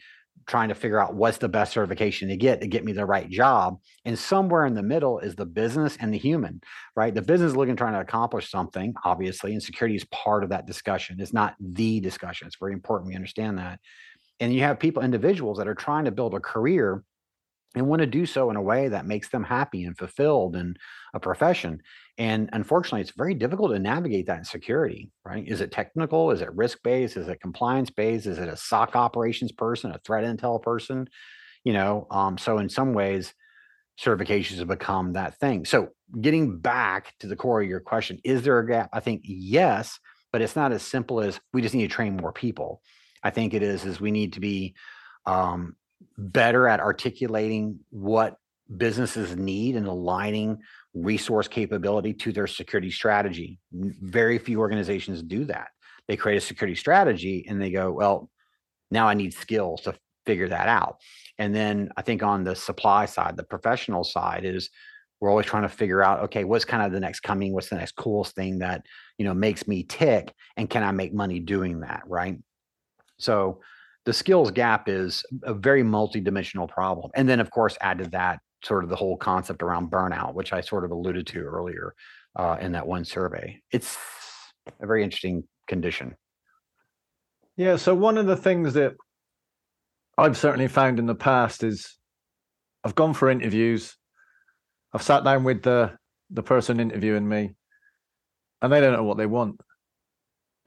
trying 0.46 0.68
to 0.68 0.74
figure 0.74 0.98
out 0.98 1.14
what's 1.14 1.38
the 1.38 1.48
best 1.48 1.72
certification 1.72 2.28
to 2.28 2.36
get 2.36 2.60
to 2.60 2.66
get 2.66 2.84
me 2.84 2.92
the 2.92 3.06
right 3.06 3.28
job. 3.28 3.78
And 4.04 4.18
somewhere 4.18 4.66
in 4.66 4.74
the 4.74 4.82
middle 4.82 5.18
is 5.18 5.34
the 5.34 5.46
business 5.46 5.96
and 6.00 6.12
the 6.12 6.18
human, 6.18 6.60
right? 6.96 7.14
The 7.14 7.22
business 7.22 7.50
is 7.50 7.56
looking 7.56 7.76
trying 7.76 7.94
to 7.94 8.00
accomplish 8.00 8.50
something, 8.50 8.94
obviously, 9.04 9.52
and 9.52 9.62
security 9.62 9.96
is 9.96 10.04
part 10.06 10.42
of 10.42 10.50
that 10.50 10.66
discussion. 10.66 11.20
It's 11.20 11.32
not 11.32 11.54
the 11.60 12.00
discussion. 12.00 12.46
It's 12.46 12.58
very 12.58 12.72
important 12.72 13.08
we 13.08 13.14
understand 13.14 13.58
that. 13.58 13.78
And 14.40 14.52
you 14.52 14.62
have 14.62 14.80
people, 14.80 15.02
individuals 15.02 15.58
that 15.58 15.68
are 15.68 15.74
trying 15.74 16.06
to 16.06 16.10
build 16.10 16.34
a 16.34 16.40
career 16.40 17.04
and 17.74 17.86
want 17.86 18.00
to 18.00 18.06
do 18.06 18.26
so 18.26 18.50
in 18.50 18.56
a 18.56 18.62
way 18.62 18.88
that 18.88 19.06
makes 19.06 19.28
them 19.30 19.44
happy 19.44 19.84
and 19.84 19.96
fulfilled 19.96 20.56
in 20.56 20.76
a 21.14 21.20
profession. 21.20 21.80
And 22.18 22.50
unfortunately, 22.52 23.00
it's 23.00 23.16
very 23.16 23.34
difficult 23.34 23.72
to 23.72 23.78
navigate 23.78 24.26
that 24.26 24.38
in 24.38 24.44
security, 24.44 25.10
right? 25.24 25.46
Is 25.46 25.60
it 25.60 25.72
technical? 25.72 26.30
Is 26.30 26.42
it 26.42 26.54
risk 26.54 26.78
based? 26.82 27.16
Is 27.16 27.28
it 27.28 27.40
compliance 27.40 27.90
based? 27.90 28.26
Is 28.26 28.38
it 28.38 28.48
a 28.48 28.56
SOC 28.56 28.96
operations 28.96 29.52
person, 29.52 29.92
a 29.92 29.98
threat 29.98 30.24
intel 30.24 30.60
person? 30.60 31.08
You 31.64 31.72
know, 31.72 32.06
um, 32.10 32.36
so 32.36 32.58
in 32.58 32.68
some 32.68 32.92
ways, 32.92 33.32
certifications 34.00 34.58
have 34.58 34.68
become 34.68 35.12
that 35.14 35.38
thing. 35.38 35.64
So 35.64 35.88
getting 36.20 36.58
back 36.58 37.14
to 37.20 37.26
the 37.26 37.36
core 37.36 37.62
of 37.62 37.68
your 37.68 37.80
question, 37.80 38.18
is 38.24 38.42
there 38.42 38.58
a 38.58 38.66
gap? 38.66 38.90
I 38.92 39.00
think 39.00 39.22
yes, 39.24 39.98
but 40.32 40.42
it's 40.42 40.56
not 40.56 40.72
as 40.72 40.82
simple 40.82 41.20
as 41.20 41.40
we 41.52 41.62
just 41.62 41.74
need 41.74 41.88
to 41.88 41.94
train 41.94 42.16
more 42.16 42.32
people. 42.32 42.82
I 43.22 43.30
think 43.30 43.54
it 43.54 43.62
is 43.62 43.84
is 43.84 44.00
we 44.00 44.10
need 44.10 44.34
to 44.34 44.40
be 44.40 44.74
um, 45.26 45.76
better 46.18 46.68
at 46.68 46.80
articulating 46.80 47.80
what 47.90 48.36
businesses 48.76 49.36
need 49.36 49.76
and 49.76 49.86
aligning 49.86 50.58
resource 50.94 51.48
capability 51.48 52.12
to 52.12 52.32
their 52.32 52.46
security 52.46 52.90
strategy. 52.90 53.58
Very 53.72 54.38
few 54.38 54.60
organizations 54.60 55.22
do 55.22 55.44
that. 55.46 55.68
They 56.08 56.16
create 56.16 56.36
a 56.36 56.40
security 56.40 56.74
strategy 56.74 57.46
and 57.48 57.60
they 57.60 57.70
go, 57.70 57.92
well, 57.92 58.30
now 58.90 59.08
I 59.08 59.14
need 59.14 59.34
skills 59.34 59.82
to 59.82 59.94
figure 60.26 60.48
that 60.48 60.68
out. 60.68 60.96
And 61.38 61.54
then 61.54 61.90
I 61.96 62.02
think 62.02 62.22
on 62.22 62.44
the 62.44 62.54
supply 62.54 63.06
side, 63.06 63.36
the 63.36 63.44
professional 63.44 64.04
side 64.04 64.44
is 64.44 64.70
we're 65.20 65.30
always 65.30 65.46
trying 65.46 65.62
to 65.62 65.68
figure 65.68 66.02
out, 66.02 66.24
okay, 66.24 66.44
what's 66.44 66.64
kind 66.64 66.82
of 66.82 66.92
the 66.92 67.00
next 67.00 67.20
coming, 67.20 67.52
what's 67.52 67.68
the 67.68 67.76
next 67.76 67.92
coolest 67.92 68.34
thing 68.34 68.58
that, 68.58 68.84
you 69.18 69.24
know, 69.24 69.34
makes 69.34 69.68
me 69.68 69.84
tick 69.84 70.32
and 70.56 70.68
can 70.68 70.82
I 70.82 70.90
make 70.90 71.14
money 71.14 71.38
doing 71.38 71.80
that, 71.80 72.02
right? 72.06 72.38
So 73.18 73.60
the 74.04 74.12
skills 74.12 74.50
gap 74.50 74.88
is 74.88 75.24
a 75.44 75.54
very 75.54 75.82
multidimensional 75.82 76.68
problem. 76.68 77.10
And 77.14 77.28
then 77.28 77.40
of 77.40 77.50
course 77.50 77.76
add 77.80 77.98
to 77.98 78.08
that 78.10 78.40
sort 78.64 78.84
of 78.84 78.90
the 78.90 78.96
whole 78.96 79.16
concept 79.16 79.62
around 79.62 79.90
burnout, 79.90 80.34
which 80.34 80.52
I 80.52 80.60
sort 80.60 80.84
of 80.84 80.90
alluded 80.90 81.26
to 81.28 81.40
earlier 81.40 81.94
uh, 82.36 82.56
in 82.60 82.72
that 82.72 82.86
one 82.86 83.04
survey. 83.04 83.60
It's 83.70 83.96
a 84.80 84.86
very 84.86 85.02
interesting 85.02 85.44
condition. 85.68 86.14
Yeah. 87.56 87.76
So 87.76 87.94
one 87.94 88.18
of 88.18 88.26
the 88.26 88.36
things 88.36 88.74
that 88.74 88.94
I've 90.16 90.36
certainly 90.36 90.68
found 90.68 90.98
in 90.98 91.06
the 91.06 91.14
past 91.14 91.62
is 91.62 91.96
I've 92.84 92.94
gone 92.94 93.14
for 93.14 93.30
interviews. 93.30 93.96
I've 94.92 95.02
sat 95.02 95.24
down 95.24 95.44
with 95.44 95.62
the 95.62 95.96
the 96.30 96.42
person 96.42 96.80
interviewing 96.80 97.28
me, 97.28 97.54
and 98.60 98.72
they 98.72 98.80
don't 98.80 98.94
know 98.94 99.04
what 99.04 99.18
they 99.18 99.26
want. 99.26 99.60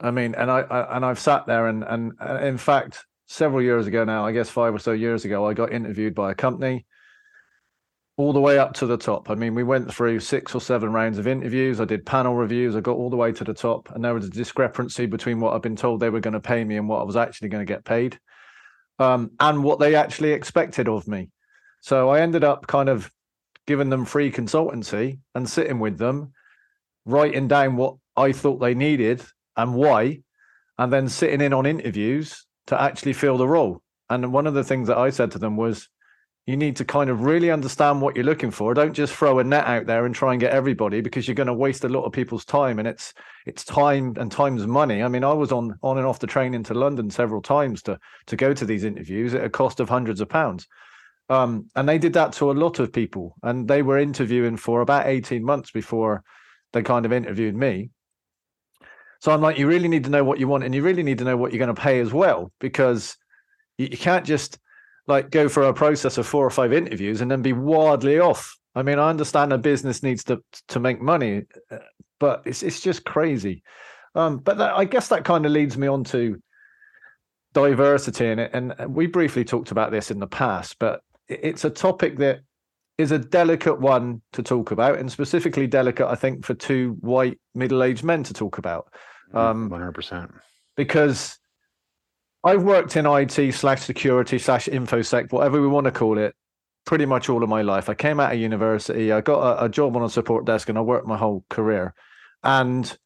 I 0.00 0.10
mean, 0.10 0.34
and 0.34 0.50
I, 0.50 0.60
I 0.60 0.96
and 0.96 1.04
I've 1.04 1.18
sat 1.18 1.46
there 1.46 1.66
and 1.68 1.84
and 1.84 2.12
uh, 2.20 2.38
in 2.38 2.58
fact, 2.58 3.04
several 3.26 3.62
years 3.62 3.86
ago 3.86 4.04
now, 4.04 4.24
I 4.24 4.32
guess 4.32 4.48
five 4.48 4.74
or 4.74 4.78
so 4.78 4.92
years 4.92 5.24
ago, 5.24 5.46
I 5.46 5.54
got 5.54 5.72
interviewed 5.72 6.14
by 6.14 6.30
a 6.30 6.34
company 6.34 6.86
all 8.16 8.32
the 8.32 8.40
way 8.40 8.58
up 8.58 8.72
to 8.74 8.86
the 8.86 8.96
top. 8.96 9.28
I 9.28 9.34
mean, 9.34 9.54
we 9.54 9.62
went 9.62 9.92
through 9.92 10.20
six 10.20 10.54
or 10.54 10.60
seven 10.60 10.92
rounds 10.92 11.18
of 11.18 11.26
interviews. 11.26 11.80
I 11.80 11.84
did 11.84 12.06
panel 12.06 12.34
reviews. 12.34 12.74
I 12.74 12.80
got 12.80 12.96
all 12.96 13.10
the 13.10 13.16
way 13.16 13.32
to 13.32 13.44
the 13.44 13.52
top, 13.52 13.90
and 13.94 14.02
there 14.02 14.14
was 14.14 14.26
a 14.26 14.30
discrepancy 14.30 15.06
between 15.06 15.40
what 15.40 15.52
I've 15.52 15.62
been 15.62 15.76
told 15.76 16.00
they 16.00 16.10
were 16.10 16.20
going 16.20 16.34
to 16.34 16.40
pay 16.40 16.64
me 16.64 16.76
and 16.76 16.88
what 16.88 17.00
I 17.00 17.04
was 17.04 17.16
actually 17.16 17.50
going 17.50 17.66
to 17.66 17.70
get 17.70 17.84
paid, 17.84 18.18
um, 18.98 19.32
and 19.38 19.62
what 19.62 19.78
they 19.78 19.94
actually 19.94 20.32
expected 20.32 20.88
of 20.88 21.06
me. 21.06 21.28
So 21.82 22.08
I 22.08 22.20
ended 22.20 22.42
up 22.42 22.66
kind 22.66 22.88
of 22.88 23.10
giving 23.66 23.90
them 23.90 24.04
free 24.04 24.30
consultancy 24.32 25.18
and 25.34 25.48
sitting 25.48 25.78
with 25.78 25.98
them, 25.98 26.32
writing 27.04 27.48
down 27.48 27.76
what 27.76 27.96
I 28.16 28.32
thought 28.32 28.60
they 28.60 28.74
needed 28.74 29.22
and 29.56 29.74
why, 29.74 30.22
and 30.78 30.92
then 30.92 31.08
sitting 31.08 31.42
in 31.42 31.52
on 31.52 31.66
interviews 31.66 32.46
to 32.66 32.80
actually 32.80 33.12
fill 33.12 33.38
the 33.38 33.48
role. 33.48 33.82
And 34.08 34.32
one 34.32 34.46
of 34.46 34.54
the 34.54 34.64
things 34.64 34.88
that 34.88 34.98
I 34.98 35.10
said 35.10 35.30
to 35.32 35.38
them 35.38 35.56
was, 35.56 35.88
you 36.46 36.56
need 36.56 36.76
to 36.76 36.84
kind 36.84 37.10
of 37.10 37.22
really 37.22 37.50
understand 37.50 38.00
what 38.00 38.14
you're 38.14 38.24
looking 38.24 38.52
for. 38.52 38.72
Don't 38.72 38.92
just 38.92 39.12
throw 39.12 39.40
a 39.40 39.44
net 39.44 39.66
out 39.66 39.86
there 39.86 40.06
and 40.06 40.14
try 40.14 40.32
and 40.32 40.40
get 40.40 40.52
everybody 40.52 41.00
because 41.00 41.26
you're 41.26 41.34
going 41.34 41.48
to 41.48 41.54
waste 41.54 41.82
a 41.82 41.88
lot 41.88 42.04
of 42.04 42.12
people's 42.12 42.44
time 42.44 42.78
and 42.78 42.86
it's 42.86 43.12
it's 43.46 43.64
time 43.64 44.14
and 44.16 44.30
time's 44.30 44.64
money. 44.64 45.02
I 45.02 45.08
mean, 45.08 45.24
I 45.24 45.32
was 45.32 45.50
on 45.50 45.76
on 45.82 45.98
and 45.98 46.06
off 46.06 46.20
the 46.20 46.28
train 46.28 46.54
into 46.54 46.72
London 46.72 47.10
several 47.10 47.42
times 47.42 47.82
to 47.82 47.98
to 48.26 48.36
go 48.36 48.54
to 48.54 48.64
these 48.64 48.84
interviews 48.84 49.34
at 49.34 49.44
a 49.44 49.50
cost 49.50 49.80
of 49.80 49.88
hundreds 49.88 50.20
of 50.20 50.28
pounds. 50.28 50.68
Um, 51.28 51.66
and 51.74 51.88
they 51.88 51.98
did 51.98 52.12
that 52.12 52.32
to 52.34 52.52
a 52.52 52.54
lot 52.54 52.78
of 52.78 52.92
people 52.92 53.34
and 53.42 53.66
they 53.66 53.82
were 53.82 53.98
interviewing 53.98 54.56
for 54.56 54.80
about 54.80 55.06
18 55.06 55.42
months 55.42 55.72
before 55.72 56.22
they 56.72 56.82
kind 56.82 57.04
of 57.04 57.12
interviewed 57.12 57.56
me. 57.56 57.90
So 59.20 59.32
I'm 59.32 59.40
like, 59.40 59.58
you 59.58 59.66
really 59.66 59.88
need 59.88 60.04
to 60.04 60.10
know 60.10 60.24
what 60.24 60.38
you 60.38 60.48
want 60.48 60.64
and 60.64 60.74
you 60.74 60.82
really 60.82 61.02
need 61.02 61.18
to 61.18 61.24
know 61.24 61.36
what 61.36 61.52
you're 61.52 61.64
going 61.64 61.74
to 61.74 61.80
pay 61.80 62.00
as 62.00 62.12
well 62.12 62.52
because 62.60 63.16
you, 63.78 63.88
you 63.90 63.98
can't 63.98 64.24
just 64.24 64.58
like 65.06 65.30
go 65.30 65.48
for 65.48 65.62
a 65.64 65.74
process 65.74 66.18
of 66.18 66.26
four 66.26 66.44
or 66.44 66.50
five 66.50 66.72
interviews 66.72 67.20
and 67.20 67.30
then 67.30 67.42
be 67.42 67.52
wildly 67.52 68.18
off. 68.18 68.56
I 68.74 68.82
mean, 68.82 68.98
I 68.98 69.08
understand 69.08 69.52
a 69.52 69.58
business 69.58 70.02
needs 70.02 70.24
to 70.24 70.42
to 70.68 70.80
make 70.80 71.00
money, 71.00 71.44
uh, 71.70 71.78
but 72.20 72.42
it's 72.44 72.62
it's 72.62 72.80
just 72.80 73.04
crazy. 73.04 73.62
Um, 74.14 74.38
but 74.38 74.58
that, 74.58 74.74
I 74.74 74.84
guess 74.84 75.08
that 75.08 75.24
kind 75.24 75.46
of 75.46 75.52
leads 75.52 75.78
me 75.78 75.86
on 75.86 76.04
to 76.04 76.40
diversity 77.54 78.26
in 78.26 78.38
it, 78.38 78.50
and 78.52 78.74
we 78.88 79.06
briefly 79.06 79.44
talked 79.44 79.70
about 79.70 79.92
this 79.92 80.10
in 80.10 80.18
the 80.18 80.26
past, 80.26 80.76
but 80.78 81.00
it's 81.28 81.64
a 81.64 81.70
topic 81.70 82.18
that 82.18 82.40
is 82.98 83.12
a 83.12 83.18
delicate 83.18 83.80
one 83.80 84.22
to 84.32 84.42
talk 84.42 84.70
about, 84.70 84.98
and 84.98 85.10
specifically 85.12 85.66
delicate, 85.66 86.08
I 86.08 86.14
think, 86.14 86.44
for 86.44 86.54
two 86.54 86.96
white 87.00 87.38
middle-aged 87.54 88.04
men 88.04 88.22
to 88.24 88.32
talk 88.32 88.58
about. 88.58 88.92
Mm, 89.34 89.38
um, 89.38 89.68
One 89.68 89.80
hundred 89.80 89.92
percent. 89.92 90.32
Because 90.76 91.38
I've 92.42 92.62
worked 92.62 92.96
in 92.96 93.06
IT 93.06 93.52
slash 93.52 93.82
security 93.82 94.38
slash 94.38 94.66
infosec, 94.66 95.32
whatever 95.32 95.60
we 95.60 95.68
want 95.68 95.84
to 95.86 95.90
call 95.90 96.18
it, 96.18 96.34
pretty 96.84 97.04
much 97.04 97.28
all 97.28 97.42
of 97.42 97.48
my 97.48 97.62
life. 97.62 97.88
I 97.88 97.94
came 97.94 98.20
out 98.20 98.32
of 98.32 98.38
university, 98.38 99.12
I 99.12 99.20
got 99.20 99.40
a, 99.40 99.64
a 99.64 99.68
job 99.68 99.96
on 99.96 100.04
a 100.04 100.08
support 100.08 100.46
desk, 100.46 100.68
and 100.68 100.78
I 100.78 100.80
worked 100.80 101.06
my 101.06 101.16
whole 101.16 101.44
career. 101.50 101.92
And 102.44 102.96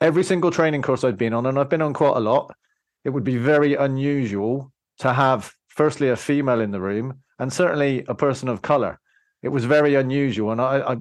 every 0.00 0.24
single 0.24 0.50
training 0.50 0.82
course 0.82 1.04
I've 1.04 1.16
been 1.16 1.32
on, 1.32 1.46
and 1.46 1.58
I've 1.58 1.68
been 1.70 1.82
on 1.82 1.94
quite 1.94 2.16
a 2.16 2.20
lot, 2.20 2.54
it 3.04 3.10
would 3.10 3.24
be 3.24 3.36
very 3.36 3.74
unusual 3.74 4.72
to 4.98 5.12
have, 5.12 5.52
firstly, 5.68 6.08
a 6.08 6.16
female 6.16 6.60
in 6.60 6.72
the 6.72 6.80
room, 6.80 7.20
and 7.38 7.52
certainly 7.52 8.04
a 8.08 8.14
person 8.14 8.48
of 8.48 8.62
color. 8.62 8.98
It 9.46 9.52
was 9.52 9.64
very 9.64 9.94
unusual, 9.94 10.50
and 10.50 10.60
I, 10.60 10.80
I 10.80 10.96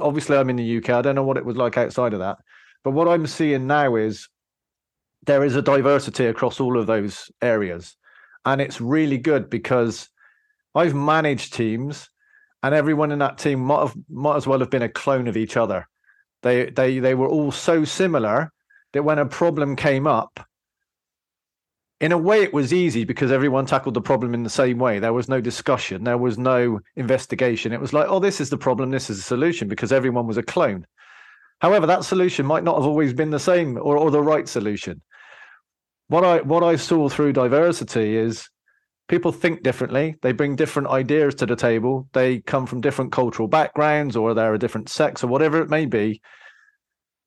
obviously 0.00 0.36
I'm 0.36 0.50
in 0.50 0.56
the 0.56 0.78
UK. 0.78 0.90
I 0.90 1.00
don't 1.00 1.14
know 1.14 1.22
what 1.22 1.36
it 1.36 1.44
was 1.44 1.56
like 1.56 1.78
outside 1.78 2.12
of 2.12 2.18
that, 2.18 2.38
but 2.82 2.90
what 2.90 3.06
I'm 3.06 3.28
seeing 3.28 3.68
now 3.68 3.94
is 3.94 4.28
there 5.26 5.44
is 5.44 5.54
a 5.54 5.62
diversity 5.62 6.26
across 6.26 6.58
all 6.58 6.76
of 6.76 6.88
those 6.88 7.30
areas. 7.40 7.96
And 8.44 8.60
it's 8.60 8.80
really 8.80 9.16
good 9.16 9.48
because 9.48 10.08
I've 10.74 10.94
managed 10.94 11.54
teams 11.54 12.10
and 12.64 12.74
everyone 12.74 13.12
in 13.12 13.20
that 13.20 13.38
team 13.38 13.60
might 13.60 13.80
have 13.80 13.94
might 14.08 14.36
as 14.36 14.46
well 14.48 14.58
have 14.58 14.70
been 14.70 14.82
a 14.82 14.88
clone 14.88 15.28
of 15.28 15.36
each 15.36 15.56
other. 15.56 15.88
They 16.42 16.70
they 16.70 16.98
they 16.98 17.14
were 17.14 17.28
all 17.28 17.52
so 17.52 17.84
similar 17.84 18.52
that 18.92 19.04
when 19.04 19.20
a 19.20 19.26
problem 19.26 19.76
came 19.76 20.08
up, 20.08 20.46
in 22.04 22.12
a 22.12 22.18
way 22.18 22.42
it 22.42 22.52
was 22.52 22.72
easy 22.72 23.04
because 23.04 23.32
everyone 23.32 23.66
tackled 23.66 23.94
the 23.94 24.00
problem 24.10 24.34
in 24.34 24.42
the 24.42 24.50
same 24.50 24.78
way. 24.78 24.98
There 24.98 25.12
was 25.12 25.28
no 25.28 25.40
discussion, 25.40 26.04
there 26.04 26.18
was 26.18 26.36
no 26.38 26.80
investigation. 26.96 27.72
It 27.72 27.80
was 27.80 27.92
like, 27.92 28.06
oh, 28.08 28.20
this 28.20 28.40
is 28.40 28.50
the 28.50 28.58
problem, 28.58 28.90
this 28.90 29.10
is 29.10 29.16
the 29.16 29.22
solution, 29.22 29.68
because 29.68 29.92
everyone 29.92 30.26
was 30.26 30.36
a 30.36 30.42
clone. 30.42 30.86
However, 31.60 31.86
that 31.86 32.04
solution 32.04 32.44
might 32.44 32.64
not 32.64 32.76
have 32.76 32.86
always 32.86 33.14
been 33.14 33.30
the 33.30 33.38
same 33.38 33.78
or, 33.78 33.96
or 33.96 34.10
the 34.10 34.20
right 34.20 34.48
solution 34.48 35.00
what 36.08 36.24
I 36.24 36.40
what 36.42 36.62
I 36.62 36.76
saw 36.76 37.08
through 37.08 37.32
diversity 37.32 38.16
is 38.16 38.48
people 39.08 39.32
think 39.32 39.62
differently. 39.62 40.16
They 40.22 40.32
bring 40.32 40.56
different 40.56 40.88
ideas 40.88 41.34
to 41.36 41.46
the 41.46 41.56
table. 41.56 42.08
They 42.12 42.40
come 42.40 42.66
from 42.66 42.80
different 42.80 43.12
cultural 43.12 43.48
backgrounds, 43.48 44.16
or 44.16 44.34
they're 44.34 44.54
a 44.54 44.58
different 44.58 44.88
sex, 44.88 45.24
or 45.24 45.28
whatever 45.28 45.60
it 45.60 45.70
may 45.70 45.86
be. 45.86 46.20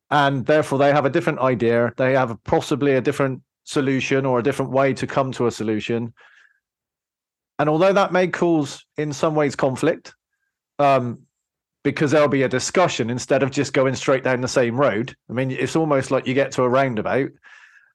And 0.09 0.45
therefore, 0.45 0.79
they 0.79 0.91
have 0.91 1.05
a 1.05 1.09
different 1.09 1.39
idea. 1.39 1.91
They 1.97 2.13
have 2.13 2.37
possibly 2.43 2.93
a 2.93 3.01
different 3.01 3.41
solution 3.67 4.25
or 4.25 4.39
a 4.39 4.43
different 4.43 4.71
way 4.71 4.93
to 4.93 5.06
come 5.06 5.32
to 5.34 5.45
a 5.45 5.51
solution. 5.51 6.13
And 7.60 7.67
although 7.67 7.91
that 7.91 8.13
may 8.13 8.30
cause, 8.30 8.86
in 8.97 9.12
some 9.12 9.36
ways, 9.36 9.56
conflict, 9.56 10.13
um, 10.80 11.19
because 11.84 12.12
there'll 12.12 12.30
be 12.30 12.43
a 12.43 12.49
discussion 12.49 13.10
instead 13.10 13.43
of 13.43 13.51
just 13.51 13.73
going 13.73 13.95
straight 13.95 14.23
down 14.23 14.41
the 14.41 14.47
same 14.47 14.80
road. 14.80 15.13
I 15.30 15.34
mean, 15.34 15.51
it's 15.51 15.75
almost 15.75 16.12
like 16.12 16.27
you 16.27 16.34
get 16.34 16.51
to 16.53 16.63
a 16.63 16.69
roundabout 16.69 17.30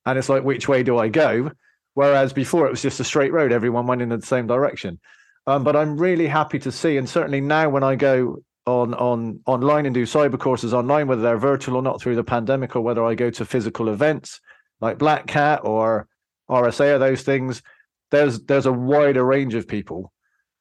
and 0.05 0.19
it's 0.19 0.29
like, 0.29 0.45
which 0.45 0.69
way 0.69 0.83
do 0.83 0.99
I 0.99 1.09
go? 1.09 1.51
Whereas 1.95 2.33
before 2.33 2.67
it 2.67 2.71
was 2.71 2.83
just 2.83 3.01
a 3.01 3.05
straight 3.05 3.33
road, 3.33 3.53
everyone 3.53 3.87
went 3.87 4.03
in 4.03 4.11
the 4.11 4.21
same 4.21 4.47
direction. 4.47 5.01
Um, 5.47 5.65
but 5.65 5.75
I'm 5.75 5.97
really 5.97 6.27
happy 6.27 6.59
to 6.61 6.73
see, 6.73 6.97
and 6.99 7.09
certainly 7.09 7.41
now 7.41 7.69
when 7.69 7.83
I 7.83 7.97
go 7.97 8.43
on 8.65 8.95
on 8.95 9.41
online 9.47 9.87
and 9.87 9.95
do 9.95 10.05
cyber 10.05 10.39
courses 10.39 10.73
online, 10.73 11.09
whether 11.09 11.23
they're 11.23 11.37
virtual 11.37 11.77
or 11.77 11.83
not 11.83 12.01
through 12.01 12.15
the 12.15 12.25
pandemic, 12.25 12.77
or 12.77 12.81
whether 12.81 13.05
I 13.05 13.15
go 13.15 13.29
to 13.31 13.45
physical 13.45 13.89
events 13.89 14.41
like 14.83 14.99
Black 14.99 15.31
Hat 15.31 15.61
or 15.63 16.09
RSA 16.51 16.97
or 16.97 16.99
those 16.99 17.23
things, 17.23 17.63
there's 18.11 18.41
there's 18.41 18.67
a 18.67 18.73
wider 18.73 19.25
range 19.25 19.55
of 19.55 19.67
people. 19.67 20.13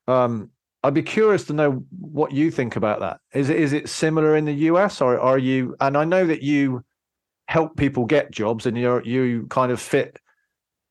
Um, 0.07 0.51
I'd 0.83 0.93
be 0.93 1.03
curious 1.03 1.45
to 1.45 1.53
know 1.53 1.83
what 1.99 2.31
you 2.31 2.49
think 2.49 2.75
about 2.75 3.01
that. 3.01 3.19
Is 3.33 3.49
it 3.49 3.57
is 3.57 3.73
it 3.73 3.89
similar 3.89 4.37
in 4.37 4.45
the 4.45 4.53
US, 4.53 5.01
or 5.01 5.19
are 5.19 5.37
you? 5.37 5.75
And 5.81 5.97
I 5.97 6.05
know 6.05 6.25
that 6.25 6.43
you 6.43 6.85
help 7.47 7.75
people 7.75 8.05
get 8.05 8.31
jobs, 8.31 8.65
and 8.65 8.77
you 8.77 9.01
you 9.03 9.47
kind 9.49 9.71
of 9.71 9.81
fit 9.81 10.17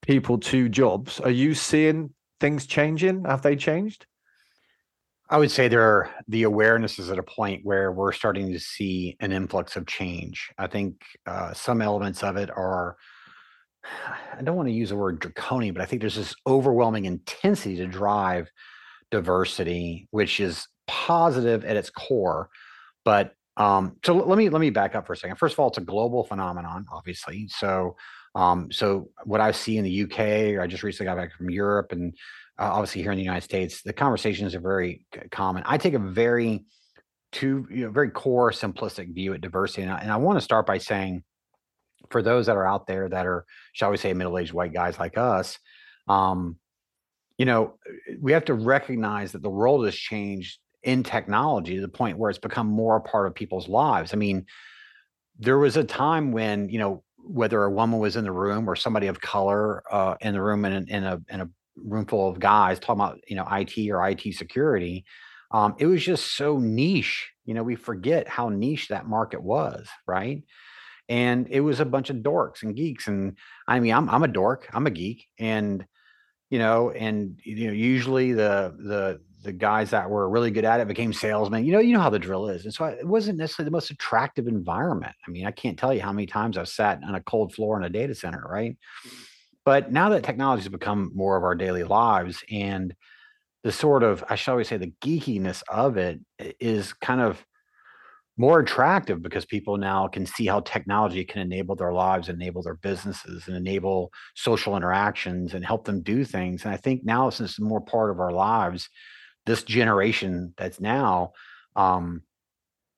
people 0.02 0.38
to 0.38 0.68
jobs. 0.68 1.20
Are 1.20 1.30
you 1.30 1.54
seeing 1.54 2.12
things 2.40 2.66
changing? 2.66 3.24
Have 3.24 3.42
they 3.42 3.56
changed? 3.56 4.06
I 5.28 5.38
would 5.38 5.52
say 5.52 5.68
there 5.68 6.10
the 6.26 6.42
awareness 6.42 6.98
is 6.98 7.08
at 7.10 7.18
a 7.18 7.22
point 7.22 7.64
where 7.64 7.92
we're 7.92 8.12
starting 8.12 8.52
to 8.52 8.58
see 8.58 9.16
an 9.20 9.30
influx 9.30 9.76
of 9.76 9.86
change. 9.86 10.50
I 10.58 10.66
think 10.66 11.02
uh, 11.26 11.52
some 11.54 11.80
elements 11.80 12.24
of 12.24 12.36
it 12.36 12.50
are 12.50 12.96
I 14.38 14.42
don't 14.42 14.56
want 14.56 14.68
to 14.68 14.74
use 14.74 14.90
the 14.90 14.96
word 14.96 15.20
draconian, 15.20 15.74
but 15.74 15.82
I 15.82 15.86
think 15.86 16.00
there's 16.00 16.16
this 16.16 16.34
overwhelming 16.46 17.04
intensity 17.04 17.76
to 17.76 17.86
drive 17.86 18.50
diversity, 19.10 20.08
which 20.10 20.40
is 20.40 20.66
positive 20.86 21.64
at 21.64 21.76
its 21.76 21.90
core. 21.90 22.48
But 23.04 23.34
um, 23.56 23.96
so 24.04 24.14
let 24.14 24.38
me 24.38 24.48
let 24.48 24.60
me 24.60 24.70
back 24.70 24.94
up 24.94 25.06
for 25.06 25.12
a 25.12 25.16
second. 25.16 25.36
First 25.36 25.54
of 25.54 25.60
all, 25.60 25.68
it's 25.68 25.78
a 25.78 25.82
global 25.82 26.24
phenomenon, 26.24 26.86
obviously. 26.92 27.48
So 27.48 27.96
um, 28.34 28.70
so 28.70 29.10
what 29.24 29.40
I 29.40 29.50
see 29.50 29.76
in 29.76 29.84
the 29.84 30.02
UK, 30.04 30.54
or 30.54 30.62
I 30.62 30.66
just 30.66 30.82
recently 30.82 31.10
got 31.10 31.16
back 31.16 31.34
from 31.34 31.50
Europe, 31.50 31.92
and 31.92 32.14
uh, 32.58 32.70
obviously 32.72 33.02
here 33.02 33.10
in 33.10 33.18
the 33.18 33.24
United 33.24 33.42
States, 33.42 33.82
the 33.82 33.92
conversations 33.92 34.54
are 34.54 34.60
very 34.60 35.04
common. 35.30 35.62
I 35.66 35.78
take 35.78 35.94
a 35.94 35.98
very 35.98 36.64
two 37.32 37.66
you 37.70 37.84
know 37.84 37.90
very 37.90 38.10
core 38.10 38.50
simplistic 38.50 39.14
view 39.14 39.34
at 39.34 39.40
diversity, 39.40 39.82
and 39.82 39.92
I, 39.92 39.98
and 39.98 40.12
I 40.12 40.16
want 40.16 40.36
to 40.38 40.42
start 40.42 40.66
by 40.66 40.78
saying 40.78 41.24
for 42.10 42.22
those 42.22 42.46
that 42.46 42.56
are 42.56 42.66
out 42.66 42.86
there 42.86 43.08
that 43.08 43.26
are, 43.26 43.44
shall 43.72 43.90
we 43.90 43.96
say, 43.96 44.12
middle-aged 44.12 44.52
white 44.52 44.72
guys 44.72 44.98
like 44.98 45.16
us, 45.16 45.58
um, 46.08 46.56
you 47.38 47.46
know, 47.46 47.74
we 48.20 48.32
have 48.32 48.44
to 48.46 48.54
recognize 48.54 49.32
that 49.32 49.42
the 49.42 49.50
world 49.50 49.84
has 49.84 49.94
changed 49.94 50.58
in 50.82 51.02
technology 51.02 51.76
to 51.76 51.80
the 51.80 51.88
point 51.88 52.18
where 52.18 52.30
it's 52.30 52.38
become 52.38 52.66
more 52.66 52.96
a 52.96 53.00
part 53.00 53.26
of 53.26 53.34
people's 53.34 53.68
lives. 53.68 54.12
I 54.12 54.16
mean, 54.16 54.46
there 55.38 55.58
was 55.58 55.76
a 55.76 55.84
time 55.84 56.32
when, 56.32 56.68
you 56.68 56.78
know, 56.78 57.02
whether 57.16 57.62
a 57.62 57.70
woman 57.70 57.98
was 57.98 58.16
in 58.16 58.24
the 58.24 58.32
room 58.32 58.68
or 58.68 58.76
somebody 58.76 59.06
of 59.06 59.20
color 59.20 59.82
uh, 59.90 60.16
in 60.20 60.34
the 60.34 60.42
room 60.42 60.64
in, 60.64 60.88
in 60.88 61.04
a 61.04 61.20
in 61.28 61.40
a 61.40 61.48
room 61.76 62.06
full 62.06 62.28
of 62.28 62.38
guys 62.38 62.78
talking 62.78 63.00
about 63.00 63.20
you 63.28 63.36
know 63.36 63.46
IT 63.50 63.90
or 63.90 64.06
IT 64.08 64.34
security, 64.34 65.04
um, 65.50 65.74
it 65.78 65.86
was 65.86 66.02
just 66.02 66.36
so 66.36 66.58
niche. 66.58 67.30
You 67.44 67.54
know, 67.54 67.62
we 67.62 67.76
forget 67.76 68.28
how 68.28 68.48
niche 68.48 68.88
that 68.88 69.06
market 69.06 69.42
was, 69.42 69.88
right? 70.06 70.42
And 71.10 71.48
it 71.50 71.60
was 71.60 71.80
a 71.80 71.84
bunch 71.84 72.08
of 72.08 72.18
dorks 72.18 72.62
and 72.62 72.76
geeks 72.76 73.08
and 73.08 73.36
i 73.68 73.78
mean 73.78 73.92
i'm 73.92 74.08
i'm 74.08 74.22
a 74.22 74.28
dork 74.28 74.68
i'm 74.72 74.86
a 74.86 74.90
geek 74.90 75.26
and 75.38 75.84
you 76.48 76.58
know 76.58 76.90
and 76.90 77.38
you 77.44 77.66
know 77.66 77.72
usually 77.72 78.32
the 78.32 78.74
the 78.78 79.20
the 79.42 79.52
guys 79.52 79.90
that 79.90 80.08
were 80.08 80.28
really 80.28 80.50
good 80.50 80.64
at 80.64 80.80
it 80.80 80.88
became 80.88 81.12
salesmen 81.12 81.64
you 81.64 81.72
know 81.72 81.78
you 81.80 81.92
know 81.92 82.00
how 82.00 82.10
the 82.10 82.18
drill 82.18 82.48
is 82.48 82.64
and 82.64 82.72
so 82.72 82.84
it 82.84 83.06
wasn't 83.06 83.36
necessarily 83.36 83.66
the 83.66 83.72
most 83.72 83.90
attractive 83.90 84.46
environment. 84.46 85.14
I 85.26 85.30
mean 85.30 85.46
i 85.46 85.50
can't 85.50 85.78
tell 85.78 85.92
you 85.92 86.00
how 86.00 86.12
many 86.12 86.26
times 86.26 86.56
i've 86.56 86.68
sat 86.68 87.00
on 87.06 87.14
a 87.14 87.22
cold 87.22 87.52
floor 87.54 87.76
in 87.76 87.84
a 87.84 87.90
data 87.90 88.14
center 88.14 88.42
right? 88.48 88.78
But 89.62 89.92
now 89.92 90.08
that 90.08 90.24
technology 90.24 90.62
has 90.62 90.68
become 90.68 91.12
more 91.14 91.36
of 91.36 91.44
our 91.44 91.54
daily 91.54 91.84
lives 91.84 92.42
and 92.50 92.94
the 93.62 93.72
sort 93.72 94.02
of 94.02 94.24
i 94.28 94.36
shall 94.36 94.52
always 94.52 94.68
say 94.68 94.76
the 94.76 94.92
geekiness 95.02 95.62
of 95.68 95.96
it 95.96 96.20
is 96.60 96.92
kind 96.92 97.20
of 97.20 97.44
more 98.36 98.60
attractive 98.60 99.22
because 99.22 99.44
people 99.44 99.76
now 99.76 100.08
can 100.08 100.24
see 100.24 100.46
how 100.46 100.60
technology 100.60 101.24
can 101.24 101.42
enable 101.42 101.76
their 101.76 101.92
lives, 101.92 102.28
enable 102.28 102.62
their 102.62 102.76
businesses, 102.76 103.46
and 103.46 103.56
enable 103.56 104.10
social 104.34 104.76
interactions 104.76 105.54
and 105.54 105.64
help 105.64 105.84
them 105.84 106.02
do 106.02 106.24
things. 106.24 106.64
And 106.64 106.72
I 106.72 106.76
think 106.76 107.04
now, 107.04 107.30
since 107.30 107.50
it's 107.50 107.60
more 107.60 107.80
part 107.80 108.10
of 108.10 108.20
our 108.20 108.32
lives, 108.32 108.88
this 109.46 109.62
generation 109.62 110.54
that's 110.56 110.80
now, 110.80 111.32
um, 111.76 112.22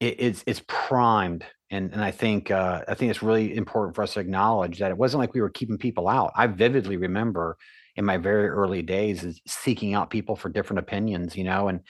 it, 0.01 0.17
it's 0.19 0.45
it's 0.47 0.63
primed. 0.69 1.45
And, 1.71 1.91
and 1.93 2.05
I 2.05 2.11
think 2.11 2.51
uh, 2.51 2.83
I 2.87 2.95
think 2.95 3.11
it's 3.11 3.23
really 3.23 3.57
important 3.57 3.97
for 3.97 4.03
us 4.03 4.15
to 4.15 4.21
acknowledge 4.21 4.79
that 4.79 4.91
it 4.91 4.99
wasn't 4.99 5.21
like 5.21 5.35
we 5.35 5.41
were 5.41 5.51
keeping 5.51 5.79
people 5.79 6.09
out. 6.09 6.33
I 6.37 6.47
vividly 6.47 6.99
remember 6.99 7.57
in 7.97 8.05
my 8.05 8.17
very 8.17 8.49
early 8.49 8.83
days 8.83 9.25
is 9.25 9.41
seeking 9.47 9.95
out 9.95 10.11
people 10.11 10.37
for 10.37 10.49
different 10.49 10.81
opinions, 10.81 11.37
you 11.37 11.45
know, 11.45 11.69
and 11.69 11.81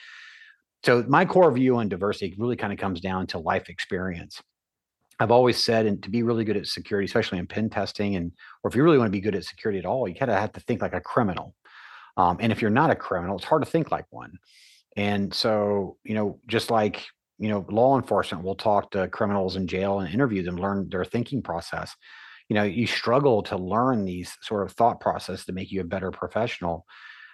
so 0.83 1.03
my 1.07 1.25
core 1.25 1.51
view 1.51 1.77
on 1.77 1.89
diversity 1.89 2.35
really 2.37 2.55
kind 2.55 2.73
of 2.73 2.79
comes 2.79 3.01
down 3.01 3.27
to 3.27 3.39
life 3.39 3.69
experience. 3.69 4.41
I've 5.19 5.31
always 5.31 5.63
said, 5.63 5.85
and 5.85 6.01
to 6.03 6.09
be 6.09 6.23
really 6.23 6.43
good 6.43 6.57
at 6.57 6.65
security, 6.65 7.05
especially 7.05 7.37
in 7.37 7.47
pen 7.47 7.69
testing, 7.69 8.15
and 8.15 8.31
or 8.63 8.69
if 8.69 8.75
you 8.75 8.83
really 8.83 8.97
want 8.97 9.07
to 9.07 9.17
be 9.17 9.21
good 9.21 9.35
at 9.35 9.45
security 9.45 9.79
at 9.79 9.85
all, 9.85 10.07
you 10.07 10.15
kind 10.15 10.31
of 10.31 10.37
have 10.37 10.53
to 10.53 10.59
think 10.61 10.81
like 10.81 10.93
a 10.93 11.01
criminal. 11.01 11.55
Um, 12.17 12.37
and 12.39 12.51
if 12.51 12.61
you're 12.61 12.71
not 12.71 12.89
a 12.89 12.95
criminal, 12.95 13.37
it's 13.37 13.45
hard 13.45 13.63
to 13.63 13.69
think 13.69 13.91
like 13.91 14.05
one. 14.09 14.37
And 14.97 15.33
so, 15.33 15.97
you 16.03 16.13
know, 16.13 16.39
just 16.47 16.69
like 16.69 17.05
you 17.39 17.49
know, 17.49 17.65
law 17.69 17.97
enforcement 17.97 18.43
will 18.43 18.55
talk 18.55 18.91
to 18.91 19.07
criminals 19.09 19.55
in 19.55 19.67
jail 19.67 19.99
and 19.99 20.13
interview 20.13 20.43
them, 20.43 20.55
learn 20.55 20.87
their 20.89 21.03
thinking 21.03 21.41
process. 21.41 21.93
You 22.47 22.55
know, 22.55 22.63
you 22.63 22.87
struggle 22.87 23.41
to 23.43 23.57
learn 23.57 24.05
these 24.05 24.37
sort 24.41 24.63
of 24.63 24.71
thought 24.73 24.99
process 24.99 25.45
to 25.45 25.51
make 25.51 25.71
you 25.71 25.81
a 25.81 25.85
better 25.85 26.11
professional. 26.11 26.85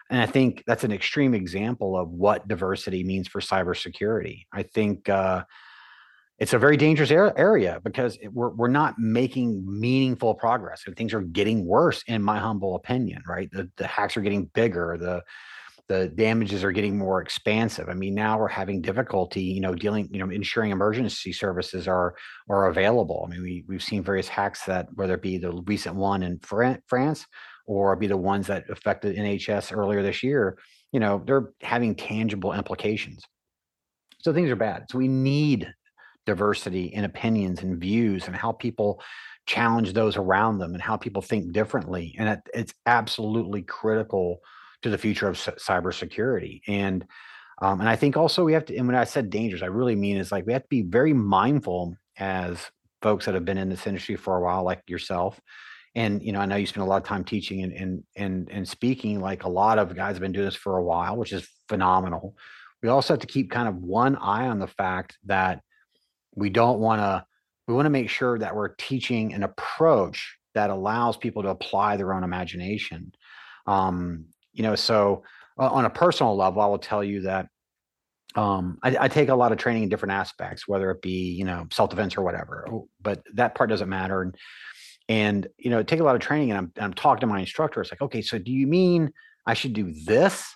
And 0.10 0.22
I 0.22 0.26
think 0.26 0.64
that's 0.66 0.84
an 0.84 0.92
extreme 0.92 1.34
example 1.34 1.98
of 1.98 2.10
what 2.10 2.48
diversity 2.48 3.04
means 3.04 3.28
for 3.28 3.42
cybersecurity. 3.42 4.46
I 4.52 4.64
think 4.64 5.08
uh, 5.08 5.44
it's 6.40 6.54
a 6.54 6.60
very 6.60 6.78
dangerous 6.78 7.12
area 7.12 7.80
because 7.84 8.18
we're, 8.32 8.50
we're 8.50 8.70
not 8.70 8.98
making 8.98 9.64
meaningful 9.68 10.34
progress 10.34 10.84
and 10.88 10.96
things 10.96 11.14
are 11.14 11.22
getting 11.22 11.66
worse, 11.66 12.02
in 12.08 12.24
my 12.24 12.40
humble 12.40 12.76
opinion, 12.76 13.22
right? 13.28 13.50
The, 13.52 13.70
the 13.76 13.86
hacks 13.86 14.18
are 14.18 14.22
getting 14.22 14.46
bigger, 14.46 14.98
the 15.00 15.24
the 15.90 16.08
damages 16.08 16.64
are 16.64 16.72
getting 16.72 17.00
more 17.00 17.20
expansive. 17.20 17.90
I 17.90 17.96
mean, 17.96 18.14
now 18.14 18.38
we're 18.38 18.48
having 18.48 18.80
difficulty, 18.80 19.42
you 19.42 19.60
know, 19.60 19.74
dealing, 19.74 20.08
you 20.12 20.20
know, 20.20 20.32
ensuring 20.32 20.70
emergency 20.70 21.34
services 21.34 21.88
are 21.88 22.16
are 22.48 22.68
available. 22.68 23.26
I 23.26 23.32
mean, 23.32 23.42
we 23.42 23.64
we've 23.68 23.84
seen 23.84 24.04
various 24.04 24.28
hacks 24.28 24.66
that 24.66 24.88
whether 24.94 25.16
it 25.16 25.24
be 25.24 25.40
the 25.40 25.52
recent 25.66 25.96
one 25.96 26.22
in 26.22 26.40
France 26.40 27.26
or 27.70 27.96
be 27.96 28.08
the 28.08 28.18
ones 28.18 28.48
that 28.48 28.68
affected 28.68 29.16
NHS 29.16 29.78
earlier 29.78 30.02
this 30.02 30.24
year, 30.24 30.58
you 30.92 31.00
know, 31.00 31.22
they're 31.24 31.52
having 31.62 31.94
tangible 31.94 32.52
implications. 32.52 33.24
So 34.22 34.34
things 34.34 34.50
are 34.50 34.56
bad. 34.56 34.86
So 34.90 34.98
we 34.98 35.08
need 35.08 35.72
diversity 36.26 36.86
in 36.86 37.04
opinions 37.04 37.62
and 37.62 37.80
views 37.80 38.26
and 38.26 38.36
how 38.36 38.54
people 38.54 39.04
challenge 39.46 39.94
those 39.94 40.18
around 40.18 40.58
them 40.58 40.74
and 40.74 40.82
how 40.82 40.98
people 40.98 41.22
think 41.22 41.54
differently. 41.54 42.16
And 42.18 42.30
it, 42.30 42.40
it's 42.56 42.74
absolutely 42.88 43.62
critical 43.62 44.40
to 44.82 44.90
the 44.90 44.98
future 44.98 45.28
of 45.28 45.38
cybersecurity. 45.38 46.62
And 46.68 47.06
um, 47.62 47.82
and 47.82 47.90
I 47.90 47.98
think 47.98 48.18
also 48.18 48.46
we 48.46 48.54
have 48.54 48.66
to, 48.66 48.78
and 48.78 48.88
when 48.88 48.96
I 48.96 49.04
said 49.04 49.30
dangers, 49.30 49.62
I 49.62 49.68
really 49.68 49.96
mean 49.96 50.18
is 50.18 50.32
like 50.32 50.48
we 50.48 50.54
have 50.54 50.64
to 50.64 50.70
be 50.70 50.82
very 50.82 51.14
mindful 51.14 51.94
as 52.18 52.72
folks 53.02 53.26
that 53.26 53.36
have 53.36 53.46
been 53.46 53.58
in 53.58 53.70
this 53.70 53.86
industry 53.86 54.16
for 54.16 54.38
a 54.38 54.42
while, 54.42 54.64
like 54.64 54.82
yourself, 54.88 55.40
and 55.96 56.22
you 56.24 56.32
know 56.32 56.40
i 56.40 56.46
know 56.46 56.56
you 56.56 56.66
spend 56.66 56.86
a 56.86 56.90
lot 56.90 57.02
of 57.02 57.08
time 57.08 57.24
teaching 57.24 57.64
and 57.64 57.74
and 57.74 58.04
and, 58.16 58.50
and 58.52 58.68
speaking 58.68 59.20
like 59.20 59.44
a 59.44 59.50
lot 59.50 59.80
of 59.80 59.96
guys 59.96 60.16
have 60.16 60.22
been 60.22 60.32
doing 60.32 60.46
this 60.46 60.56
for 60.56 60.78
a 60.78 60.84
while 60.84 61.16
which 61.18 61.34
is 61.34 61.48
phenomenal. 61.70 62.36
We 62.84 62.90
also 62.90 63.14
have 63.14 63.22
to 63.22 63.28
keep 63.28 63.52
kind 63.52 63.70
of 63.70 63.78
one 63.78 64.18
eye 64.18 64.48
on 64.48 64.60
the 64.60 64.68
fact 64.68 65.18
that 65.26 65.62
we 66.36 66.50
don't 66.50 66.80
want 66.80 67.00
to 67.00 67.26
we 67.68 67.76
want 67.76 67.86
to 67.86 67.92
make 67.92 68.10
sure 68.10 68.40
that 68.40 68.56
we're 68.56 68.70
teaching 68.70 69.34
an 69.34 69.44
approach 69.44 70.38
that 70.56 70.72
allows 70.72 71.16
people 71.16 71.44
to 71.44 71.50
apply 71.50 71.96
their 71.96 72.14
own 72.14 72.24
imagination. 72.24 73.14
Um 73.68 74.26
you 74.52 74.64
know 74.64 74.76
so 74.76 75.24
on 75.58 75.86
a 75.86 75.90
personal 75.90 76.36
level 76.36 76.62
i 76.62 76.66
will 76.66 76.80
tell 76.80 77.04
you 77.04 77.22
that 77.22 77.48
um 78.36 78.80
I, 78.82 78.96
I, 79.02 79.08
take 79.10 79.30
a 79.30 79.36
lot 79.36 79.52
of 79.52 79.58
training 79.58 79.84
in 79.84 79.90
different 79.90 80.14
aspects 80.14 80.68
whether 80.68 80.90
it 80.90 81.02
be 81.02 81.34
you 81.34 81.46
know 81.46 81.68
self-defense 81.72 82.18
or 82.18 82.22
whatever 82.24 82.68
but 83.02 83.22
that 83.36 83.56
part 83.56 83.70
doesn't 83.70 83.90
matter. 83.90 84.22
And 84.22 84.36
and 85.10 85.48
you 85.58 85.70
know 85.70 85.84
take 85.84 86.00
a 86.00 86.04
lot 86.04 86.16
of 86.16 86.22
training 86.22 86.52
and 86.52 86.58
I'm, 86.58 86.72
I'm 86.80 86.94
talking 86.94 87.22
to 87.22 87.28
my 87.28 87.42
instructor 87.42 87.82
it's 87.82 87.92
like 87.92 88.02
okay 88.02 88.22
so 88.22 88.38
do 88.38 88.52
you 88.52 88.68
mean 88.68 89.12
I 89.46 89.54
should 89.54 89.74
do 89.74 89.92
this 90.06 90.56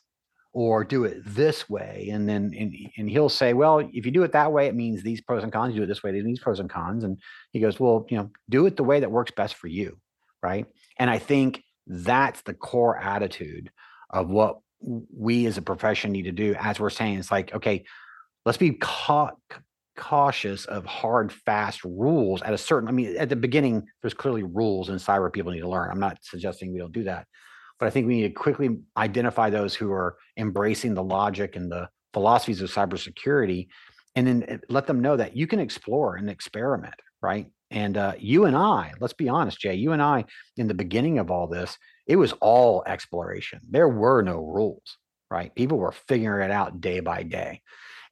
or 0.53 0.83
do 0.83 1.03
it 1.03 1.21
this 1.25 1.67
way. 1.67 2.09
And 2.11 2.29
then 2.29 2.53
and, 2.57 2.75
and 2.97 3.09
he'll 3.09 3.29
say, 3.29 3.53
well, 3.53 3.79
if 3.79 4.05
you 4.05 4.11
do 4.11 4.23
it 4.23 4.31
that 4.33 4.51
way, 4.51 4.67
it 4.67 4.75
means 4.75 5.01
these 5.01 5.19
pros 5.19 5.43
and 5.43 5.51
cons. 5.51 5.73
You 5.73 5.79
do 5.79 5.83
it 5.83 5.87
this 5.87 6.03
way, 6.03 6.11
these 6.21 6.39
pros 6.39 6.59
and 6.59 6.69
cons. 6.69 7.03
And 7.03 7.17
he 7.51 7.59
goes, 7.59 7.79
well, 7.79 8.05
you 8.09 8.17
know, 8.17 8.29
do 8.49 8.65
it 8.67 8.77
the 8.77 8.83
way 8.83 8.99
that 8.99 9.11
works 9.11 9.31
best 9.35 9.55
for 9.55 9.67
you. 9.67 9.97
Right. 10.41 10.67
And 10.97 11.09
I 11.09 11.17
think 11.17 11.63
that's 11.87 12.41
the 12.41 12.53
core 12.53 12.97
attitude 12.97 13.71
of 14.09 14.29
what 14.29 14.59
we 14.79 15.47
as 15.47 15.57
a 15.57 15.61
profession 15.61 16.11
need 16.11 16.23
to 16.23 16.31
do. 16.31 16.55
As 16.59 16.79
we're 16.79 16.91
saying, 16.91 17.17
it's 17.17 17.31
like, 17.31 17.53
okay, 17.55 17.85
let's 18.45 18.57
be 18.57 18.73
ca- 18.73 19.31
cautious 19.95 20.65
of 20.65 20.85
hard, 20.85 21.31
fast 21.31 21.83
rules 21.83 22.41
at 22.41 22.53
a 22.53 22.57
certain. 22.57 22.89
I 22.89 22.91
mean, 22.91 23.15
at 23.17 23.29
the 23.29 23.35
beginning, 23.35 23.85
there's 24.01 24.13
clearly 24.13 24.43
rules 24.43 24.89
in 24.89 24.95
cyber 24.95 25.31
people 25.31 25.51
need 25.51 25.61
to 25.61 25.69
learn. 25.69 25.89
I'm 25.91 25.99
not 25.99 26.17
suggesting 26.21 26.73
we 26.73 26.79
don't 26.79 26.93
do 26.93 27.03
that, 27.03 27.27
but 27.79 27.87
I 27.87 27.89
think 27.89 28.07
we 28.07 28.21
need 28.21 28.27
to 28.29 28.33
quickly 28.33 28.77
identify 28.97 29.49
those 29.49 29.75
who 29.75 29.91
are 29.91 30.15
embracing 30.37 30.93
the 30.93 31.03
logic 31.03 31.55
and 31.55 31.71
the 31.71 31.89
philosophies 32.13 32.61
of 32.61 32.71
cybersecurity, 32.71 33.67
and 34.15 34.27
then 34.27 34.43
eh, 34.47 34.57
let 34.69 34.87
them 34.87 35.01
know 35.01 35.17
that 35.17 35.35
you 35.35 35.47
can 35.47 35.59
explore 35.59 36.15
and 36.15 36.29
experiment, 36.29 36.95
right? 37.21 37.47
And 37.71 37.97
uh, 37.97 38.13
you 38.19 38.45
and 38.45 38.55
I, 38.55 38.93
let's 38.99 39.13
be 39.13 39.29
honest, 39.29 39.59
Jaye, 39.59 39.79
you 39.79 39.93
and 39.93 40.01
I, 40.01 40.25
in 40.57 40.67
the 40.67 40.75
beginning 40.75 41.17
of 41.17 41.31
all 41.31 41.47
this, 41.47 41.77
it 42.05 42.15
was 42.15 42.33
all 42.33 42.83
exploration. 42.85 43.59
There 43.69 43.89
were 43.89 44.21
no 44.21 44.37
rules, 44.37 44.97
right? 45.31 45.53
People 45.55 45.79
were 45.79 45.93
figuring 46.07 46.45
it 46.47 46.51
out 46.51 46.81
day 46.81 46.99
by 46.99 47.23
day. 47.23 47.61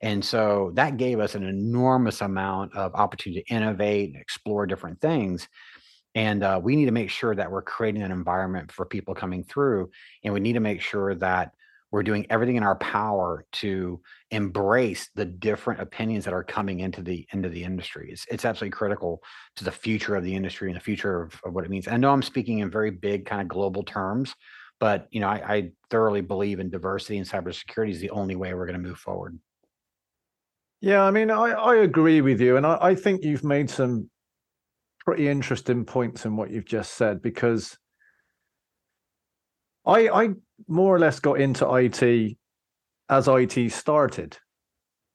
And 0.01 0.23
so 0.23 0.71
that 0.75 0.97
gave 0.97 1.19
us 1.19 1.35
an 1.35 1.43
enormous 1.43 2.21
amount 2.21 2.75
of 2.75 2.95
opportunity 2.95 3.43
to 3.43 3.53
innovate 3.53 4.13
and 4.13 4.21
explore 4.21 4.65
different 4.65 4.99
things. 4.99 5.47
And 6.15 6.43
uh, 6.43 6.59
we 6.61 6.75
need 6.75 6.85
to 6.85 6.91
make 6.91 7.09
sure 7.09 7.35
that 7.35 7.51
we're 7.51 7.61
creating 7.61 8.01
an 8.01 8.11
environment 8.11 8.71
for 8.71 8.85
people 8.85 9.13
coming 9.13 9.43
through. 9.43 9.91
And 10.23 10.33
we 10.33 10.39
need 10.39 10.53
to 10.53 10.59
make 10.59 10.81
sure 10.81 11.15
that 11.15 11.51
we're 11.91 12.03
doing 12.03 12.25
everything 12.29 12.55
in 12.55 12.63
our 12.63 12.77
power 12.77 13.45
to 13.51 14.01
embrace 14.31 15.09
the 15.13 15.25
different 15.25 15.81
opinions 15.81 16.23
that 16.23 16.33
are 16.33 16.43
coming 16.43 16.79
into 16.79 17.01
the 17.01 17.27
into 17.33 17.49
the 17.49 17.63
industry. 17.63 18.09
It's, 18.11 18.25
it's 18.31 18.45
absolutely 18.45 18.75
critical 18.75 19.21
to 19.57 19.65
the 19.65 19.71
future 19.71 20.15
of 20.15 20.23
the 20.23 20.33
industry 20.33 20.69
and 20.69 20.77
the 20.77 20.83
future 20.83 21.23
of, 21.23 21.39
of 21.43 21.53
what 21.53 21.65
it 21.65 21.69
means. 21.69 21.87
And 21.87 21.95
I 21.95 21.97
know 21.97 22.11
I'm 22.11 22.21
speaking 22.21 22.59
in 22.59 22.71
very 22.71 22.91
big 22.91 23.25
kind 23.25 23.41
of 23.41 23.49
global 23.49 23.83
terms, 23.83 24.33
but 24.79 25.07
you 25.11 25.19
know, 25.19 25.27
I, 25.27 25.53
I 25.53 25.71
thoroughly 25.89 26.21
believe 26.21 26.61
in 26.61 26.69
diversity 26.69 27.17
and 27.17 27.27
cybersecurity 27.27 27.91
is 27.91 27.99
the 27.99 28.11
only 28.11 28.37
way 28.37 28.53
we're 28.53 28.67
going 28.67 28.81
to 28.81 28.87
move 28.87 28.97
forward. 28.97 29.37
Yeah, 30.81 31.03
I 31.03 31.11
mean, 31.11 31.29
I, 31.29 31.51
I 31.51 31.75
agree 31.77 32.21
with 32.21 32.41
you. 32.41 32.57
And 32.57 32.65
I, 32.65 32.77
I 32.81 32.95
think 32.95 33.23
you've 33.23 33.43
made 33.43 33.69
some 33.69 34.09
pretty 35.05 35.27
interesting 35.27 35.85
points 35.85 36.25
in 36.25 36.35
what 36.37 36.51
you've 36.51 36.65
just 36.65 36.93
said 36.95 37.21
because 37.21 37.77
I 39.85 40.09
I 40.09 40.29
more 40.67 40.95
or 40.95 40.99
less 40.99 41.19
got 41.19 41.39
into 41.39 41.71
IT 41.75 42.37
as 43.09 43.27
IT 43.27 43.69
started. 43.71 44.37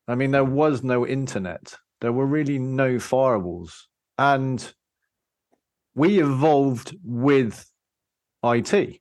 I 0.08 0.14
mean, 0.14 0.32
there 0.32 0.44
was 0.44 0.82
no 0.84 1.06
internet. 1.06 1.74
There 2.00 2.12
were 2.12 2.26
really 2.26 2.58
no 2.58 2.96
firewalls. 2.96 3.72
And 4.18 4.72
we 5.94 6.20
evolved 6.20 6.96
with 7.02 7.70
IT. 8.44 9.00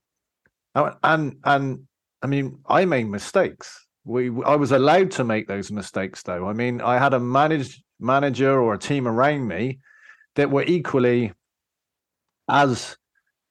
And 0.75 1.37
and 1.43 1.87
I 2.21 2.27
mean, 2.27 2.59
I 2.67 2.85
made 2.85 3.07
mistakes 3.07 3.84
we 4.05 4.31
I 4.45 4.55
was 4.55 4.71
allowed 4.71 5.11
to 5.11 5.23
make 5.23 5.47
those 5.47 5.71
mistakes 5.71 6.23
though. 6.23 6.47
I 6.47 6.53
mean, 6.53 6.79
I 6.79 6.97
had 6.97 7.13
a 7.13 7.19
managed 7.19 7.83
manager 7.99 8.61
or 8.61 8.73
a 8.73 8.79
team 8.79 9.07
around 9.07 9.47
me 9.47 9.79
that 10.35 10.51
were 10.51 10.63
equally 10.63 11.33
as 12.47 12.95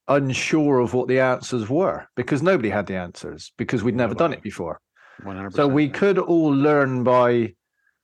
unsure 0.07 0.81
of 0.81 0.95
what 0.95 1.09
the 1.09 1.21
answers 1.21 1.69
were 1.69 2.07
because 2.15 2.43
nobody 2.43 2.71
had 2.71 2.87
the 2.87 2.97
answers 2.97 3.53
because 3.57 3.83
we'd 3.83 3.97
never 3.97 4.15
done 4.15 4.33
it 4.33 4.43
before. 4.43 4.81
100%. 5.23 5.55
So 5.55 5.67
we 5.67 5.89
could 5.89 6.19
all 6.19 6.51
learn 6.51 7.05
by 7.05 7.55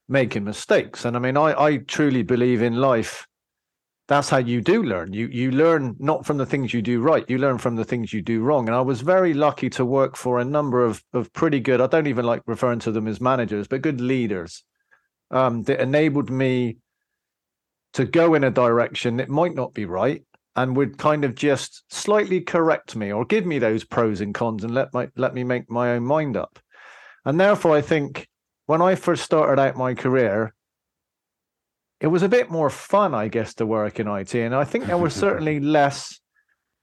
making 0.09 0.45
mistakes. 0.45 1.05
And 1.05 1.17
I 1.17 1.21
mean, 1.21 1.37
I, 1.37 1.61
I 1.61 1.77
truly 1.79 2.23
believe 2.23 2.63
in 2.63 2.77
life 2.77 3.27
that's 4.11 4.29
how 4.29 4.39
you 4.39 4.61
do 4.61 4.83
learn. 4.83 5.13
You 5.13 5.29
you 5.29 5.53
learn 5.53 5.95
not 6.01 6.27
from 6.27 6.37
the 6.37 6.45
things 6.45 6.75
you 6.75 6.83
do 6.83 7.01
right, 7.01 7.25
you 7.29 7.39
learn 7.39 7.59
from 7.59 7.77
the 7.77 7.85
things 7.85 8.13
you 8.13 8.21
do 8.21 8.43
wrong. 8.43 8.67
And 8.67 8.75
I 8.75 8.81
was 8.81 9.03
very 9.03 9.33
lucky 9.33 9.71
to 9.71 9.85
work 9.85 10.17
for 10.17 10.41
a 10.41 10.45
number 10.45 10.85
of 10.85 11.01
of 11.13 11.33
pretty 11.33 11.61
good. 11.61 11.81
I 11.81 11.87
don't 11.87 12.09
even 12.09 12.25
like 12.25 12.43
referring 12.45 12.81
to 12.81 12.91
them 12.91 13.07
as 13.07 13.21
managers, 13.21 13.69
but 13.69 13.83
good 13.83 14.01
leaders 14.01 14.65
um, 15.31 15.63
that 15.63 15.81
enabled 15.81 16.29
me 16.29 16.79
to 17.93 18.05
go 18.05 18.35
in 18.35 18.43
a 18.43 18.51
direction 18.51 19.19
that 19.19 19.29
might 19.29 19.55
not 19.55 19.75
be 19.75 19.85
right 19.85 20.25
and 20.57 20.77
would 20.77 20.99
kind 20.99 21.25
of 21.25 21.37
just 21.37 21.85
slightly 21.89 22.41
correct 22.41 22.97
me 22.97 23.13
or 23.13 23.25
give 23.25 23.47
me 23.47 23.61
those 23.61 23.85
pros 23.85 24.21
and 24.21 24.35
cons 24.35 24.65
and 24.65 24.75
let 24.75 24.93
my 24.93 25.09
let 25.15 25.35
me 25.35 25.45
make 25.45 25.71
my 25.71 25.93
own 25.93 26.05
mind 26.05 26.37
up. 26.37 26.59
And 27.25 27.39
therefore, 27.39 27.77
I 27.77 27.81
think 27.81 28.27
when 28.67 28.83
I 28.83 28.97
first 28.97 29.23
started 29.23 29.63
out 29.63 29.77
my 29.77 29.95
career, 29.95 30.53
it 32.01 32.07
was 32.07 32.23
a 32.23 32.29
bit 32.29 32.51
more 32.51 32.71
fun, 32.71 33.15
I 33.15 33.29
guess, 33.29 33.55
to 33.55 33.67
work 33.67 34.01
in 34.01 34.09
IT. 34.09 34.35
And 34.35 34.55
I 34.55 34.65
think 34.65 34.87
there 34.87 34.99
was 34.99 35.15
certainly 35.27 35.61
less 35.61 36.19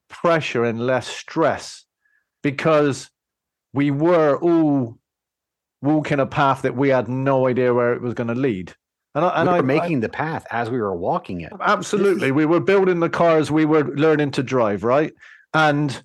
pressure 0.10 0.64
and 0.64 0.80
less 0.80 1.08
stress 1.08 1.86
because 2.44 3.10
we 3.74 3.92
were 3.92 4.38
all 4.38 4.98
walking 5.82 6.20
a 6.20 6.26
path 6.26 6.62
that 6.62 6.76
we 6.76 6.90
had 6.90 7.08
no 7.08 7.48
idea 7.48 7.74
where 7.74 7.94
it 7.94 8.02
was 8.02 8.14
going 8.14 8.28
to 8.28 8.36
lead. 8.36 8.74
And 9.16 9.26
I, 9.26 9.42
and 9.42 9.50
we 9.50 9.54
were 9.54 9.60
I, 9.60 9.62
making 9.62 9.98
I, 9.98 10.02
the 10.02 10.10
path 10.10 10.46
as 10.52 10.70
we 10.70 10.80
were 10.80 10.96
walking 10.96 11.42
it. 11.42 11.52
Absolutely. 11.60 12.32
we 12.32 12.46
were 12.46 12.60
building 12.60 13.00
the 13.00 13.10
cars, 13.10 13.52
we 13.52 13.66
were 13.66 13.84
learning 13.84 14.32
to 14.32 14.44
drive, 14.44 14.84
right? 14.84 15.14
And 15.54 16.02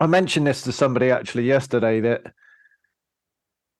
I 0.00 0.06
mentioned 0.06 0.46
this 0.46 0.62
to 0.62 0.72
somebody 0.72 1.10
actually 1.10 1.44
yesterday 1.44 2.00
that 2.00 2.32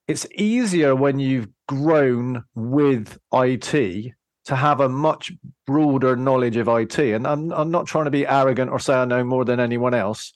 it's 0.06 0.26
easier 0.34 0.94
when 0.94 1.18
you've 1.18 1.48
grown 1.68 2.44
with 2.54 3.18
IT 3.32 4.12
to 4.44 4.57
have 4.57 4.81
a 4.81 4.88
much 4.88 5.33
broader 5.66 6.16
knowledge 6.16 6.57
of 6.57 6.68
IT. 6.68 6.98
And 6.98 7.26
I'm, 7.26 7.53
I'm 7.53 7.70
not 7.70 7.87
trying 7.87 8.07
to 8.07 8.11
be 8.11 8.26
arrogant 8.26 8.70
or 8.70 8.79
say 8.79 8.94
I 8.94 9.05
know 9.05 9.22
more 9.24 9.44
than 9.44 9.61
anyone 9.61 9.94
else, 9.94 10.33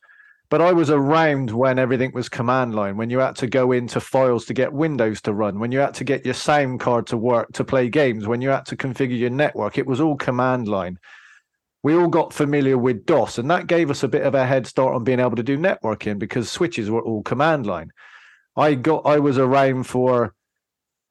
but 0.51 0.61
I 0.61 0.73
was 0.73 0.91
around 0.91 1.51
when 1.51 1.79
everything 1.79 2.13
was 2.13 2.29
command 2.29 2.75
line, 2.75 2.97
when 2.97 3.11
you 3.11 3.19
had 3.19 3.37
to 3.37 3.47
go 3.47 3.73
into 3.73 4.01
files 4.01 4.45
to 4.47 4.55
get 4.55 4.73
Windows 4.73 5.21
to 5.23 5.33
run, 5.33 5.59
when 5.59 5.73
you 5.73 5.79
had 5.79 5.95
to 5.95 6.05
get 6.05 6.25
your 6.25 6.35
sound 6.35 6.81
card 6.81 7.07
to 7.09 7.17
work 7.17 7.53
to 7.55 7.65
play 7.65 7.89
games, 7.89 8.27
when 8.27 8.43
you 8.43 8.51
had 8.51 8.67
to 8.67 8.77
configure 8.77 9.19
your 9.19 9.31
network, 9.31 9.79
it 9.79 9.87
was 9.87 10.01
all 10.01 10.17
command 10.17 10.69
line. 10.69 10.99
We 11.83 11.95
all 11.97 12.09
got 12.09 12.33
familiar 12.33 12.79
with 12.79 13.05
DOS, 13.05 13.39
and 13.39 13.51
that 13.51 13.67
gave 13.67 13.91
us 13.91 14.03
a 14.03 14.09
bit 14.09 14.23
of 14.23 14.35
a 14.35 14.47
head 14.47 14.67
start 14.67 14.95
on 14.95 15.05
being 15.05 15.21
able 15.21 15.37
to 15.37 15.43
do 15.43 15.59
networking 15.59 16.19
because 16.19 16.51
switches 16.51 16.91
were 16.91 17.03
all 17.03 17.23
command 17.23 17.67
line. 17.67 17.91
I 18.57 18.75
got 18.75 19.07
I 19.07 19.19
was 19.19 19.39
around 19.39 19.85
for 19.85 20.35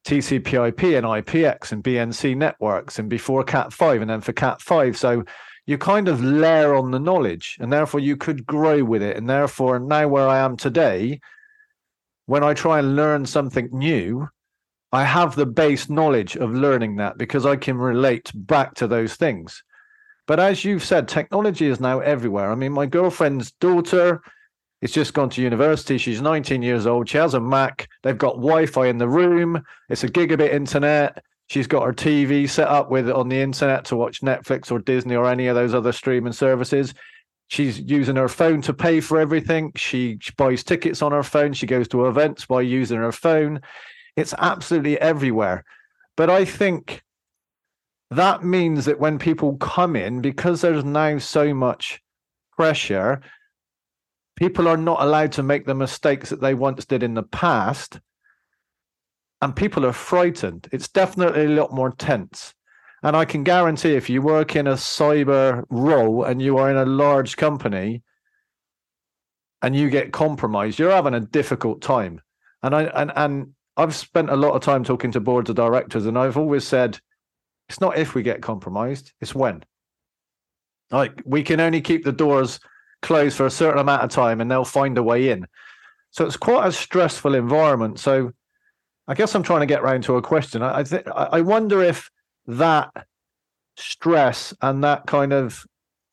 TCP/IP 0.05 0.83
and 0.95 1.05
IPX 1.05 1.71
and 1.71 1.83
BNC 1.83 2.35
networks, 2.35 2.99
and 2.99 3.09
before 3.09 3.43
Cat5, 3.43 4.01
and 4.01 4.09
then 4.09 4.21
for 4.21 4.33
Cat5. 4.33 4.95
So 4.95 5.23
you 5.65 5.77
kind 5.77 6.07
of 6.07 6.23
layer 6.23 6.75
on 6.75 6.91
the 6.91 6.99
knowledge, 6.99 7.57
and 7.59 7.71
therefore 7.71 8.01
you 8.01 8.17
could 8.17 8.45
grow 8.45 8.83
with 8.83 9.01
it. 9.01 9.15
And 9.15 9.29
therefore, 9.29 9.79
now 9.79 10.07
where 10.07 10.27
I 10.27 10.39
am 10.39 10.57
today, 10.57 11.21
when 12.25 12.43
I 12.43 12.53
try 12.53 12.79
and 12.79 12.95
learn 12.95 13.25
something 13.25 13.69
new, 13.71 14.27
I 14.91 15.05
have 15.05 15.35
the 15.35 15.45
base 15.45 15.89
knowledge 15.89 16.35
of 16.35 16.53
learning 16.53 16.97
that 16.97 17.17
because 17.17 17.45
I 17.45 17.55
can 17.55 17.77
relate 17.77 18.31
back 18.35 18.75
to 18.75 18.87
those 18.87 19.15
things. 19.15 19.63
But 20.27 20.39
as 20.39 20.63
you've 20.63 20.83
said, 20.83 21.07
technology 21.07 21.65
is 21.67 21.79
now 21.79 21.99
everywhere. 21.99 22.51
I 22.51 22.55
mean, 22.55 22.71
my 22.71 22.85
girlfriend's 22.85 23.51
daughter 23.53 24.21
it's 24.83 24.91
just 24.91 25.13
gone 25.13 25.29
to 25.29 25.41
university. 25.41 25.97
She's 25.97 26.21
19 26.21 26.61
years 26.61 26.85
old. 26.85 27.07
She 27.07 27.17
has 27.17 27.35
a 27.35 27.39
Mac. 27.39 27.87
They've 28.01 28.17
got 28.17 28.35
Wi-Fi 28.35 28.87
in 28.87 28.97
the 28.97 29.07
room. 29.07 29.63
It's 29.87 30.03
a 30.03 30.09
gigabit 30.09 30.51
internet. 30.51 31.23
She's 31.47 31.67
got 31.67 31.85
her 31.85 31.93
TV 31.93 32.49
set 32.49 32.67
up 32.67 32.91
with 32.91 33.09
on 33.09 33.29
the 33.29 33.39
internet 33.39 33.85
to 33.85 33.95
watch 33.95 34.19
Netflix 34.19 34.73
or 34.73 34.79
Disney 34.79 35.15
or 35.15 35.29
any 35.29 35.47
of 35.47 35.55
those 35.55 35.73
other 35.73 35.93
streaming 35.93 36.33
services. 36.33 36.93
She's 37.47 37.79
using 37.79 38.17
her 38.17 38.27
phone 38.27 38.61
to 38.63 38.73
pay 38.73 38.99
for 38.99 39.19
everything. 39.19 39.71
She, 39.77 40.17
she 40.19 40.33
buys 40.35 40.65
tickets 40.65 41.01
on 41.01 41.13
her 41.13 41.23
phone. 41.23 41.53
She 41.53 41.65
goes 41.65 41.87
to 41.89 42.07
events 42.07 42.45
by 42.45 42.59
using 42.59 42.97
her 42.97 43.13
phone. 43.13 43.61
It's 44.17 44.33
absolutely 44.37 44.99
everywhere. 44.99 45.63
But 46.17 46.29
I 46.29 46.43
think 46.43 47.03
that 48.11 48.43
means 48.43 48.83
that 48.83 48.99
when 48.99 49.17
people 49.17 49.55
come 49.59 49.95
in, 49.95 50.19
because 50.19 50.59
there's 50.59 50.83
now 50.83 51.19
so 51.19 51.53
much 51.53 52.01
pressure, 52.57 53.21
people 54.43 54.67
are 54.67 54.75
not 54.75 55.01
allowed 55.01 55.31
to 55.31 55.41
make 55.41 55.65
the 55.65 55.73
mistakes 55.73 56.29
that 56.29 56.41
they 56.41 56.53
once 56.53 56.83
did 56.83 57.01
in 57.01 57.13
the 57.13 57.23
past 57.23 58.01
and 59.41 59.55
people 59.55 59.85
are 59.85 59.93
frightened. 59.93 60.67
It's 60.73 60.89
definitely 60.89 61.45
a 61.45 61.61
lot 61.61 61.71
more 61.71 61.91
tense. 61.91 62.53
And 63.03 63.15
i 63.15 63.23
can 63.23 63.45
guarantee 63.45 63.95
if 63.95 64.09
you 64.09 64.21
work 64.21 64.57
in 64.57 64.67
a 64.67 64.73
cyber 64.73 65.63
role 65.69 66.25
and 66.25 66.41
you 66.41 66.57
are 66.57 66.69
in 66.69 66.75
a 66.75 66.85
large 66.85 67.37
company 67.37 68.03
and 69.61 69.73
you 69.73 69.89
get 69.89 70.11
compromised 70.11 70.77
you're 70.77 70.91
having 70.91 71.13
a 71.13 71.21
difficult 71.21 71.81
time. 71.81 72.19
And 72.63 72.75
i 72.75 72.83
and, 72.83 73.13
and 73.15 73.53
i've 73.77 73.95
spent 73.95 74.29
a 74.29 74.35
lot 74.35 74.55
of 74.55 74.61
time 74.61 74.83
talking 74.83 75.13
to 75.13 75.21
boards 75.21 75.49
of 75.49 75.55
directors 75.55 76.05
and 76.05 76.17
i've 76.17 76.37
always 76.37 76.67
said 76.67 76.99
it's 77.69 77.79
not 77.79 77.97
if 77.97 78.13
we 78.13 78.23
get 78.23 78.41
compromised 78.41 79.13
it's 79.21 79.33
when. 79.33 79.63
Like 80.91 81.21
we 81.23 81.43
can 81.43 81.61
only 81.61 81.79
keep 81.79 82.03
the 82.03 82.11
doors 82.25 82.59
closed 83.03 83.37
for 83.37 83.45
a 83.45 83.51
certain 83.51 83.79
amount 83.79 84.03
of 84.03 84.09
time 84.09 84.41
and 84.41 84.49
they'll 84.49 84.65
find 84.65 84.97
a 84.97 85.03
way 85.03 85.29
in. 85.29 85.45
So 86.11 86.25
it's 86.25 86.37
quite 86.37 86.67
a 86.67 86.71
stressful 86.71 87.35
environment. 87.35 87.99
So 87.99 88.31
I 89.07 89.13
guess 89.13 89.35
I'm 89.35 89.43
trying 89.43 89.61
to 89.61 89.65
get 89.67 89.81
around 89.81 90.03
to 90.05 90.17
a 90.17 90.21
question. 90.21 90.63
I 90.63 90.79
I, 90.79 90.83
th- 90.83 91.05
I 91.15 91.41
wonder 91.41 91.81
if 91.83 92.09
that 92.47 92.89
stress 93.77 94.53
and 94.61 94.83
that 94.83 95.05
kind 95.05 95.33
of 95.33 95.65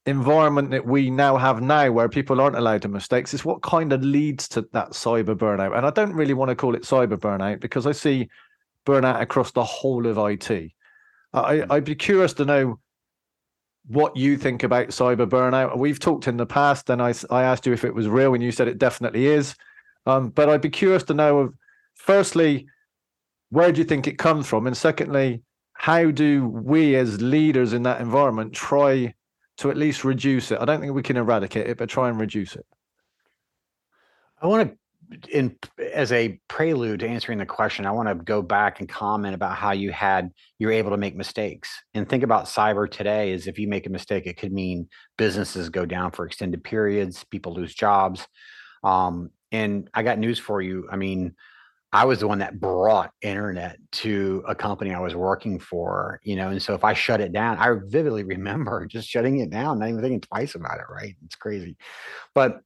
environment 0.07 0.71
that 0.71 0.87
we 0.87 1.11
now 1.11 1.37
have 1.37 1.61
now 1.61 1.91
where 1.93 2.09
people 2.09 2.41
aren't 2.41 2.57
allowed 2.57 2.83
to 2.83 2.89
mistakes 2.89 3.35
is 3.35 3.45
what 3.45 3.63
kind 3.63 3.93
of 3.93 4.03
leads 4.03 4.49
to 4.49 4.67
that 4.73 4.91
cyber 4.91 5.37
burnout 5.37 5.77
and 5.77 5.85
i 5.85 5.91
don't 5.91 6.15
really 6.15 6.33
want 6.33 6.49
to 6.49 6.55
call 6.55 6.75
it 6.75 6.83
cyber 6.83 7.19
burnout 7.19 7.61
because 7.61 7.87
i 7.87 7.93
see 7.93 8.27
burnout 8.87 9.21
across 9.21 9.53
the 9.53 9.63
whole 9.63 10.07
of 10.07 10.17
it 10.19 10.51
I, 11.35 11.59
hmm. 11.59 11.73
i'd 11.73 11.85
be 11.85 11.95
curious 11.95 12.33
to 12.35 12.47
know 12.47 12.81
what 13.87 14.17
you 14.17 14.37
think 14.37 14.63
about 14.63 14.89
cyber 14.89 15.29
burnout 15.29 15.77
we've 15.77 15.99
talked 15.99 16.29
in 16.29 16.37
the 16.37 16.47
past 16.47 16.91
and 16.91 17.03
i, 17.03 17.15
I 17.31 17.43
asked 17.43 17.67
you 17.67 17.73
if 17.73 17.85
it 17.85 17.95
was 17.95 18.09
real 18.09 18.35
and 18.35 18.43
you 18.43 18.53
said 18.53 18.69
it 18.69 18.79
definitely 18.79 19.27
is 19.27 19.55
um, 20.07 20.31
but 20.31 20.49
i'd 20.49 20.61
be 20.61 20.71
curious 20.71 21.03
to 21.05 21.15
know 21.15 21.53
firstly 21.95 22.67
where 23.51 23.73
do 23.73 23.79
you 23.79 23.85
think 23.85 24.07
it 24.07 24.19
comes 24.19 24.47
from 24.47 24.67
and 24.67 24.77
secondly 24.77 25.43
how 25.73 26.11
do 26.11 26.47
we 26.47 26.95
as 26.95 27.21
leaders 27.23 27.73
in 27.73 27.83
that 27.85 28.01
environment 28.01 28.53
try 28.53 29.15
to 29.61 29.71
at 29.71 29.77
least 29.77 30.05
reduce 30.05 30.51
it. 30.51 30.59
I 30.59 30.65
don't 30.65 30.81
think 30.81 30.95
we 30.95 31.03
can 31.03 31.19
eradicate 31.19 31.69
it, 31.69 31.77
but 31.77 31.91
try 31.91 32.09
and 32.09 32.19
reduce 32.19 32.57
it. 32.57 32.65
I 34.41 34.47
want 34.47 34.71
to, 34.71 34.77
in 35.31 35.57
as 35.93 36.13
a 36.13 36.39
prelude 36.49 37.01
to 37.01 37.09
answering 37.09 37.39
the 37.39 37.47
question, 37.47 37.87
I 37.87 37.91
want 37.91 38.09
to 38.09 38.15
go 38.15 38.43
back 38.43 38.81
and 38.81 38.89
comment 38.89 39.35
about 39.35 39.57
how 39.57 39.73
you 39.73 39.93
had 39.93 40.31
you're 40.59 40.73
able 40.73 40.91
to 40.91 40.97
make 40.97 41.17
mistakes 41.17 41.71
and 41.95 42.09
think 42.09 42.23
about 42.23 42.47
cyber 42.47 42.91
today. 42.91 43.33
Is 43.33 43.47
if 43.47 43.59
you 43.59 43.69
make 43.69 43.87
a 43.87 43.91
mistake, 43.91 44.27
it 44.27 44.37
could 44.37 44.53
mean 44.53 44.89
businesses 45.19 45.69
go 45.69 45.85
down 45.85 46.11
for 46.13 46.27
extended 46.27 46.63
periods, 46.63 47.25
people 47.25 47.55
lose 47.55 47.75
jobs. 47.75 48.27
Um, 48.85 49.31
and 49.53 49.91
I 49.93 50.03
got 50.03 50.19
news 50.19 50.39
for 50.39 50.63
you. 50.63 50.89
I 50.91 50.97
mean, 50.97 51.35
I 51.93 52.05
was 52.05 52.21
the 52.21 52.29
one 52.29 52.39
that 52.39 52.61
brought 52.61 53.11
internet 53.21 53.79
to 53.93 54.45
a 54.47 54.55
company 54.55 54.95
I 54.95 55.01
was 55.01 55.17
working 55.17 55.59
for, 55.59 56.21
you 56.23 56.37
know, 56.37 56.51
and 56.51 56.63
so 56.63 56.75
if 56.75 56.85
I 56.85 56.95
shut 56.95 57.21
it 57.21 57.33
down, 57.33 57.59
I 57.59 57.75
vividly 57.85 58.23
remember 58.25 58.87
just 58.87 59.09
shutting 59.09 59.41
it 59.41 59.51
down, 59.51 59.81
not 59.81 59.89
even 59.89 60.01
thinking 60.01 60.21
twice 60.21 60.55
about 60.55 60.79
it, 60.79 60.87
right? 60.89 61.17
It's 61.25 61.35
crazy. 61.35 61.77
But 62.35 62.61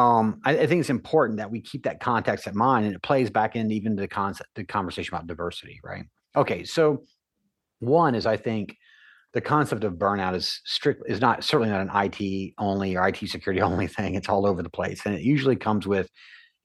um, 0.00 0.40
I, 0.44 0.58
I, 0.58 0.66
think 0.66 0.80
it's 0.80 0.90
important 0.90 1.38
that 1.38 1.50
we 1.50 1.60
keep 1.60 1.82
that 1.84 2.00
context 2.00 2.46
in 2.46 2.56
mind 2.56 2.86
and 2.86 2.94
it 2.94 3.02
plays 3.02 3.28
back 3.28 3.54
into 3.54 3.74
even 3.74 3.96
the 3.96 4.08
concept, 4.08 4.48
the 4.54 4.64
conversation 4.64 5.14
about 5.14 5.26
diversity, 5.26 5.78
right? 5.84 6.04
Okay, 6.36 6.64
so 6.64 7.04
one 7.80 8.14
is 8.14 8.24
I 8.24 8.36
think 8.36 8.76
the 9.34 9.40
concept 9.40 9.84
of 9.84 9.94
burnout 9.94 10.34
is 10.34 10.60
strict 10.64 11.02
is 11.06 11.20
not 11.20 11.44
certainly 11.44 11.70
not 11.70 11.82
an 11.82 11.90
IT 11.94 12.54
only 12.58 12.96
or 12.96 13.06
IT 13.06 13.18
security 13.28 13.60
only 13.70 13.86
thing. 13.86 14.14
It's 14.14 14.28
all 14.28 14.46
over 14.46 14.62
the 14.62 14.70
place. 14.70 15.02
And 15.04 15.14
it 15.14 15.22
usually 15.22 15.56
comes 15.56 15.86
with 15.86 16.08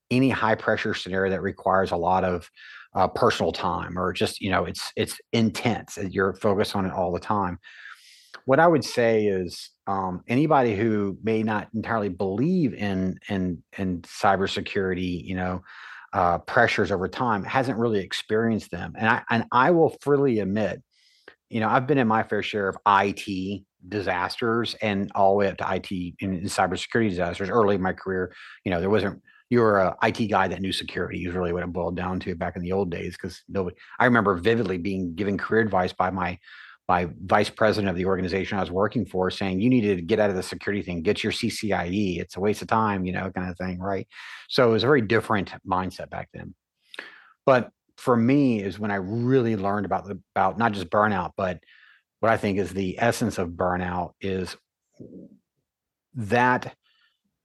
any 0.10 0.30
high 0.30 0.56
pressure 0.56 0.94
scenario 0.94 1.32
that 1.32 1.42
requires 1.42 1.92
a 1.92 1.98
lot 1.98 2.24
of 2.24 2.50
uh, 2.96 3.08
personal 3.10 3.52
time 3.52 4.00
or 4.00 4.14
just 4.14 4.40
you 4.40 4.50
know 4.50 4.64
it's 4.64 4.94
it's 4.96 5.20
intense 5.34 5.98
you're 6.12 6.34
focused 6.36 6.76
on 6.76 6.86
it 6.86 6.94
all 6.94 7.12
the 7.12 7.20
time 7.20 7.58
what 8.46 8.58
i 8.58 8.66
would 8.66 8.86
say 8.86 9.26
is 9.26 9.72
um, 9.88 10.24
anybody 10.28 10.76
who 10.76 11.18
may 11.24 11.44
not 11.44 11.68
entirely 11.74 12.10
believe 12.10 12.74
in 12.74 13.20
in 13.30 13.64
in 13.78 14.02
cybersecurity 14.02 15.24
you 15.24 15.36
know 15.36 15.64
uh, 16.14 16.38
pressures 16.40 16.92
over 16.92 17.08
time 17.08 17.44
hasn't 17.44 17.78
really 17.78 18.00
experienced 18.00 18.72
them 18.72 18.94
and 18.98 19.10
i 19.10 19.22
and 19.30 19.46
i 19.52 19.72
will 19.72 19.96
freely 20.02 20.40
admit 20.40 20.82
you 21.50 21.60
know 21.60 21.68
i've 21.68 21.88
been 21.88 21.98
in 21.98 22.08
my 22.08 22.24
fair 22.24 22.42
share 22.42 22.70
of 22.70 22.78
it 22.86 23.64
disasters 23.88 24.76
and 24.82 25.12
all 25.14 25.34
the 25.34 25.38
way 25.38 25.48
up 25.48 25.58
to 25.58 25.64
it 25.64 26.14
in 26.20 26.42
cybersecurity 26.44 27.10
disasters 27.10 27.50
early 27.50 27.76
in 27.76 27.82
my 27.82 27.94
career 27.94 28.34
you 28.64 28.72
know 28.72 28.80
there 28.80 28.90
wasn't 28.90 29.22
you 29.50 29.60
were 29.60 29.80
a 29.80 29.96
IT 30.04 30.28
guy 30.28 30.48
that 30.48 30.62
knew 30.62 30.72
security 30.72 31.24
is 31.26 31.34
really 31.34 31.54
what 31.54 31.64
it 31.64 31.72
boiled 31.72 31.96
down 31.96 32.20
to 32.22 32.36
back 32.36 32.56
in 32.56 32.62
the 32.62 32.72
old 32.72 32.90
days. 32.90 33.14
Because 33.14 33.44
nobody, 33.48 33.76
I 34.00 34.06
remember 34.06 34.36
vividly 34.36 34.78
being 34.78 35.16
given 35.16 35.38
career 35.38 35.62
advice 35.62 35.94
by 35.94 36.10
my 36.10 36.40
my 36.88 37.10
vice 37.26 37.50
president 37.50 37.90
of 37.90 37.96
the 37.96 38.06
organization 38.06 38.58
I 38.58 38.62
was 38.62 38.72
working 38.72 39.06
for, 39.06 39.32
saying 39.32 39.60
you 39.60 39.70
needed 39.70 39.96
to 39.98 40.04
get 40.04 40.20
out 40.20 40.30
of 40.30 40.36
the 40.36 40.44
security 40.44 40.84
thing, 40.84 41.02
get 41.02 41.24
your 41.24 41.34
CCIE. 41.34 42.20
It's 42.20 42.38
a 42.38 42.40
waste 42.40 42.62
of 42.62 42.68
time, 42.68 43.06
you 43.06 43.12
know, 43.12 43.32
kind 43.32 43.50
of 43.50 43.58
thing, 43.58 43.80
right? 43.80 44.08
So 44.50 44.70
it 44.70 44.72
was 44.72 44.84
a 44.84 44.88
very 44.88 45.02
different 45.02 45.52
mindset 45.68 46.10
back 46.10 46.30
then. 46.34 46.54
But 47.46 47.72
for 47.98 48.16
me, 48.16 48.62
is 48.62 48.78
when 48.78 48.92
I 48.92 48.96
really 48.96 49.56
learned 49.56 49.86
about 49.86 50.06
the 50.06 50.20
about 50.36 50.58
not 50.58 50.74
just 50.74 50.90
burnout, 50.90 51.32
but 51.36 51.60
what 52.20 52.32
I 52.32 52.38
think 52.38 52.60
is 52.60 52.72
the 52.72 53.00
essence 53.00 53.38
of 53.38 53.50
burnout 53.50 54.12
is 54.22 54.56
that 56.16 56.76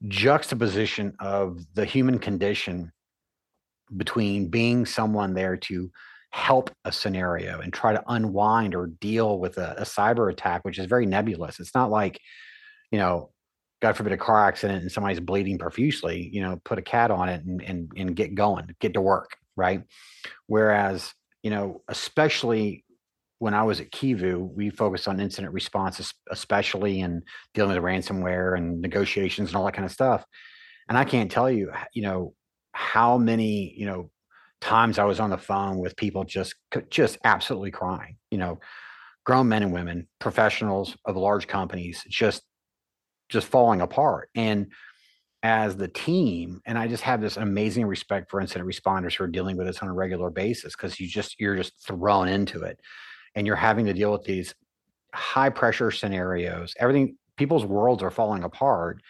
juxtaposition 0.09 1.15
of 1.21 1.65
the 1.75 1.85
human 1.85 2.19
condition 2.19 2.93
between 3.97 4.49
being 4.49 4.87
someone 4.87 5.35
there 5.35 5.57
to 5.57 5.91
help 6.31 6.71
a 6.85 6.93
scenario 6.93 7.61
and 7.61 7.73
try 7.73 7.93
to 7.93 8.03
unwind 8.09 8.75
or 8.75 8.87
deal 8.87 9.39
with 9.39 9.59
a, 9.59 9.75
a, 9.79 9.83
cyber 9.83 10.31
attack, 10.31 10.65
which 10.65 10.79
is 10.79 10.87
very 10.87 11.05
nebulous. 11.05 11.59
It's 11.59 11.75
not 11.75 11.91
like, 11.91 12.21
you 12.93 12.99
know, 12.99 13.31
God 13.83 13.97
forbid 13.97 14.13
a 14.13 14.17
car 14.17 14.47
accident 14.47 14.83
and 14.83 14.93
somebody's 14.93 15.21
bleeding 15.21 15.59
profusely, 15.59 16.29
you 16.33 16.43
know, 16.43 16.61
put 16.65 16.79
a 16.79 16.83
CAT 16.83 17.11
on 17.11 17.29
it 17.29 17.45
and, 17.45 17.63
and, 17.63 17.93
and 17.97 18.15
get 18.15 18.35
going, 18.35 18.75
get 18.81 18.95
to 18.95 19.01
work. 19.01 19.37
Right. 19.57 19.83
Whereas, 20.47 21.13
you 21.43 21.51
know, 21.51 21.83
especially 21.89 22.85
when 23.41 23.55
I 23.55 23.63
was 23.63 23.81
at 23.81 23.91
Kivu, 23.91 24.55
we 24.55 24.71
focused 24.71 25.09
on 25.09 25.19
incident 25.19 25.53
response, 25.53 26.13
especially 26.31 27.01
in 27.01 27.23
dealing 27.55 27.75
with 27.75 27.83
ransomware 27.83 28.57
and 28.57 28.81
negotiations 28.81 29.49
and 29.49 29.57
all 29.57 29.65
that 29.65 29.75
kind 29.75 29.87
of 29.87 29.93
stuff. 29.93 30.25
And 30.89 30.97
I 30.97 31.05
can't 31.05 31.31
tell 31.31 31.51
you, 31.51 31.73
you 31.95 32.03
know, 32.03 32.35
how 32.73 33.17
many, 33.17 33.75
you 33.77 33.87
know, 33.87 34.11
times 34.61 34.99
I 34.99 35.05
was 35.05 35.21
on 35.21 35.31
the 35.31 35.39
phone 35.39 35.79
with 35.79 35.97
people 35.97 36.25
just, 36.25 36.55
just 36.91 37.19
absolutely 37.25 37.71
crying, 37.71 38.17
you 38.31 38.39
know, 38.39 38.61
grown 39.25 39.49
men 39.49 39.63
and 39.63 39.73
women, 39.73 40.07
professionals 40.19 40.97
of 41.05 41.17
large 41.17 41.47
companies, 41.47 42.03
just, 42.09 42.43
just 43.29 43.47
falling 43.47 43.81
apart. 43.81 44.29
And 44.35 44.73
as 45.43 45.77
the 45.77 45.89
team, 45.89 46.61
and 46.67 46.79
I 46.79 46.89
just 46.89 47.03
have 47.03 47.21
this 47.21 47.37
amazing 47.37 47.87
respect 47.87 48.31
for 48.31 48.41
incident 48.41 48.69
responders 48.69 49.15
who 49.15 49.25
are 49.25 49.29
dealing 49.29 49.57
with 49.57 49.67
this 49.67 49.79
on 49.79 49.89
a 49.89 49.95
regular 49.95 50.31
basis 50.31 50.75
because 50.75 51.01
you 51.01 51.07
just, 51.07 51.41
you're 51.41 51.57
just 51.57 51.73
thrown 51.87 52.29
into 52.29 52.63
it 52.63 52.79
and 53.35 53.47
you're 53.47 53.57
having 53.57 53.87
to 53.87 53.95
deal 53.95 54.13
with 54.13 54.25
these 54.25 54.55
high 55.15 55.51
pressure 55.51 55.91
scenarios 55.91 56.75
everything 56.79 57.17
people's 57.37 57.65
worlds 57.65 58.03
are 58.03 58.11
falling 58.11 58.45
apart 58.45 59.01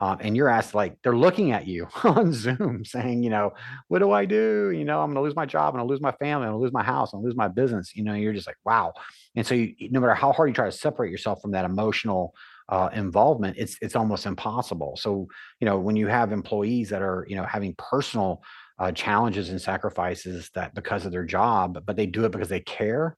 um, 0.00 0.18
and 0.20 0.36
you're 0.36 0.48
asked 0.48 0.74
like 0.74 0.96
they're 1.02 1.16
looking 1.16 1.52
at 1.52 1.66
you 1.66 1.86
on 2.04 2.32
zoom 2.32 2.84
saying 2.84 3.22
you 3.22 3.30
know 3.30 3.52
what 3.88 3.98
do 3.98 4.12
i 4.12 4.24
do 4.24 4.70
you 4.70 4.84
know 4.84 5.00
i'm 5.00 5.14
to 5.14 5.20
lose 5.20 5.36
my 5.36 5.46
job 5.46 5.74
and 5.74 5.82
to 5.82 5.86
lose 5.86 6.00
my 6.00 6.12
family 6.12 6.46
and 6.46 6.54
to 6.54 6.58
lose 6.58 6.72
my 6.72 6.82
house 6.82 7.12
going 7.12 7.22
to 7.22 7.26
lose 7.26 7.36
my 7.36 7.48
business 7.48 7.94
you 7.94 8.02
know 8.02 8.14
you're 8.14 8.32
just 8.32 8.46
like 8.46 8.56
wow 8.64 8.92
and 9.36 9.46
so 9.46 9.54
you, 9.54 9.74
no 9.90 10.00
matter 10.00 10.14
how 10.14 10.32
hard 10.32 10.48
you 10.48 10.54
try 10.54 10.66
to 10.66 10.72
separate 10.72 11.10
yourself 11.10 11.40
from 11.40 11.52
that 11.52 11.64
emotional 11.64 12.34
uh, 12.68 12.90
involvement 12.92 13.56
it's 13.58 13.76
it's 13.80 13.96
almost 13.96 14.26
impossible 14.26 14.94
so 14.96 15.26
you 15.60 15.64
know 15.64 15.78
when 15.78 15.96
you 15.96 16.06
have 16.06 16.32
employees 16.32 16.90
that 16.90 17.02
are 17.02 17.26
you 17.28 17.36
know 17.36 17.44
having 17.44 17.74
personal 17.78 18.42
uh, 18.78 18.92
challenges 18.92 19.48
and 19.48 19.60
sacrifices 19.60 20.50
that 20.54 20.74
because 20.74 21.06
of 21.06 21.12
their 21.12 21.24
job 21.24 21.82
but 21.86 21.96
they 21.96 22.06
do 22.06 22.24
it 22.24 22.32
because 22.32 22.48
they 22.48 22.60
care 22.60 23.16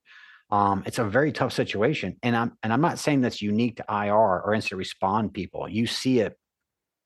um, 0.52 0.82
it's 0.84 0.98
a 0.98 1.04
very 1.04 1.30
tough 1.32 1.52
situation. 1.52 2.16
And 2.22 2.36
I'm 2.36 2.52
and 2.62 2.72
I'm 2.72 2.80
not 2.80 2.98
saying 2.98 3.20
that's 3.20 3.40
unique 3.40 3.76
to 3.76 3.84
IR 3.88 4.14
or 4.14 4.52
incident 4.52 4.78
respond 4.78 5.33
people. 5.33 5.68
You 5.68 5.87
see 5.87 6.20
it 6.20 6.37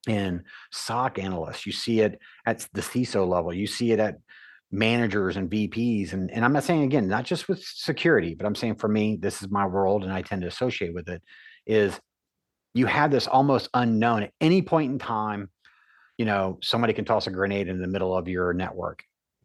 in 0.06 0.44
SOC 0.72 1.18
analysts, 1.18 1.66
you 1.66 1.72
see 1.72 2.00
it 2.00 2.18
at 2.46 2.66
the 2.72 2.80
CISO 2.80 3.26
level, 3.26 3.52
you 3.52 3.66
see 3.66 3.92
it 3.92 4.00
at 4.00 4.16
managers 4.70 5.36
and 5.36 5.50
VPs. 5.50 6.12
And, 6.12 6.30
and 6.30 6.44
I'm 6.44 6.52
not 6.52 6.64
saying 6.64 6.82
again, 6.82 7.08
not 7.08 7.24
just 7.24 7.48
with 7.48 7.62
security, 7.62 8.34
but 8.34 8.46
I'm 8.46 8.54
saying 8.54 8.76
for 8.76 8.88
me, 8.88 9.16
this 9.20 9.42
is 9.42 9.50
my 9.50 9.66
world 9.66 10.02
and 10.02 10.12
I 10.12 10.22
tend 10.22 10.42
to 10.42 10.48
associate 10.48 10.94
with 10.94 11.08
it, 11.08 11.22
is 11.66 11.98
you 12.74 12.86
have 12.86 13.10
this 13.10 13.26
almost 13.26 13.68
unknown 13.72 14.24
at 14.24 14.32
any 14.40 14.62
point 14.62 14.92
in 14.92 14.98
time, 14.98 15.48
you 16.18 16.24
know, 16.24 16.58
somebody 16.62 16.92
can 16.92 17.04
toss 17.04 17.26
a 17.26 17.30
grenade 17.30 17.68
in 17.68 17.80
the 17.80 17.86
middle 17.86 18.16
of 18.16 18.28
your 18.28 18.52
network, 18.52 19.02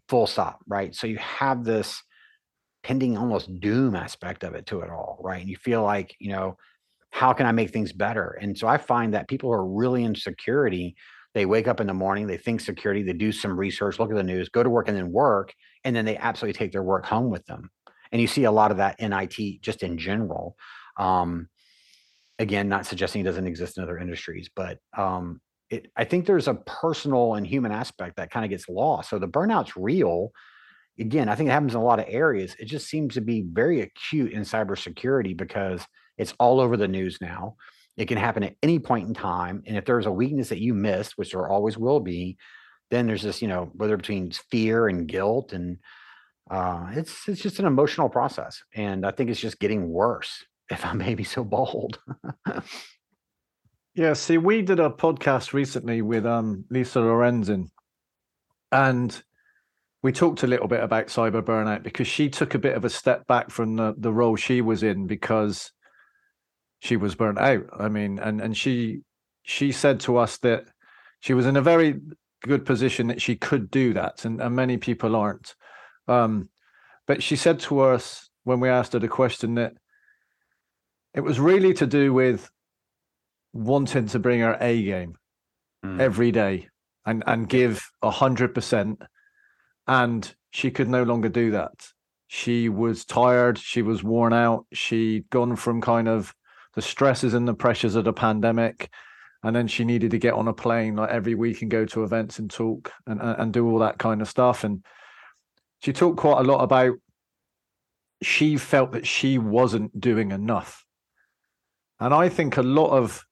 full 0.08 0.28
stop, 0.28 0.60
right? 0.68 0.96
So 0.96 1.08
you 1.08 1.18
have 1.18 1.64
this 1.64 2.02
pending 2.84 3.18
almost 3.18 3.60
doom 3.60 3.96
aspect 3.96 4.44
of 4.44 4.56
it 4.56 4.66
to 4.68 4.82
it 4.82 4.90
all, 4.90 5.20
right? 5.22 5.42
And 5.42 5.50
you 5.50 5.58
feel 5.58 5.84
like, 5.84 6.16
you 6.20 6.32
know, 6.32 6.58
how 7.12 7.34
can 7.34 7.46
I 7.46 7.52
make 7.52 7.72
things 7.72 7.92
better? 7.92 8.38
And 8.42 8.58
so 8.58 8.68
I 8.68 8.78
find 8.78 9.14
that 9.14 9.28
people 9.28 9.50
who 9.50 9.54
are 9.54 9.68
really 9.68 10.04
in 10.04 10.16
security, 10.16 10.96
they 11.34 11.46
wake 11.46 11.68
up 11.68 11.80
in 11.80 11.88
the 11.88 11.94
morning, 11.94 12.28
they 12.28 12.38
think 12.38 12.62
security, 12.62 13.04
they 13.04 13.14
do 13.14 13.32
some 13.32 13.60
research, 13.60 14.00
look 14.00 14.12
at 14.12 14.16
the 14.16 14.24
news, 14.24 14.50
go 14.50 14.64
to 14.64 14.70
work 14.70 14.88
and 14.88 14.98
then 14.98 15.12
work, 15.12 15.54
and 15.84 15.96
then 15.96 16.06
they 16.06 16.18
absolutely 16.18 16.58
take 16.58 16.72
their 16.72 16.84
work 16.84 17.06
home 17.06 17.30
with 17.30 17.46
them. 17.46 17.70
And 18.12 18.22
you 18.22 18.28
see 18.28 18.44
a 18.46 18.52
lot 18.52 18.72
of 18.72 18.78
that 18.78 19.00
in 19.00 19.14
IT 19.14 19.62
just 19.62 19.84
in 19.84 19.98
general. 19.98 20.56
Um, 20.98 21.48
again, 22.40 22.70
not 22.70 22.86
suggesting 22.86 23.22
it 23.22 23.26
doesn't 23.26 23.48
exist 23.48 23.78
in 23.78 23.84
other 23.84 23.98
industries, 23.98 24.50
but 24.56 24.80
um, 24.98 25.42
it, 25.70 25.92
I 25.96 26.06
think 26.06 26.26
there's 26.26 26.48
a 26.48 26.56
personal 26.56 27.36
and 27.36 27.46
human 27.46 27.72
aspect 27.72 28.16
that 28.18 28.32
kind 28.32 28.46
of 28.46 28.50
gets 28.50 28.68
lost. 28.68 29.10
So 29.10 29.20
the 29.20 29.28
burnout's 29.28 29.76
real 29.76 30.32
again, 31.00 31.30
I 31.30 31.36
think 31.36 31.50
it 31.50 31.54
happens 31.54 31.74
in 31.74 31.80
a 31.80 31.84
lot 31.84 32.00
of 32.00 32.06
areas. 32.08 32.56
It 32.60 32.66
just 32.66 32.88
seems 32.88 33.14
to 33.14 33.22
be 33.22 33.46
very 33.50 33.82
acute 33.82 34.34
in 34.34 34.42
cybersecurity 34.42 35.36
because 35.36 35.86
it's 36.20 36.34
all 36.40 36.60
over 36.60 36.78
the 36.78 36.88
news 36.88 37.18
now. 37.20 37.56
It 37.98 38.08
can 38.08 38.18
happen 38.18 38.44
at 38.44 38.56
any 38.62 38.78
point 38.78 39.08
in 39.08 39.14
time. 39.14 39.64
And 39.66 39.76
if 39.76 39.86
there's 39.86 40.06
a 40.06 40.12
weakness 40.12 40.50
that 40.50 40.62
you 40.62 40.74
missed, 40.74 41.18
which 41.18 41.32
there 41.32 41.50
always 41.50 41.78
will 41.78 42.00
be, 42.00 42.38
then 42.92 43.08
there's 43.08 43.24
this, 43.24 43.42
you 43.42 43.48
know, 43.48 43.72
whether 43.74 43.98
between 43.98 44.32
fear 44.32 44.88
and 44.88 45.08
guilt 45.08 45.54
and 45.54 45.80
uh, 46.50 46.88
it's 46.94 47.28
it's 47.28 47.42
just 47.42 47.60
an 47.60 47.66
emotional 47.66 48.10
process, 48.10 48.64
and 48.74 49.06
I 49.06 49.12
think 49.12 49.30
it's 49.30 49.40
just 49.40 49.60
getting 49.60 49.90
worse. 49.90 50.46
If 50.72 50.86
I 50.86 50.94
may 50.94 51.16
be 51.16 51.24
so 51.24 51.44
bold. 51.44 51.98
yeah. 53.96 54.14
See, 54.14 54.38
we 54.38 54.62
did 54.62 54.80
a 54.80 54.92
podcast 54.92 55.52
recently 55.52 56.04
with 56.04 56.28
um, 56.28 56.64
Lisa 56.70 57.00
Lorenzen, 57.00 57.72
and 58.72 59.20
we 60.04 60.12
talked 60.12 60.44
a 60.44 60.48
little 60.48 60.68
bit 60.68 60.84
about 60.84 61.08
cyber 61.08 61.42
burnout 61.42 61.82
because 61.82 62.06
she 62.06 62.30
took 62.30 62.54
a 62.54 62.60
bit 62.60 62.78
of 62.78 62.86
a 62.86 62.90
step 62.90 63.26
back 63.26 63.50
from 63.50 63.78
the, 63.78 63.96
the 63.98 64.14
role 64.14 64.36
she 64.36 64.62
was 64.62 64.84
in 64.84 65.08
because 65.08 65.72
she 66.80 66.98
was 66.98 67.16
burnt 67.16 67.40
out. 67.40 67.66
I 67.78 67.90
mean, 67.90 68.20
and 68.20 68.42
and 68.42 68.56
she 68.56 69.02
she 69.44 69.72
said 69.72 70.00
to 70.02 70.18
us 70.18 70.38
that 70.40 70.66
she 71.20 71.34
was 71.34 71.46
in 71.46 71.58
a 71.58 71.62
very 71.62 72.00
good 72.44 72.66
position 72.66 73.08
that 73.08 73.22
she 73.22 73.36
could 73.36 73.70
do 73.70 73.94
that, 73.94 74.26
and, 74.26 74.42
and 74.42 74.56
many 74.56 74.78
people 74.78 75.16
aren't. 75.16 75.56
Um, 76.08 76.50
but 77.08 77.22
she 77.22 77.36
said 77.36 77.60
to 77.62 77.82
us 77.82 78.30
when 78.44 78.60
we 78.60 78.70
asked 78.70 78.94
her 78.94 79.00
the 79.00 79.08
question 79.08 79.56
that 79.56 79.74
it 81.14 81.22
was 81.22 81.40
really 81.40 81.74
to 81.74 81.88
do 81.88 82.14
with 82.14 82.50
wanting 83.54 84.08
to 84.08 84.20
bring 84.20 84.42
her 84.42 84.58
A 84.62 84.84
game 84.84 85.16
mm. 85.84 86.00
every 86.00 86.32
day 86.32 86.70
and 87.06 87.24
and 87.28 87.50
give 87.50 87.90
a 88.02 88.12
hundred 88.12 88.54
percent, 88.54 89.02
and 89.88 90.34
she 90.52 90.72
could 90.72 90.88
no 90.88 91.04
longer 91.04 91.30
do 91.30 91.52
that. 91.52 91.74
She 92.28 92.70
was 92.70 93.06
tired. 93.06 93.58
She 93.58 93.82
was 93.82 94.04
worn 94.04 94.34
out. 94.34 94.66
She'd 94.72 95.30
gone 95.32 95.56
from 95.56 95.82
kind 95.82 96.08
of 96.08 96.34
the 96.80 96.88
stresses 96.88 97.34
and 97.34 97.48
the 97.48 97.54
pressures 97.54 97.96
of 97.96 98.06
the 98.06 98.14
pandemic 98.14 98.90
and 99.44 99.56
then 99.56 99.68
she 99.68 99.86
needed 99.86 100.12
to 100.12 100.18
get 100.18 100.34
on 100.34 100.48
a 100.48 100.54
plane 100.54 100.96
like 100.96 101.10
every 101.10 101.36
week 101.36 101.62
and 101.62 101.72
go 101.72 101.86
to 101.86 102.04
events 102.04 102.40
and 102.40 102.50
talk 102.50 102.92
and 103.06 103.20
and 103.22 103.54
do 103.54 103.70
all 103.70 103.80
that 103.80 103.98
kind 103.98 104.22
of 104.22 104.30
stuff 104.30 104.64
and 104.64 104.84
she 105.82 105.94
talked 105.94 106.18
quite 106.18 106.40
a 106.40 106.44
lot 106.44 106.64
about 106.64 106.96
she 108.22 108.58
felt 108.58 108.92
that 108.92 109.08
she 109.08 109.38
wasn't 109.38 110.00
doing 110.00 110.32
enough. 110.32 110.86
And 112.00 112.14
I 112.14 112.30
think 112.30 112.58
a 112.58 112.64
lot 112.64 112.92
of 112.92 113.24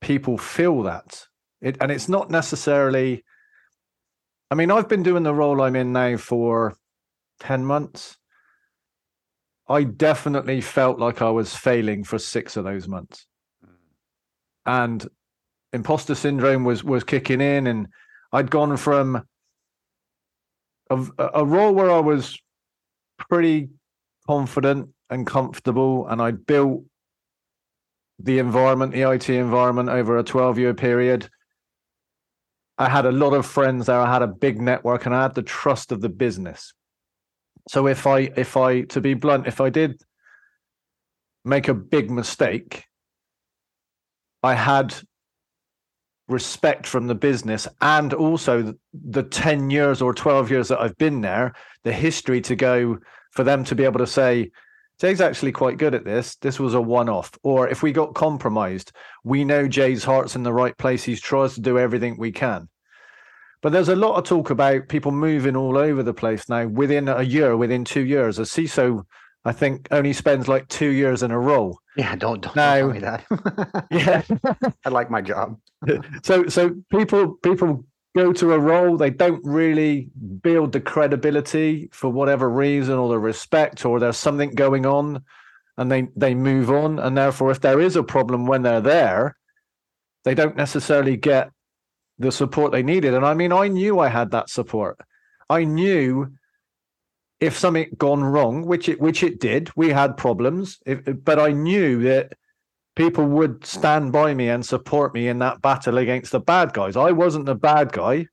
people 0.00 0.38
feel 0.38 0.82
that. 0.82 1.26
It, 1.60 1.76
and 1.80 1.90
it's 1.90 2.08
not 2.08 2.30
necessarily, 2.30 3.24
I 4.50 4.54
mean, 4.54 4.70
I've 4.70 4.88
been 4.88 5.02
doing 5.02 5.22
the 5.22 5.34
role 5.34 5.62
I'm 5.62 5.76
in 5.76 5.92
now 5.92 6.16
for 6.16 6.76
10 7.40 7.64
months. 7.64 8.16
I 9.68 9.84
definitely 9.84 10.60
felt 10.60 10.98
like 10.98 11.22
I 11.22 11.30
was 11.30 11.54
failing 11.54 12.04
for 12.04 12.18
six 12.18 12.56
of 12.56 12.64
those 12.64 12.86
months. 12.86 13.26
And 14.66 15.06
imposter 15.72 16.14
syndrome 16.14 16.64
was 16.64 16.84
was 16.84 17.04
kicking 17.04 17.40
in 17.40 17.66
and 17.66 17.88
I'd 18.32 18.50
gone 18.50 18.76
from 18.76 19.22
a, 20.90 21.06
a 21.34 21.44
role 21.44 21.72
where 21.72 21.90
I 21.90 22.00
was 22.00 22.38
pretty 23.16 23.68
confident 24.26 24.90
and 25.10 25.26
comfortable, 25.26 26.08
and 26.08 26.20
I 26.20 26.32
built 26.32 26.82
the 28.18 28.38
environment, 28.38 28.92
the 28.92 29.08
IT 29.10 29.28
environment, 29.28 29.88
over 29.88 30.18
a 30.18 30.24
12 30.24 30.58
year 30.58 30.74
period. 30.74 31.28
I 32.76 32.88
had 32.88 33.06
a 33.06 33.12
lot 33.12 33.34
of 33.34 33.46
friends 33.46 33.86
there. 33.86 34.00
I 34.00 34.12
had 34.12 34.22
a 34.22 34.26
big 34.26 34.60
network, 34.60 35.06
and 35.06 35.14
I 35.14 35.22
had 35.22 35.34
the 35.34 35.42
trust 35.42 35.92
of 35.92 36.00
the 36.00 36.08
business. 36.08 36.72
So 37.68 37.86
if 37.86 38.06
I, 38.06 38.30
if 38.36 38.56
I, 38.56 38.82
to 38.82 39.00
be 39.00 39.14
blunt, 39.14 39.46
if 39.46 39.60
I 39.60 39.70
did 39.70 40.02
make 41.44 41.68
a 41.68 41.74
big 41.74 42.10
mistake, 42.10 42.84
I 44.42 44.54
had 44.54 44.94
respect 46.28 46.86
from 46.86 47.06
the 47.06 47.14
business 47.14 47.68
and 47.80 48.14
also 48.14 48.74
the 48.92 49.22
10 49.22 49.70
years 49.70 50.00
or 50.00 50.14
12 50.14 50.50
years 50.50 50.68
that 50.68 50.80
I've 50.80 50.96
been 50.96 51.20
there, 51.20 51.54
the 51.82 51.92
history 51.92 52.40
to 52.42 52.56
go 52.56 52.98
for 53.32 53.44
them 53.44 53.64
to 53.64 53.74
be 53.74 53.84
able 53.84 53.98
to 53.98 54.06
say, 54.06 54.50
Jaye's 55.00 55.20
actually 55.20 55.52
quite 55.52 55.76
good 55.76 55.94
at 55.94 56.04
this. 56.04 56.36
This 56.36 56.60
was 56.60 56.74
a 56.74 56.80
one 56.80 57.08
off. 57.08 57.32
Or 57.42 57.68
if 57.68 57.82
we 57.82 57.90
got 57.90 58.14
compromised, 58.14 58.92
we 59.24 59.44
know 59.44 59.66
Jaye's 59.66 60.04
heart's 60.04 60.36
in 60.36 60.44
the 60.44 60.52
right 60.52 60.76
place. 60.78 61.02
He's 61.02 61.20
tries 61.20 61.54
to 61.54 61.60
do 61.60 61.78
everything 61.78 62.16
we 62.16 62.30
can. 62.30 62.68
But 63.64 63.72
there's 63.72 63.88
a 63.88 63.96
lot 63.96 64.16
of 64.16 64.24
talk 64.24 64.50
about 64.50 64.88
people 64.88 65.10
moving 65.10 65.56
all 65.56 65.78
over 65.78 66.02
the 66.02 66.12
place 66.12 66.50
now 66.50 66.66
within 66.66 67.08
a 67.08 67.22
year, 67.22 67.56
within 67.56 67.82
two 67.82 68.04
years. 68.04 68.38
A 68.38 68.42
CISO 68.42 69.06
I 69.46 69.52
think 69.52 69.88
only 69.90 70.12
spends 70.12 70.48
like 70.48 70.68
two 70.68 70.90
years 70.90 71.22
in 71.22 71.30
a 71.30 71.38
role. 71.38 71.78
Yeah, 71.96 72.14
don't 72.14 72.42
don't, 72.42 72.54
now, 72.54 72.76
don't 72.80 73.00
tell 73.00 73.16
me 73.16 73.22
that. 73.30 73.86
yeah, 73.90 74.70
I 74.84 74.90
like 74.90 75.10
my 75.10 75.22
job. 75.22 75.58
so 76.22 76.46
so 76.46 76.76
people 76.90 77.36
people 77.42 77.86
go 78.14 78.34
to 78.34 78.52
a 78.52 78.58
role 78.58 78.98
they 78.98 79.08
don't 79.08 79.42
really 79.42 80.10
build 80.42 80.72
the 80.72 80.80
credibility 80.80 81.88
for 81.90 82.10
whatever 82.10 82.50
reason 82.50 82.96
or 82.96 83.08
the 83.08 83.18
respect 83.18 83.86
or 83.86 83.98
there's 83.98 84.18
something 84.18 84.50
going 84.50 84.84
on 84.84 85.24
and 85.78 85.90
they 85.90 86.06
they 86.14 86.34
move 86.34 86.70
on 86.70 87.00
and 87.00 87.16
therefore 87.16 87.50
if 87.50 87.60
there 87.60 87.80
is 87.80 87.96
a 87.96 88.04
problem 88.04 88.46
when 88.46 88.62
they're 88.62 88.80
there 88.80 89.36
they 90.22 90.32
don't 90.32 90.54
necessarily 90.54 91.16
get 91.16 91.50
the 92.18 92.32
support 92.32 92.72
they 92.72 92.82
needed 92.82 93.14
and 93.14 93.26
i 93.26 93.34
mean 93.34 93.52
i 93.52 93.68
knew 93.68 93.98
i 93.98 94.08
had 94.08 94.30
that 94.30 94.48
support 94.48 94.98
i 95.50 95.64
knew 95.64 96.28
if 97.40 97.58
something 97.58 97.90
gone 97.98 98.24
wrong, 98.24 98.64
which 98.64 98.88
it 98.88 99.00
which 99.00 99.22
it 99.22 99.40
did, 99.40 99.70
we 99.76 99.90
had 99.90 100.16
problems. 100.16 100.78
If, 100.86 101.00
but 101.24 101.38
I 101.38 101.52
knew 101.52 102.02
that 102.02 102.32
people 102.96 103.26
would 103.26 103.66
stand 103.66 104.12
by 104.12 104.34
me 104.34 104.48
and 104.48 104.64
support 104.64 105.14
me 105.14 105.28
in 105.28 105.40
that 105.40 105.60
battle 105.60 105.98
against 105.98 106.32
the 106.32 106.40
bad 106.40 106.72
guys. 106.72 106.96
I 106.96 107.10
wasn't 107.10 107.46
the 107.46 107.54
bad 107.54 107.92
guy. 107.92 108.26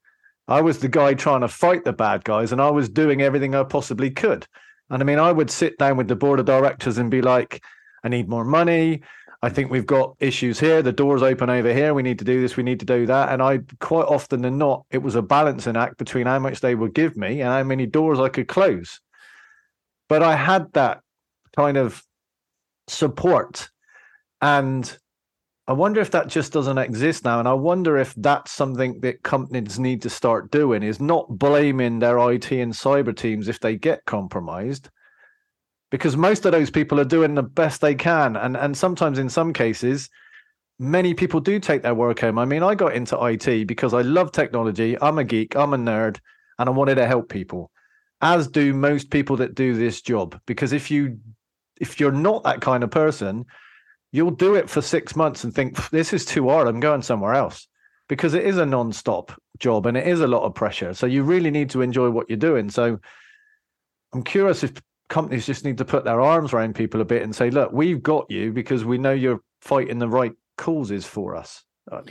I 0.47 0.61
was 0.61 0.79
the 0.79 0.88
guy 0.88 1.13
trying 1.13 1.41
to 1.41 1.47
fight 1.47 1.84
the 1.84 1.93
bad 1.93 2.23
guys, 2.23 2.51
and 2.51 2.61
I 2.61 2.69
was 2.69 2.89
doing 2.89 3.21
everything 3.21 3.55
I 3.55 3.63
possibly 3.63 4.11
could. 4.11 4.47
And 4.89 5.01
I 5.01 5.05
mean, 5.05 5.19
I 5.19 5.32
would 5.32 5.49
sit 5.49 5.77
down 5.77 5.97
with 5.97 6.07
the 6.07 6.15
board 6.15 6.39
of 6.39 6.45
directors 6.45 6.97
and 6.97 7.09
be 7.09 7.21
like, 7.21 7.63
I 8.03 8.09
need 8.09 8.29
more 8.29 8.45
money. 8.45 9.01
I 9.43 9.49
think 9.49 9.71
we've 9.71 9.87
got 9.87 10.15
issues 10.19 10.59
here. 10.59 10.83
The 10.83 10.91
door's 10.91 11.23
open 11.23 11.49
over 11.49 11.73
here. 11.73 11.95
We 11.95 12.03
need 12.03 12.19
to 12.19 12.25
do 12.25 12.41
this. 12.41 12.57
We 12.57 12.63
need 12.63 12.79
to 12.81 12.85
do 12.85 13.07
that. 13.07 13.29
And 13.29 13.41
I 13.41 13.59
quite 13.79 14.05
often 14.05 14.41
than 14.41 14.59
not, 14.59 14.85
it 14.91 14.99
was 14.99 15.15
a 15.15 15.21
balancing 15.21 15.75
act 15.75 15.97
between 15.97 16.27
how 16.27 16.37
much 16.37 16.59
they 16.59 16.75
would 16.75 16.93
give 16.93 17.17
me 17.17 17.41
and 17.41 17.49
how 17.49 17.63
many 17.63 17.87
doors 17.87 18.19
I 18.19 18.29
could 18.29 18.47
close. 18.47 18.99
But 20.09 20.21
I 20.21 20.35
had 20.35 20.71
that 20.73 20.99
kind 21.55 21.77
of 21.77 22.03
support. 22.87 23.69
And 24.41 24.95
I 25.67 25.73
wonder 25.73 26.01
if 26.01 26.11
that 26.11 26.27
just 26.27 26.53
doesn't 26.53 26.77
exist 26.77 27.25
now. 27.25 27.39
And 27.39 27.47
I 27.47 27.53
wonder 27.53 27.97
if 27.97 28.13
that's 28.15 28.51
something 28.51 28.99
that 29.01 29.23
companies 29.23 29.79
need 29.79 30.03
to 30.03 30.09
start 30.09 30.51
doing 30.51 30.83
is 30.83 30.99
not 30.99 31.27
blaming 31.29 31.97
their 31.97 32.17
IT 32.31 32.51
and 32.51 32.73
cyber 32.73 33.15
teams 33.15 33.47
if 33.47 33.59
they 33.59 33.75
get 33.75 34.05
compromised 34.05 34.89
because 35.91 36.17
most 36.17 36.45
of 36.45 36.53
those 36.53 36.71
people 36.71 36.99
are 36.99 37.05
doing 37.05 37.35
the 37.35 37.43
best 37.43 37.81
they 37.81 37.93
can. 37.93 38.35
And 38.35 38.57
and 38.57 38.75
sometimes 38.75 39.19
in 39.19 39.29
some 39.29 39.53
cases 39.53 40.09
many 40.79 41.13
people 41.13 41.39
do 41.39 41.59
take 41.59 41.83
their 41.83 41.93
work 41.93 42.19
home. 42.19 42.39
I 42.39 42.45
mean 42.45 42.63
i 42.63 42.73
got 42.73 42.95
into 42.95 43.23
it 43.23 43.67
because 43.67 43.93
i 43.93 44.01
love 44.01 44.31
technology. 44.31 44.97
I'm 44.99 45.19
a 45.19 45.23
geek. 45.23 45.55
I'm 45.55 45.73
a 45.73 45.77
nerd. 45.77 46.19
And 46.57 46.67
i 46.67 46.71
wanted 46.71 46.95
to 46.95 47.05
help 47.05 47.29
people 47.29 47.69
as 48.21 48.47
do 48.47 48.73
most 48.73 49.09
people 49.09 49.37
that 49.37 49.53
do 49.53 49.75
this 49.75 50.01
job. 50.01 50.39
Because 50.47 50.73
if 50.73 50.89
you 50.89 51.19
if 51.79 51.99
you're 51.99 52.11
not 52.11 52.43
that 52.43 52.61
kind 52.61 52.83
of 52.83 52.89
person 52.89 53.45
you'll 54.13 54.31
do 54.31 54.55
it 54.55 54.69
for 54.69 54.81
6 54.81 55.15
months 55.15 55.45
and 55.45 55.55
think 55.55 55.89
this 55.89 56.11
is 56.11 56.25
too 56.25 56.49
hard. 56.49 56.67
I'm 56.67 56.81
going 56.81 57.01
somewhere 57.01 57.33
else. 57.33 57.67
Because 58.09 58.33
it 58.33 58.43
is 58.43 58.57
a 58.57 58.65
non-stop 58.65 59.31
job 59.57 59.85
and 59.85 59.95
it 59.95 60.05
is 60.05 60.19
a 60.19 60.27
lot 60.27 60.43
of 60.43 60.53
pressure. 60.53 60.93
So 60.93 61.05
you 61.05 61.23
really 61.23 61.49
need 61.49 61.69
to 61.69 61.81
enjoy 61.81 62.09
what 62.09 62.29
you're 62.29 62.37
doing. 62.37 62.69
So 62.69 62.99
i'm 64.13 64.23
curious 64.23 64.63
if 64.63 64.73
companies 65.12 65.45
just 65.45 65.64
need 65.64 65.78
to 65.78 65.86
put 65.86 66.05
their 66.05 66.22
arms 66.22 66.53
around 66.53 66.74
people 66.74 67.01
a 67.01 67.05
bit 67.05 67.22
and 67.22 67.36
say, 67.36 67.51
look, 67.51 67.72
we've 67.72 68.01
got 68.01 68.26
you 68.32 68.51
because 68.51 68.84
we 68.84 68.97
know 68.97 69.12
you're 69.12 69.41
fighting 69.62 69.99
the 69.99 70.07
right 70.07 70.32
causes 70.57 71.05
for 71.05 71.36
us. 71.36 71.64
Uh, 71.91 72.01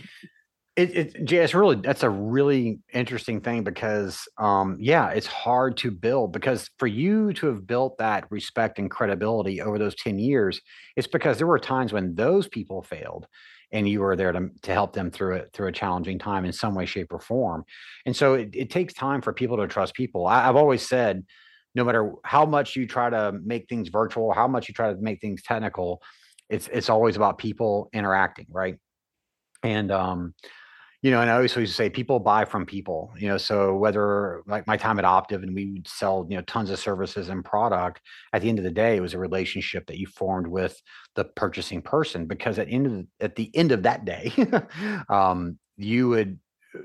it, 0.77 0.97
it, 0.97 1.27
Jaye, 1.27 1.43
it's 1.43 1.55
really 1.55 1.77
that's 1.77 2.05
a 2.05 2.11
really 2.11 2.79
interesting 2.93 3.41
thing 3.41 3.65
because, 3.65 4.29
um, 4.39 4.77
yeah, 4.79 5.09
it's 5.09 5.27
hard 5.27 5.77
to 5.79 5.91
build 5.91 6.33
because 6.33 6.71
for 6.79 6.87
you 6.87 7.33
to 7.35 7.47
have 7.47 7.67
built 7.67 7.99
that 7.99 8.31
respect 8.31 8.79
and 8.79 8.91
credibility 8.91 9.61
over 9.61 9.79
those 9.79 9.97
ten 9.97 10.19
years, 10.19 10.61
it's 10.95 11.09
because 11.09 11.39
there 11.39 11.47
were 11.47 11.59
times 11.59 11.93
when 11.93 12.15
those 12.15 12.49
people 12.49 12.83
failed, 12.83 13.27
and 13.73 13.89
you 13.89 14.01
were 14.01 14.17
there 14.17 14.33
to 14.33 14.49
to 14.63 14.73
help 14.73 14.93
them 14.93 15.11
through 15.11 15.37
it 15.37 15.51
through 15.53 15.69
a 15.69 15.73
challenging 15.73 16.19
time 16.19 16.45
in 16.45 16.53
some 16.53 16.75
way, 16.75 16.87
shape, 16.87 17.13
or 17.13 17.21
form. 17.21 17.65
And 18.07 18.15
so 18.15 18.35
it, 18.35 18.51
it 18.55 18.71
takes 18.71 18.95
time 18.95 19.23
for 19.23 19.33
people 19.33 19.57
to 19.57 19.67
trust 19.67 19.95
people. 19.95 20.27
I, 20.27 20.49
I've 20.49 20.57
always 20.57 20.87
said, 20.87 21.25
no 21.75 21.85
matter 21.85 22.13
how 22.25 22.45
much 22.45 22.77
you 22.77 22.87
try 22.87 23.11
to 23.11 23.33
make 23.45 23.69
things 23.69 23.89
virtual, 23.89 24.33
how 24.33 24.49
much 24.49 24.69
you 24.69 24.75
try 24.75 24.93
to 24.93 24.99
make 25.01 25.21
things 25.21 25.43
technical, 25.43 26.03
it's 26.49 26.69
it's 26.73 26.91
always 26.91 27.17
about 27.17 27.39
people 27.39 27.89
interacting, 27.93 28.47
right? 28.51 28.77
And 29.63 29.91
um, 29.93 30.35
you 31.03 31.11
know, 31.11 31.23
and 31.23 31.31
I 31.31 31.35
always 31.35 31.57
used 31.57 31.73
to 31.73 31.77
say 31.77 31.89
people 31.89 32.19
buy 32.19 32.45
from 32.45 32.67
people, 32.67 33.15
you 33.17 33.29
know, 33.29 33.39
so 33.39 33.75
whether 33.75 34.43
like 34.47 34.67
my 34.67 34.77
time 34.77 34.99
at 34.99 35.07
Optiv 35.07 35.43
and 35.43 35.55
we 35.55 35.73
would 35.73 35.89
sell, 35.89 36.27
you 36.29 36.37
know, 36.37 36.43
tons 36.43 36.69
of 36.69 36.79
services 36.79 37.31
and 37.31 37.43
product, 37.43 38.03
at 38.35 38.43
the 38.43 38.51
end 38.51 38.59
of 38.59 38.65
the 38.65 38.71
day, 38.71 38.97
it 38.97 39.01
was 39.01 39.15
a 39.15 39.19
relationship 39.19 39.87
that 39.87 39.99
you 39.99 40.07
formed 40.07 40.47
with 40.47 40.79
the 41.15 41.25
purchasing 41.25 41.81
person 41.81 42.27
because 42.27 42.59
at 42.59 42.69
end 42.69 42.87
of 42.87 43.07
at 43.21 43.35
the 43.37 43.51
end 43.55 43.73
of 43.73 43.85
that 43.85 44.05
day, 44.05 44.33
um, 45.09 45.59
you 45.79 46.09
would 46.09 46.39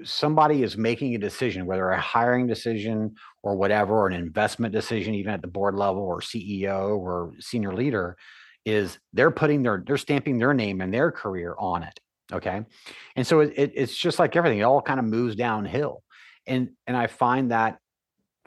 somebody 0.04 0.64
is 0.64 0.78
making 0.78 1.16
a 1.16 1.20
decision, 1.20 1.66
whether 1.66 1.90
a 1.90 2.00
hiring 2.00 2.48
decision 2.48 3.16
or 3.44 3.56
whatever, 3.56 3.96
or 3.96 4.08
an 4.08 4.14
investment 4.14 4.74
decision, 4.74 5.14
even 5.14 5.34
at 5.34 5.42
the 5.42 5.48
board 5.48 5.76
level 5.76 6.02
or 6.02 6.22
CEO 6.22 6.98
or 6.98 7.34
senior 7.40 7.74
leader, 7.74 8.18
is 8.66 8.98
they're 9.14 9.32
putting 9.32 9.64
their 9.64 9.84
they're 9.86 9.98
stamping 9.98 10.38
their 10.38 10.54
name 10.54 10.82
and 10.82 10.94
their 10.94 11.12
career 11.12 11.56
on 11.60 11.84
it. 11.84 12.00
Okay, 12.34 12.64
and 13.16 13.28
so 13.28 13.42
it, 13.42 13.54
it, 13.56 13.72
it's 13.76 13.96
just 13.96 14.18
like 14.18 14.36
everything; 14.36 14.60
it 14.60 14.64
all 14.64 14.82
kind 14.82 15.00
of 15.00 15.06
moves 15.06 15.36
downhill. 15.36 16.04
And 16.48 16.70
and 16.88 16.98
I 16.98 17.08
find 17.08 17.52
that, 17.52 17.78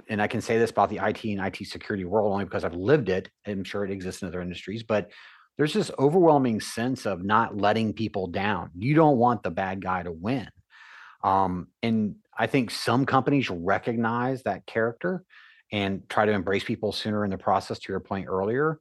and 0.08 0.20
I 0.20 0.26
can 0.26 0.40
say 0.40 0.58
this 0.58 0.70
about 0.70 0.90
the 0.90 0.98
IT 0.98 1.24
and 1.24 1.40
IT 1.40 1.66
security 1.66 2.04
world 2.04 2.32
only 2.32 2.44
because 2.44 2.64
I've 2.64 2.74
lived 2.74 3.08
it. 3.08 3.30
I'm 3.46 3.64
sure 3.64 3.84
it 3.84 3.92
exists 3.92 4.22
in 4.22 4.28
other 4.28 4.40
industries, 4.40 4.82
but 4.82 5.10
there's 5.56 5.74
this 5.74 5.90
overwhelming 5.98 6.60
sense 6.60 7.04
of 7.06 7.24
not 7.24 7.56
letting 7.56 7.92
people 7.92 8.28
down. 8.28 8.70
You 8.76 8.94
don't 8.94 9.18
want 9.18 9.42
the 9.42 9.50
bad 9.50 9.82
guy 9.82 10.04
to 10.04 10.12
win. 10.12 10.48
Um, 11.22 11.68
and 11.82 12.16
I 12.36 12.46
think 12.46 12.70
some 12.70 13.06
companies 13.06 13.50
recognize 13.50 14.42
that 14.44 14.66
character 14.66 15.24
and 15.72 16.08
try 16.08 16.24
to 16.24 16.32
embrace 16.32 16.64
people 16.64 16.92
sooner 16.92 17.24
in 17.24 17.30
the 17.30 17.38
process. 17.38 17.78
To 17.80 17.92
your 17.92 18.00
point 18.00 18.26
earlier, 18.28 18.78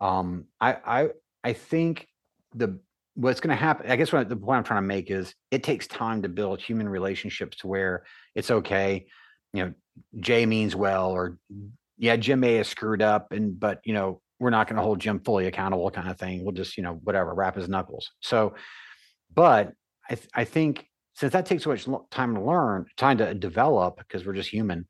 um, 0.00 0.44
I, 0.60 0.76
I 0.84 1.08
I 1.42 1.52
think 1.54 2.06
the 2.54 2.78
what's 3.14 3.40
going 3.40 3.50
to 3.50 3.56
happen. 3.56 3.90
I 3.90 3.96
guess 3.96 4.12
what 4.12 4.28
the 4.28 4.36
point 4.36 4.58
I'm 4.58 4.64
trying 4.64 4.82
to 4.82 4.86
make 4.86 5.10
is 5.10 5.34
it 5.50 5.62
takes 5.62 5.86
time 5.86 6.22
to 6.22 6.28
build 6.28 6.60
human 6.60 6.88
relationships 6.88 7.56
to 7.58 7.66
where 7.66 8.04
it's 8.34 8.50
okay. 8.50 9.06
You 9.52 9.64
know, 9.64 9.74
Jaye 10.18 10.46
means 10.46 10.76
well, 10.76 11.10
or 11.10 11.38
yeah, 11.96 12.16
Jim 12.16 12.40
may 12.40 12.54
have 12.54 12.66
screwed 12.66 13.02
up, 13.02 13.32
and 13.32 13.58
but 13.58 13.80
you 13.84 13.94
know 13.94 14.20
we're 14.38 14.50
not 14.50 14.68
going 14.68 14.76
to 14.76 14.82
hold 14.82 15.00
Jim 15.00 15.20
fully 15.20 15.46
accountable, 15.46 15.90
kind 15.90 16.08
of 16.08 16.18
thing. 16.18 16.44
We'll 16.44 16.52
just 16.52 16.76
you 16.76 16.82
know 16.82 17.00
whatever 17.02 17.34
wrap 17.34 17.56
his 17.56 17.68
knuckles. 17.68 18.10
So, 18.20 18.54
but 19.34 19.72
I 20.08 20.14
th- 20.14 20.28
I 20.34 20.44
think 20.44 20.87
since 21.18 21.32
that 21.32 21.46
takes 21.46 21.64
so 21.64 21.70
much 21.70 21.88
time 22.12 22.36
to 22.36 22.40
learn, 22.40 22.86
time 22.96 23.18
to 23.18 23.34
develop, 23.34 23.98
because 23.98 24.24
we're 24.24 24.34
just 24.34 24.48
human, 24.48 24.86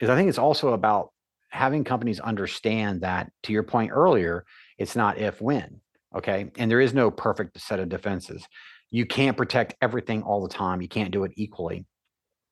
is 0.00 0.10
I 0.10 0.16
think 0.16 0.28
it's 0.28 0.38
also 0.38 0.74
about 0.74 1.12
having 1.48 1.82
companies 1.82 2.20
understand 2.20 3.00
that, 3.00 3.32
to 3.44 3.54
your 3.54 3.62
point 3.62 3.90
earlier, 3.90 4.44
it's 4.76 4.94
not 4.94 5.16
if 5.16 5.40
when. 5.40 5.80
Okay. 6.14 6.52
And 6.58 6.70
there 6.70 6.82
is 6.82 6.92
no 6.92 7.10
perfect 7.10 7.58
set 7.58 7.80
of 7.80 7.88
defenses. 7.88 8.46
You 8.90 9.06
can't 9.06 9.34
protect 9.34 9.74
everything 9.80 10.22
all 10.22 10.42
the 10.42 10.54
time. 10.54 10.82
You 10.82 10.88
can't 10.88 11.10
do 11.10 11.24
it 11.24 11.32
equally. 11.36 11.86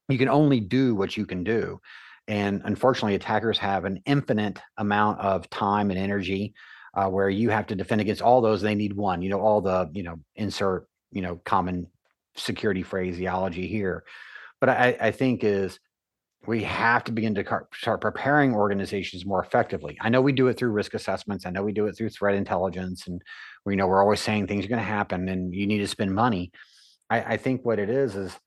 You 0.09 0.17
can 0.17 0.31
only 0.31 0.59
do 0.59 0.95
what 0.95 1.15
you 1.19 1.27
can 1.27 1.45
do. 1.45 1.79
And 2.27 2.63
unfortunately, 2.65 3.17
attackers 3.17 3.59
have 3.59 3.85
an 3.85 4.01
infinite 4.07 4.59
amount 4.79 5.21
of 5.21 5.51
time 5.51 5.91
and 5.91 5.99
energy 5.99 6.55
uh, 6.95 7.09
where 7.09 7.29
you 7.29 7.51
have 7.51 7.67
to 7.67 7.75
defend 7.75 8.01
against 8.01 8.23
all 8.23 8.41
those. 8.41 8.63
They 8.63 8.75
need 8.75 8.95
one, 8.95 9.21
you 9.21 9.29
know, 9.29 9.41
all 9.41 9.61
the, 9.61 9.91
you 9.93 10.05
know, 10.05 10.17
insert, 10.37 10.89
you 11.13 11.21
know, 11.21 11.37
common 11.45 11.87
security 12.41 12.83
phraseology 12.83 13.67
here. 13.67 14.05
But 14.61 14.71
I, 14.71 14.97
I 15.01 15.11
think 15.11 15.45
is 15.45 15.79
we 16.47 16.63
have 16.65 17.05
to 17.05 17.13
begin 17.13 17.35
to 17.35 17.45
start 17.75 18.01
preparing 18.01 18.55
organizations 18.55 19.27
more 19.27 19.43
effectively. 19.45 19.99
I 20.01 20.09
know 20.09 20.23
we 20.23 20.33
do 20.33 20.49
it 20.49 20.57
through 20.57 20.71
risk 20.71 20.95
assessments. 20.95 21.45
I 21.45 21.51
know 21.51 21.63
we 21.63 21.73
do 21.73 21.87
it 21.87 21.97
through 21.97 22.11
threat 22.11 22.35
intelligence, 22.35 23.07
and 23.07 23.21
we 23.67 23.77
know 23.77 23.87
we're 23.87 24.03
always 24.03 24.21
saying 24.21 24.47
things 24.47 24.65
are 24.65 24.69
going 24.69 24.79
to 24.79 24.85
happen, 24.85 25.29
and 25.29 25.55
you 25.55 25.67
need 25.67 25.79
to 25.79 25.87
spend 25.87 26.15
money. 26.15 26.51
I, 27.11 27.35
I 27.35 27.37
think 27.37 27.65
what 27.65 27.79
it 27.79 27.91
is 27.91 28.17
is 28.17 28.39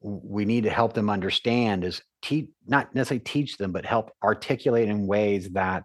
we 0.00 0.44
need 0.44 0.64
to 0.64 0.70
help 0.70 0.92
them 0.92 1.10
understand 1.10 1.84
is 1.84 2.02
teach 2.22 2.48
not 2.66 2.94
necessarily 2.94 3.24
teach 3.24 3.56
them, 3.56 3.72
but 3.72 3.86
help 3.86 4.12
articulate 4.22 4.88
in 4.88 5.06
ways 5.06 5.50
that 5.50 5.84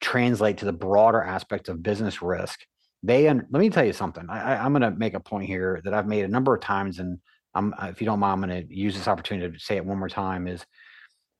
translate 0.00 0.58
to 0.58 0.64
the 0.64 0.72
broader 0.72 1.22
aspect 1.22 1.68
of 1.68 1.82
business 1.82 2.20
risk 2.20 2.60
they 3.02 3.26
and 3.26 3.44
let 3.50 3.60
me 3.60 3.70
tell 3.70 3.84
you 3.84 3.92
something. 3.92 4.26
I, 4.28 4.64
am 4.64 4.72
going 4.72 4.82
to 4.82 4.90
make 4.90 5.14
a 5.14 5.20
point 5.20 5.46
here 5.46 5.80
that 5.84 5.94
I've 5.94 6.06
made 6.06 6.24
a 6.24 6.28
number 6.28 6.54
of 6.54 6.60
times, 6.60 6.98
and 6.98 7.18
I'm, 7.54 7.74
if 7.82 8.00
you 8.00 8.04
don't 8.04 8.20
mind, 8.20 8.44
I'm 8.44 8.50
going 8.50 8.66
to 8.66 8.74
use 8.74 8.94
this 8.94 9.08
opportunity 9.08 9.52
to 9.52 9.62
say 9.62 9.76
it 9.76 9.84
one 9.84 9.98
more 9.98 10.08
time. 10.08 10.46
Is 10.46 10.64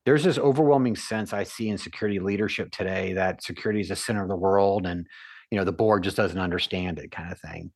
there's 0.05 0.25
this 0.25 0.39
overwhelming 0.39 0.97
sense 0.97 1.33
I 1.33 1.45
see 1.45 1.69
in 1.69 1.79
security 1.79 2.19
leadership 2.19 2.73
today 2.73 3.13
that 3.13 3.43
security 3.43 3.81
is 3.81 3.91
the 3.91 3.97
center 3.97 4.23
of 4.23 4.29
the 4.29 4.37
world, 4.37 4.87
and 4.87 5.07
you 5.51 5.59
know 5.59 5.65
the 5.65 5.73
board 5.73 6.03
just 6.03 6.17
doesn't 6.17 6.39
understand 6.39 6.99
it, 6.99 7.13
kind 7.13 7.31
of 7.31 7.39
thing. 7.41 7.71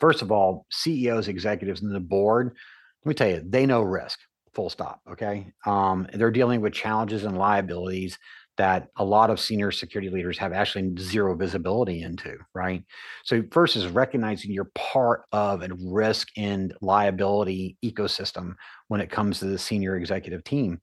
First 0.00 0.22
of 0.22 0.32
all, 0.32 0.66
CEOs, 0.70 1.28
executives, 1.28 1.82
and 1.82 1.94
the 1.94 2.00
board, 2.00 2.56
let 3.04 3.08
me 3.08 3.14
tell 3.14 3.28
you, 3.28 3.42
they 3.46 3.66
know 3.66 3.82
risk. 3.82 4.18
Full 4.54 4.70
stop. 4.70 5.00
Okay, 5.10 5.52
um, 5.66 6.08
they're 6.14 6.30
dealing 6.30 6.62
with 6.62 6.72
challenges 6.72 7.24
and 7.24 7.36
liabilities 7.36 8.18
that 8.58 8.88
a 8.96 9.04
lot 9.04 9.30
of 9.30 9.40
senior 9.40 9.70
security 9.70 10.10
leaders 10.10 10.36
have 10.36 10.52
actually 10.52 10.92
zero 10.98 11.34
visibility 11.34 12.02
into, 12.02 12.36
right? 12.54 12.82
So, 13.24 13.42
first 13.50 13.76
is 13.76 13.86
recognizing 13.86 14.52
you're 14.52 14.70
part 14.74 15.22
of 15.32 15.62
a 15.62 15.68
risk 15.80 16.28
and 16.36 16.74
liability 16.80 17.76
ecosystem 17.84 18.54
when 18.88 19.00
it 19.00 19.10
comes 19.10 19.38
to 19.38 19.46
the 19.46 19.58
senior 19.58 19.96
executive 19.96 20.44
team. 20.44 20.80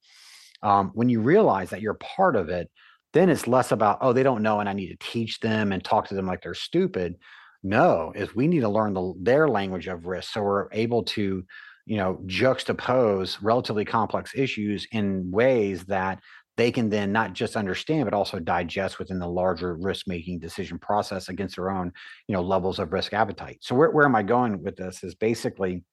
Um, 0.64 0.92
when 0.96 1.10
you 1.10 1.22
realize 1.22 1.70
that 1.70 1.82
you're 1.82 1.96
part 1.96 2.36
of 2.36 2.50
it, 2.50 2.72
then 3.14 3.30
it's 3.30 3.48
less 3.48 3.72
about, 3.72 4.00
oh, 4.02 4.14
they 4.14 4.24
don't 4.24 4.42
know 4.42 4.60
and 4.60 4.68
I 4.68 4.74
need 4.74 4.90
to 4.90 5.08
teach 5.08 5.40
them 5.40 5.72
and 5.72 5.84
talk 5.84 6.08
to 6.08 6.16
them 6.16 6.26
like 6.26 6.42
they're 6.42 6.54
stupid. 6.54 7.16
No, 7.62 8.12
is 8.16 8.36
we 8.36 8.48
need 8.48 8.62
to 8.62 8.70
learn 8.70 8.94
the, 8.94 9.14
their 9.22 9.48
language 9.48 9.88
of 9.88 10.06
risk 10.06 10.34
so 10.34 10.42
we're 10.42 10.68
able 10.72 11.04
to 11.04 11.44
you 11.86 11.98
know 11.98 12.20
juxtapose 12.26 13.38
relatively 13.42 13.86
complex 13.86 14.32
issues 14.36 14.88
in 14.92 15.30
ways 15.32 15.86
that 15.86 16.20
they 16.58 16.72
can 16.72 16.90
then 16.90 17.12
not 17.12 17.34
just 17.34 17.56
understand 17.56 18.06
but 18.06 18.14
also 18.14 18.40
digest 18.40 19.00
within 19.00 19.20
the 19.20 19.28
larger 19.28 19.76
risk 19.76 20.08
making 20.08 20.40
decision 20.40 20.80
process 20.80 21.30
against 21.30 21.56
their 21.56 21.70
own 21.70 21.92
you 22.28 22.34
know 22.34 22.42
levels 22.42 22.80
of 22.80 22.94
risk 22.94 23.14
appetite. 23.14 23.58
So 23.62 23.76
where, 23.76 23.92
where 23.92 24.06
am 24.06 24.16
i 24.16 24.24
going 24.24 24.64
with 24.64 24.76
this 24.76 25.04
is 25.04 25.16
basically 25.16 25.84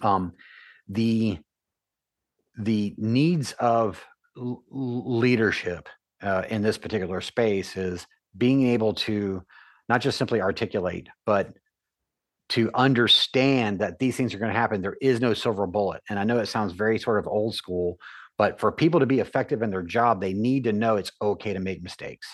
um, 0.00 0.32
the 0.88 1.38
the 2.58 2.94
needs 2.98 3.52
of 3.52 4.04
l- 4.36 4.62
leadership 4.70 5.88
uh, 6.22 6.42
in 6.50 6.62
this 6.62 6.78
particular 6.78 7.20
space 7.20 7.76
is 7.76 8.06
being 8.36 8.66
able 8.66 8.92
to 8.94 9.42
not 9.88 10.00
just 10.00 10.18
simply 10.18 10.40
articulate 10.40 11.08
but 11.26 11.52
to 12.50 12.68
understand 12.74 13.78
that 13.78 14.00
these 14.00 14.16
things 14.16 14.34
are 14.34 14.38
going 14.38 14.52
to 14.52 14.58
happen. 14.58 14.82
There 14.82 14.96
is 15.00 15.20
no 15.20 15.34
silver 15.34 15.66
bullet. 15.66 16.02
And 16.08 16.18
i 16.18 16.24
know 16.24 16.38
it 16.38 16.46
sounds 16.46 16.72
very 16.72 16.98
sort 16.98 17.18
of 17.18 17.28
old 17.28 17.54
school 17.54 17.98
but 18.40 18.58
for 18.58 18.72
people 18.72 19.00
to 19.00 19.06
be 19.06 19.20
effective 19.20 19.60
in 19.60 19.68
their 19.68 19.82
job, 19.82 20.18
they 20.18 20.32
need 20.32 20.64
to 20.64 20.72
know 20.72 20.96
it's 20.96 21.12
okay 21.20 21.52
to 21.52 21.60
make 21.60 21.82
mistakes. 21.82 22.26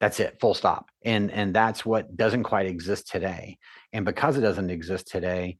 That's 0.00 0.18
it, 0.20 0.38
full 0.40 0.54
stop. 0.54 0.86
And 1.04 1.30
and 1.30 1.54
that's 1.54 1.84
what 1.84 2.16
doesn't 2.16 2.44
quite 2.44 2.64
exist 2.64 3.06
today. 3.06 3.58
And 3.92 4.06
because 4.06 4.38
it 4.38 4.40
doesn't 4.40 4.70
exist 4.70 5.08
today, 5.08 5.58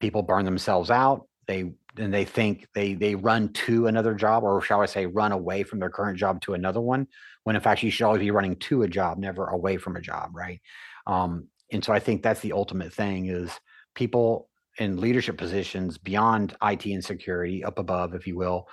people 0.00 0.20
burn 0.20 0.44
themselves 0.44 0.90
out. 0.90 1.26
They 1.46 1.72
and 1.96 2.12
they 2.12 2.26
think 2.26 2.66
they 2.74 2.92
they 2.92 3.14
run 3.14 3.54
to 3.64 3.86
another 3.86 4.12
job, 4.12 4.42
or 4.42 4.60
shall 4.60 4.82
I 4.82 4.86
say, 4.86 5.06
run 5.06 5.32
away 5.32 5.62
from 5.62 5.78
their 5.78 5.88
current 5.88 6.18
job 6.18 6.42
to 6.42 6.52
another 6.52 6.82
one. 6.82 7.06
When 7.44 7.56
in 7.56 7.62
fact, 7.62 7.82
you 7.82 7.90
should 7.90 8.04
always 8.04 8.20
be 8.20 8.32
running 8.32 8.56
to 8.56 8.82
a 8.82 8.88
job, 8.88 9.16
never 9.16 9.46
away 9.46 9.78
from 9.78 9.96
a 9.96 10.02
job, 10.02 10.32
right? 10.34 10.60
Um, 11.06 11.48
and 11.72 11.82
so 11.82 11.94
I 11.94 12.00
think 12.00 12.22
that's 12.22 12.40
the 12.40 12.52
ultimate 12.52 12.92
thing: 12.92 13.28
is 13.28 13.50
people 13.94 14.50
in 14.78 15.00
leadership 15.00 15.38
positions 15.38 15.98
beyond 15.98 16.56
IT 16.62 16.86
and 16.86 17.04
security, 17.04 17.64
up 17.64 17.78
above, 17.78 18.14
if 18.14 18.26
you 18.26 18.36
will, 18.36 18.68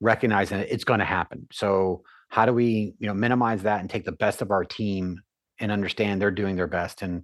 recognizing 0.00 0.58
that 0.58 0.72
it's 0.72 0.84
going 0.84 1.00
to 1.00 1.06
happen. 1.06 1.46
So 1.52 2.02
how 2.28 2.44
do 2.44 2.52
we, 2.52 2.94
you 2.98 3.06
know, 3.06 3.14
minimize 3.14 3.62
that 3.62 3.80
and 3.80 3.88
take 3.88 4.04
the 4.04 4.12
best 4.12 4.42
of 4.42 4.50
our 4.50 4.64
team 4.64 5.20
and 5.60 5.72
understand 5.72 6.20
they're 6.20 6.30
doing 6.30 6.56
their 6.56 6.66
best 6.66 7.02
and 7.02 7.22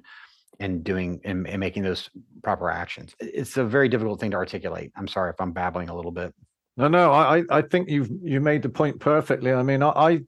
and 0.60 0.84
doing 0.84 1.20
and, 1.24 1.46
and 1.48 1.58
making 1.58 1.82
those 1.82 2.08
proper 2.42 2.70
actions. 2.70 3.14
It's 3.20 3.56
a 3.56 3.64
very 3.64 3.88
difficult 3.88 4.20
thing 4.20 4.30
to 4.30 4.36
articulate. 4.36 4.92
I'm 4.96 5.08
sorry 5.08 5.30
if 5.30 5.40
I'm 5.40 5.52
babbling 5.52 5.88
a 5.88 5.94
little 5.94 6.12
bit. 6.12 6.32
No, 6.76 6.88
no, 6.88 7.12
I 7.12 7.42
I 7.50 7.62
think 7.62 7.88
you've 7.88 8.10
you 8.22 8.40
made 8.40 8.62
the 8.62 8.68
point 8.68 9.00
perfectly. 9.00 9.52
I 9.52 9.62
mean, 9.62 9.82
I, 9.82 9.88
I 9.90 10.20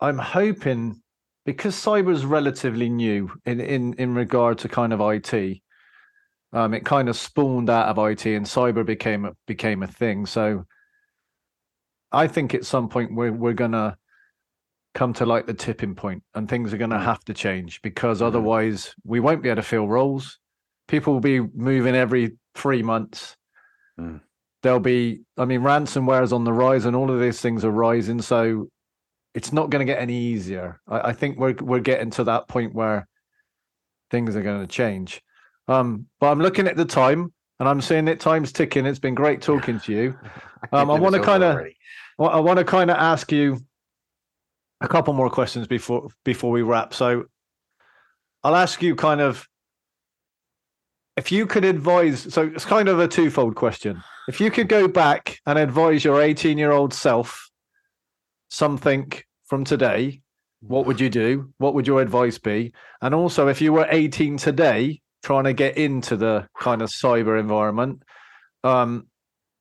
I'm 0.00 0.18
hoping 0.18 1.02
because 1.44 1.74
cyber 1.74 2.12
is 2.12 2.24
relatively 2.24 2.88
new 2.88 3.30
in 3.44 3.60
in 3.60 3.94
in 3.94 4.14
regard 4.14 4.58
to 4.58 4.68
kind 4.68 4.92
of 4.92 5.00
IT 5.00 5.60
um, 6.56 6.72
it 6.72 6.86
kind 6.86 7.10
of 7.10 7.18
spawned 7.18 7.68
out 7.68 7.88
of 7.88 7.98
IT, 7.98 8.24
and 8.24 8.46
cyber 8.46 8.84
became 8.84 9.26
a, 9.26 9.32
became 9.46 9.82
a 9.82 9.86
thing. 9.86 10.24
So, 10.24 10.64
I 12.10 12.28
think 12.28 12.54
at 12.54 12.64
some 12.64 12.88
point 12.88 13.14
we're 13.14 13.30
we're 13.30 13.52
gonna 13.52 13.98
come 14.94 15.12
to 15.14 15.26
like 15.26 15.46
the 15.46 15.52
tipping 15.52 15.94
point, 15.94 16.22
and 16.34 16.48
things 16.48 16.72
are 16.72 16.78
gonna 16.78 16.96
mm. 16.96 17.04
have 17.04 17.22
to 17.26 17.34
change 17.34 17.82
because 17.82 18.22
mm. 18.22 18.26
otherwise 18.26 18.94
we 19.04 19.20
won't 19.20 19.42
be 19.42 19.50
able 19.50 19.56
to 19.56 19.68
fill 19.68 19.86
roles. 19.86 20.38
People 20.88 21.12
will 21.12 21.20
be 21.20 21.40
moving 21.40 21.94
every 21.94 22.38
three 22.54 22.82
months. 22.82 23.36
Mm. 24.00 24.22
There'll 24.62 24.80
be, 24.80 25.20
I 25.36 25.44
mean, 25.44 25.60
ransomware 25.60 26.22
is 26.22 26.32
on 26.32 26.44
the 26.44 26.54
rise, 26.54 26.86
and 26.86 26.96
all 26.96 27.10
of 27.10 27.20
these 27.20 27.38
things 27.38 27.66
are 27.66 27.70
rising. 27.70 28.22
So, 28.22 28.70
it's 29.34 29.52
not 29.52 29.68
going 29.68 29.86
to 29.86 29.92
get 29.92 30.00
any 30.00 30.16
easier. 30.16 30.80
I, 30.88 31.10
I 31.10 31.12
think 31.12 31.38
we're 31.38 31.56
we're 31.60 31.80
getting 31.80 32.10
to 32.12 32.24
that 32.24 32.48
point 32.48 32.74
where 32.74 33.06
things 34.10 34.34
are 34.36 34.42
going 34.42 34.62
to 34.62 34.66
change. 34.66 35.20
Um, 35.68 36.06
but 36.20 36.30
I'm 36.30 36.40
looking 36.40 36.66
at 36.66 36.76
the 36.76 36.84
time 36.84 37.32
and 37.58 37.68
I'm 37.68 37.80
seeing 37.80 38.04
that 38.06 38.20
time's 38.20 38.52
ticking. 38.52 38.86
It's 38.86 38.98
been 38.98 39.14
great 39.14 39.42
talking 39.42 39.80
to 39.80 39.92
you. 39.92 40.18
Um, 40.72 40.90
I 40.90 40.98
want 40.98 41.14
to 41.14 41.20
kind 41.20 41.44
of, 41.44 41.60
I 42.18 42.40
want 42.40 42.58
to 42.58 42.64
kind 42.64 42.90
of 42.90 42.96
ask 42.96 43.30
you 43.30 43.60
a 44.80 44.88
couple 44.88 45.12
more 45.12 45.30
questions 45.30 45.68
before 45.68 46.08
before 46.24 46.50
we 46.50 46.62
wrap. 46.62 46.92
So 46.92 47.26
I'll 48.42 48.56
ask 48.56 48.82
you 48.82 48.96
kind 48.96 49.20
of 49.20 49.46
if 51.16 51.32
you 51.32 51.46
could 51.46 51.64
advise, 51.64 52.32
so 52.32 52.42
it's 52.42 52.64
kind 52.64 52.88
of 52.88 53.00
a 53.00 53.08
twofold 53.08 53.54
question. 53.54 54.02
If 54.28 54.40
you 54.40 54.50
could 54.50 54.68
go 54.68 54.86
back 54.86 55.38
and 55.46 55.58
advise 55.58 56.04
your 56.04 56.20
18 56.20 56.58
year 56.58 56.72
old 56.72 56.92
self 56.92 57.50
something 58.48 59.12
from 59.46 59.64
today, 59.64 60.20
what 60.60 60.86
would 60.86 61.00
you 61.00 61.08
do? 61.08 61.52
What 61.58 61.74
would 61.74 61.86
your 61.86 62.02
advice 62.02 62.38
be? 62.38 62.72
And 63.00 63.14
also, 63.14 63.48
if 63.48 63.60
you 63.60 63.72
were 63.72 63.86
18 63.88 64.36
today, 64.36 65.00
trying 65.26 65.42
to 65.42 65.52
get 65.52 65.76
into 65.76 66.16
the 66.16 66.46
kind 66.56 66.80
of 66.80 66.88
cyber 66.88 67.40
environment, 67.40 68.00
um, 68.62 69.08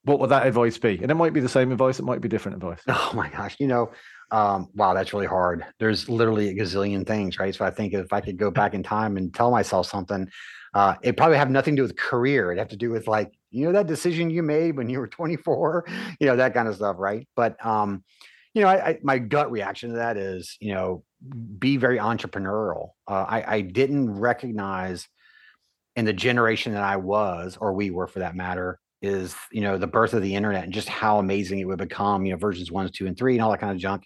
what 0.04 0.20
would 0.20 0.30
that 0.30 0.46
advice 0.46 0.78
be? 0.78 1.00
And 1.02 1.10
it 1.10 1.16
might 1.16 1.34
be 1.34 1.40
the 1.40 1.50
same 1.50 1.72
advice, 1.72 1.98
it 1.98 2.06
might 2.06 2.22
be 2.22 2.30
different 2.30 2.58
advice. 2.58 2.82
Oh 2.88 3.12
my 3.16 3.30
gosh, 3.30 3.56
you 3.60 3.66
know, 3.66 3.92
um, 4.30 4.68
wow, 4.76 4.94
that's 4.94 5.12
really 5.12 5.26
hard. 5.26 5.66
There's 5.80 6.08
literally 6.08 6.50
a 6.50 6.54
gazillion 6.54 7.08
things, 7.08 7.40
right? 7.40 7.56
So 7.56 7.66
I 7.66 7.72
think 7.72 7.96
if 7.96 8.14
I 8.14 8.22
could 8.22 8.38
go 8.38 8.52
back 8.52 8.76
in 8.76 8.84
time 8.84 9.18
and 9.18 9.34
tell 9.34 9.50
myself 9.50 9.88
something, 9.88 10.30
uh, 10.76 10.96
it 11.02 11.18
probably 11.18 11.38
have 11.38 11.50
nothing 11.50 11.76
to 11.76 11.80
do 11.80 11.88
with 11.88 11.98
career. 11.98 12.52
It'd 12.52 12.60
have 12.60 12.68
to 12.68 12.78
do 12.78 12.92
with 12.92 13.08
like, 13.08 13.34
you 13.50 13.66
know, 13.66 13.72
that 13.72 13.88
decision 13.88 14.30
you 14.30 14.44
made 14.44 14.78
when 14.78 14.88
you 14.88 15.00
were 15.00 15.08
24, 15.08 15.86
you 16.20 16.28
know, 16.28 16.36
that 16.36 16.54
kind 16.54 16.68
of 16.68 16.76
stuff, 16.76 16.98
right? 17.00 17.28
But 17.36 17.66
um, 17.66 18.04
you 18.54 18.62
know, 18.62 18.68
I, 18.68 18.90
I, 18.90 19.00
my 19.02 19.18
gut 19.18 19.50
reaction 19.50 19.90
to 19.90 19.96
that 19.96 20.16
is, 20.16 20.58
you 20.60 20.76
know, 20.76 21.04
be 21.58 21.78
very 21.78 21.98
entrepreneurial. 21.98 22.90
Uh, 23.08 23.26
I, 23.28 23.56
I 23.56 23.62
didn't 23.62 24.12
recognize 24.12 25.08
in 25.96 26.06
the 26.06 26.14
generation 26.14 26.74
that 26.74 26.84
I 26.84 26.98
was, 26.98 27.58
or 27.60 27.74
we 27.74 27.92
were 27.92 28.08
for 28.08 28.20
that 28.20 28.36
matter, 28.36 28.80
is 29.02 29.36
you 29.52 29.62
know 29.62 29.78
the 29.78 29.88
birth 29.88 30.14
of 30.14 30.22
the 30.22 30.36
internet 30.36 30.64
and 30.64 30.74
just 30.74 30.90
how 30.90 31.20
amazing 31.20 31.60
it 31.60 31.66
would 31.66 31.78
become. 31.78 32.26
You 32.26 32.34
know, 32.34 32.38
versions 32.38 32.72
one, 32.72 32.90
two, 32.94 33.08
and 33.08 33.18
three, 33.18 33.34
and 33.34 33.42
all 33.42 33.52
that 33.52 33.60
kind 33.60 33.72
of 33.72 33.78
junk. 33.78 34.06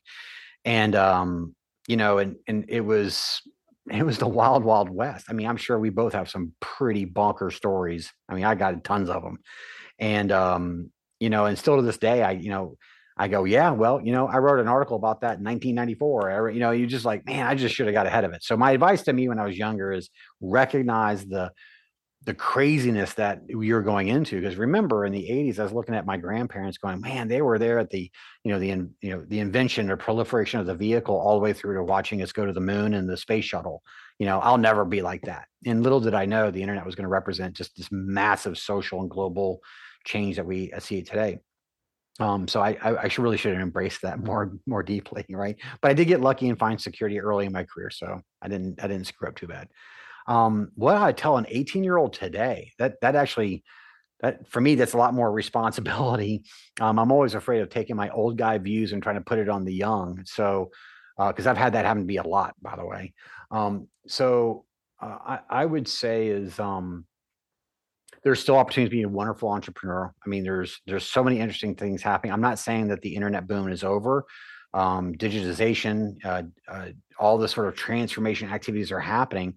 And 0.66 0.96
um, 0.96 1.56
you 1.88 1.98
know, 1.98 2.18
and 2.20 2.36
and 2.48 2.66
it 2.68 2.82
was 2.82 3.42
it 3.92 4.04
was 4.04 4.18
the 4.18 4.28
wild, 4.28 4.64
wild 4.64 4.90
west. 4.90 5.28
I 5.30 5.34
mean, 5.34 5.48
I'm 5.48 5.58
sure 5.58 5.80
we 5.80 5.90
both 5.90 6.14
have 6.14 6.30
some 6.30 6.54
pretty 6.60 7.06
bonker 7.06 7.52
stories. 7.52 8.12
I 8.28 8.36
mean, 8.36 8.46
I 8.46 8.56
got 8.56 8.84
tons 8.84 9.10
of 9.10 9.24
them, 9.24 9.40
and 9.98 10.32
um, 10.32 10.92
you 11.20 11.30
know, 11.30 11.46
and 11.46 11.58
still 11.58 11.78
to 11.78 11.82
this 11.82 11.98
day, 11.98 12.24
I 12.24 12.32
you 12.32 12.50
know 12.50 12.78
I 13.20 13.28
go, 13.28 13.44
yeah, 13.44 13.72
well, 13.72 14.00
you 14.02 14.14
know, 14.14 14.28
I 14.28 14.38
wrote 14.38 14.62
an 14.62 14.70
article 14.70 14.96
about 14.96 15.20
that 15.22 15.40
in 15.40 15.44
1994. 15.44 16.52
you 16.52 16.62
know, 16.62 16.72
you 16.72 16.88
just 16.88 17.04
like, 17.04 17.26
man, 17.26 17.46
I 17.46 17.54
just 17.54 17.76
should 17.76 17.86
have 17.88 17.94
got 17.94 18.08
ahead 18.08 18.24
of 18.24 18.32
it. 18.32 18.46
So 18.46 18.56
my 18.56 18.72
advice 18.72 19.04
to 19.04 19.14
me 19.14 19.28
when 19.28 19.38
I 19.38 19.46
was 19.46 19.58
younger 19.58 19.92
is 19.92 20.10
recognize 20.40 21.26
the 21.26 21.52
the 22.30 22.36
craziness 22.36 23.16
that 23.16 23.42
you're 23.48 23.82
going 23.82 24.08
into 24.08 24.40
because 24.40 24.56
remember 24.56 25.04
in 25.04 25.12
the 25.12 25.28
80s 25.32 25.58
i 25.58 25.64
was 25.64 25.74
looking 25.74 25.96
at 25.96 26.06
my 26.06 26.16
grandparents 26.16 26.78
going 26.78 27.02
man 27.02 27.28
they 27.28 27.42
were 27.42 27.58
there 27.58 27.80
at 27.80 27.90
the 27.90 28.12
you 28.44 28.52
know 28.52 28.60
the 28.60 28.68
you 28.68 29.10
know 29.10 29.26
the 29.30 29.40
invention 29.40 29.90
or 29.90 29.98
proliferation 29.98 30.60
of 30.60 30.68
the 30.68 30.76
vehicle 30.76 31.18
all 31.18 31.34
the 31.34 31.40
way 31.40 31.54
through 31.54 31.74
to 31.74 31.84
watching 31.84 32.22
us 32.22 32.32
go 32.32 32.46
to 32.46 32.54
the 32.54 32.60
moon 32.60 32.94
and 32.94 33.10
the 33.10 33.18
space 33.18 33.46
shuttle 33.46 33.82
you 34.20 34.28
know 34.28 34.40
i'll 34.42 34.60
never 34.60 34.86
be 34.86 35.02
like 35.02 35.24
that 35.24 35.48
and 35.66 35.82
little 35.82 36.00
did 36.00 36.14
i 36.14 36.24
know 36.24 36.52
the 36.52 36.62
internet 36.62 36.86
was 36.86 36.94
going 36.94 37.02
to 37.02 37.10
represent 37.10 37.56
just 37.56 37.76
this 37.76 37.90
massive 37.92 38.60
social 38.60 39.02
and 39.02 39.10
global 39.10 39.60
change 40.06 40.36
that 40.36 40.46
we 40.46 40.72
uh, 40.72 40.80
see 40.80 41.02
today 41.02 41.40
um, 42.20 42.48
so 42.48 42.62
I, 42.62 42.78
I, 42.84 42.92
I 42.92 43.10
really 43.18 43.38
should 43.38 43.54
have 43.54 43.62
embraced 43.62 44.02
that 44.02 44.22
more 44.22 44.52
more 44.68 44.84
deeply, 44.84 45.26
right? 45.30 45.56
But 45.82 45.92
I 45.92 45.94
did 45.94 46.10
get 46.10 46.20
lucky 46.20 46.50
and 46.50 46.60
find 46.60 46.78
security 46.78 47.18
early 47.18 47.46
in 47.46 47.54
my 47.54 47.64
career, 47.64 47.90
so 47.90 48.20
I 48.42 48.50
didn't 48.50 48.84
I 48.84 48.90
didn't 48.90 49.08
screw 49.08 49.30
up 49.30 49.38
too 49.38 49.48
bad. 49.48 49.70
Um, 50.30 50.72
what 50.76 50.96
I 50.96 51.12
tell 51.12 51.38
an 51.38 51.48
18 51.50 51.84
year 51.84 51.98
old 51.98 52.14
today 52.14 52.72
that 52.78 53.02
that 53.02 53.16
actually 53.16 53.64
that 54.22 54.48
for 54.48 54.62
me 54.62 54.76
that's 54.76 54.94
a 54.94 54.98
lot 54.98 55.14
more 55.14 55.32
responsibility. 55.44 56.44
Um, 56.80 57.00
I'm 57.00 57.12
always 57.12 57.36
afraid 57.36 57.62
of 57.62 57.70
taking 57.70 57.96
my 57.96 58.10
old 58.10 58.38
guy 58.38 58.58
views 58.60 58.94
and 58.94 59.04
trying 59.04 59.16
to 59.16 59.22
put 59.22 59.40
it 59.40 59.50
on 59.50 59.66
the 59.66 59.74
young. 59.74 60.24
So 60.26 60.72
because 61.18 61.48
uh, 61.48 61.50
I've 61.50 61.58
had 61.58 61.74
that 61.74 61.84
happen 61.84 62.04
to 62.04 62.08
be 62.08 62.18
a 62.18 62.24
lot, 62.24 62.56
by 62.62 62.78
the 62.78 62.86
way. 62.86 63.14
Um, 63.52 63.90
so 64.08 64.64
uh, 65.02 65.18
I, 65.26 65.40
I 65.50 65.66
would 65.66 65.88
say 65.88 66.28
is 66.28 66.58
um, 66.60 67.06
there's 68.24 68.40
still 68.40 68.58
opportunities 68.58 68.92
to 68.92 68.98
be 68.98 69.04
a 69.04 69.10
wonderful 69.10 69.50
entrepreneur. 69.50 70.14
I 70.26 70.30
mean, 70.30 70.44
there's 70.44 70.80
there's 70.86 71.06
so 71.06 71.24
many 71.24 71.40
interesting 71.40 71.76
things 71.76 72.02
happening. 72.02 72.32
I'm 72.32 72.42
not 72.42 72.60
saying 72.60 72.88
that 72.90 73.02
the 73.02 73.16
internet 73.16 73.48
boom 73.48 73.70
is 73.70 73.84
over. 73.84 74.26
Um, 74.74 75.16
digitization, 75.16 76.24
uh, 76.24 76.44
uh, 76.68 76.90
all 77.18 77.38
the 77.38 77.48
sort 77.48 77.68
of 77.68 77.76
transformation 77.76 78.50
activities 78.50 78.92
are 78.92 79.00
happening. 79.00 79.56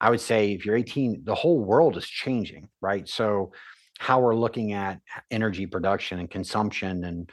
I 0.00 0.10
would 0.10 0.20
say 0.20 0.52
if 0.52 0.64
you're 0.64 0.76
18, 0.76 1.22
the 1.24 1.34
whole 1.34 1.58
world 1.58 1.96
is 1.96 2.06
changing, 2.06 2.68
right? 2.80 3.08
So 3.08 3.52
how 3.98 4.18
we're 4.20 4.34
looking 4.34 4.72
at 4.72 4.98
energy 5.30 5.66
production 5.66 6.20
and 6.20 6.30
consumption 6.30 7.04
and 7.04 7.30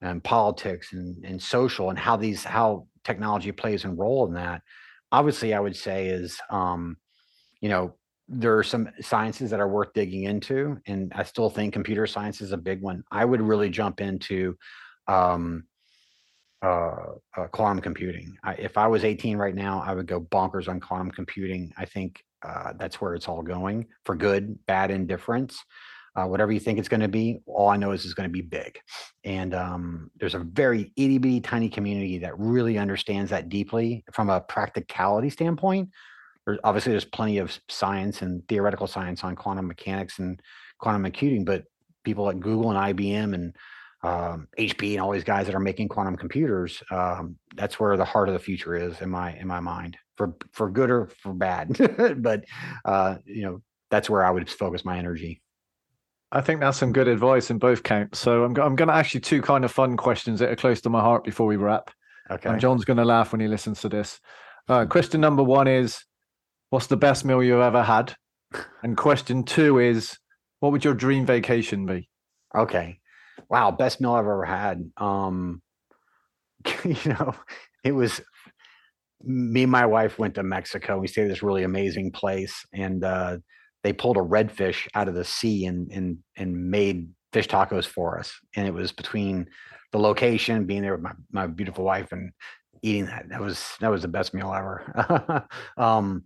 and 0.00 0.22
politics 0.22 0.92
and, 0.92 1.24
and 1.24 1.42
social 1.42 1.90
and 1.90 1.98
how 1.98 2.16
these 2.16 2.44
how 2.44 2.86
technology 3.02 3.50
plays 3.50 3.84
a 3.84 3.88
role 3.88 4.26
in 4.26 4.34
that 4.34 4.62
obviously 5.10 5.54
i 5.54 5.58
would 5.58 5.74
say 5.74 6.06
is 6.06 6.38
um, 6.50 6.96
you 7.60 7.68
know 7.68 7.94
there 8.28 8.56
are 8.56 8.62
some 8.62 8.88
sciences 9.00 9.50
that 9.50 9.60
are 9.60 9.68
worth 9.68 9.92
digging 9.92 10.24
into 10.24 10.78
and 10.86 11.12
i 11.16 11.22
still 11.22 11.50
think 11.50 11.72
computer 11.72 12.06
science 12.06 12.40
is 12.40 12.52
a 12.52 12.56
big 12.56 12.80
one 12.80 13.02
i 13.10 13.24
would 13.24 13.40
really 13.40 13.68
jump 13.68 14.00
into 14.00 14.56
um, 15.08 15.64
uh, 16.64 17.14
uh, 17.36 17.46
quantum 17.48 17.82
computing. 17.82 18.36
I, 18.42 18.54
if 18.54 18.78
i 18.78 18.86
was 18.86 19.04
18 19.04 19.36
right 19.36 19.54
now 19.54 19.82
i 19.86 19.94
would 19.94 20.06
go 20.06 20.20
bonkers 20.20 20.68
on 20.68 20.80
quantum 20.80 21.10
computing. 21.10 21.72
I 21.76 21.84
think 21.84 22.22
uh, 22.42 22.72
that's 22.78 23.00
where 23.00 23.14
it's 23.14 23.28
all 23.28 23.42
going 23.42 23.86
for 24.04 24.14
good 24.14 24.58
bad 24.66 24.90
indifference. 24.90 25.62
Uh, 26.16 26.26
whatever 26.26 26.52
you 26.52 26.60
think 26.60 26.78
it's 26.78 26.88
going 26.88 27.00
to 27.00 27.08
be 27.08 27.40
all 27.46 27.68
i 27.68 27.76
know 27.76 27.90
is 27.90 28.04
it's 28.04 28.14
going 28.14 28.28
to 28.28 28.32
be 28.32 28.40
big. 28.40 28.78
And 29.24 29.54
um, 29.54 30.10
there's 30.18 30.34
a 30.34 30.38
very 30.38 30.92
itty 30.96 31.18
bitty 31.18 31.40
tiny 31.40 31.68
community 31.68 32.18
that 32.18 32.38
really 32.38 32.78
understands 32.78 33.30
that 33.30 33.50
deeply 33.50 34.04
from 34.12 34.30
a 34.30 34.40
practicality 34.40 35.28
standpoint. 35.28 35.90
There's 36.46 36.58
obviously 36.64 36.92
there's 36.92 37.04
plenty 37.04 37.38
of 37.38 37.58
science 37.68 38.22
and 38.22 38.46
theoretical 38.48 38.86
science 38.86 39.22
on 39.22 39.36
quantum 39.36 39.66
mechanics 39.66 40.18
and 40.18 40.40
quantum 40.78 41.02
computing, 41.02 41.44
but 41.44 41.64
people 42.04 42.24
like 42.24 42.40
Google 42.40 42.70
and 42.70 42.96
IBM 42.96 43.34
and 43.34 43.54
um, 44.04 44.48
HP 44.58 44.92
and 44.92 45.00
all 45.00 45.10
these 45.10 45.24
guys 45.24 45.46
that 45.46 45.54
are 45.54 45.60
making 45.60 45.88
quantum 45.88 46.16
computers, 46.16 46.82
um, 46.90 47.36
that's 47.56 47.80
where 47.80 47.96
the 47.96 48.04
heart 48.04 48.28
of 48.28 48.34
the 48.34 48.38
future 48.38 48.76
is 48.76 49.00
in 49.00 49.08
my 49.08 49.34
in 49.36 49.48
my 49.48 49.60
mind, 49.60 49.96
for 50.16 50.36
for 50.52 50.70
good 50.70 50.90
or 50.90 51.10
for 51.22 51.32
bad. 51.32 51.76
but 52.18 52.44
uh, 52.84 53.16
you 53.24 53.42
know, 53.42 53.62
that's 53.90 54.10
where 54.10 54.24
I 54.24 54.30
would 54.30 54.48
focus 54.50 54.84
my 54.84 54.98
energy. 54.98 55.40
I 56.30 56.42
think 56.42 56.60
that's 56.60 56.78
some 56.78 56.92
good 56.92 57.08
advice 57.08 57.50
in 57.50 57.58
both 57.58 57.82
camps. 57.82 58.18
So 58.18 58.44
I'm 58.44 58.54
I'm 58.56 58.76
going 58.76 58.88
to 58.88 58.94
ask 58.94 59.14
you 59.14 59.20
two 59.20 59.40
kind 59.40 59.64
of 59.64 59.72
fun 59.72 59.96
questions 59.96 60.38
that 60.40 60.50
are 60.50 60.56
close 60.56 60.82
to 60.82 60.90
my 60.90 61.00
heart 61.00 61.24
before 61.24 61.46
we 61.46 61.56
wrap. 61.56 61.90
Okay. 62.30 62.50
And 62.50 62.60
John's 62.60 62.84
going 62.84 62.96
to 62.98 63.04
laugh 63.04 63.32
when 63.32 63.40
he 63.40 63.48
listens 63.48 63.80
to 63.80 63.88
this. 63.88 64.20
Uh, 64.68 64.86
question 64.86 65.20
number 65.20 65.42
one 65.42 65.66
is 65.66 66.04
what's 66.70 66.86
the 66.86 66.96
best 66.96 67.24
meal 67.24 67.42
you've 67.42 67.60
ever 67.60 67.82
had? 67.82 68.14
And 68.82 68.96
question 68.96 69.44
two 69.44 69.78
is, 69.78 70.16
what 70.60 70.72
would 70.72 70.84
your 70.84 70.94
dream 70.94 71.26
vacation 71.26 71.86
be? 71.86 72.08
Okay. 72.56 72.98
Wow, 73.48 73.70
best 73.70 74.00
meal 74.00 74.12
I've 74.14 74.20
ever 74.20 74.44
had. 74.44 74.90
Um, 74.96 75.62
you 76.84 76.96
know, 77.06 77.34
it 77.82 77.92
was 77.92 78.20
me 79.22 79.62
and 79.62 79.72
my 79.72 79.86
wife 79.86 80.18
went 80.18 80.34
to 80.34 80.42
Mexico. 80.42 80.98
We 80.98 81.08
stayed 81.08 81.24
at 81.24 81.28
this 81.28 81.42
really 81.42 81.64
amazing 81.64 82.12
place, 82.12 82.54
and 82.72 83.02
uh, 83.04 83.38
they 83.82 83.92
pulled 83.92 84.16
a 84.16 84.20
redfish 84.20 84.86
out 84.94 85.08
of 85.08 85.14
the 85.14 85.24
sea 85.24 85.66
and 85.66 85.90
and 85.92 86.18
and 86.36 86.70
made 86.70 87.08
fish 87.32 87.48
tacos 87.48 87.86
for 87.86 88.18
us. 88.18 88.32
And 88.56 88.66
it 88.66 88.74
was 88.74 88.92
between 88.92 89.46
the 89.92 89.98
location, 89.98 90.66
being 90.66 90.82
there 90.82 90.92
with 90.92 91.02
my, 91.02 91.12
my 91.32 91.46
beautiful 91.46 91.84
wife, 91.84 92.12
and 92.12 92.32
eating 92.82 93.06
that. 93.06 93.28
That 93.28 93.40
was 93.40 93.64
that 93.80 93.90
was 93.90 94.02
the 94.02 94.08
best 94.08 94.34
meal 94.34 94.52
ever. 94.54 95.46
um, 95.76 96.24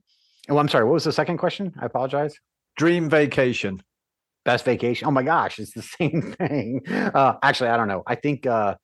Oh, 0.48 0.58
I'm 0.58 0.68
sorry. 0.68 0.84
What 0.84 0.94
was 0.94 1.04
the 1.04 1.12
second 1.12 1.38
question? 1.38 1.74
I 1.80 1.86
apologize. 1.86 2.34
Dream 2.76 3.10
vacation. 3.10 3.82
Best 4.48 4.64
vacation. 4.64 5.06
Oh 5.06 5.10
my 5.10 5.22
gosh, 5.22 5.58
it's 5.58 5.74
the 5.74 5.82
same 5.98 6.34
thing. 6.38 6.80
Uh, 6.88 7.34
actually, 7.42 7.68
I 7.68 7.76
don't 7.76 7.86
know. 7.86 8.02
I 8.06 8.14
think 8.14 8.46
uh, 8.46 8.76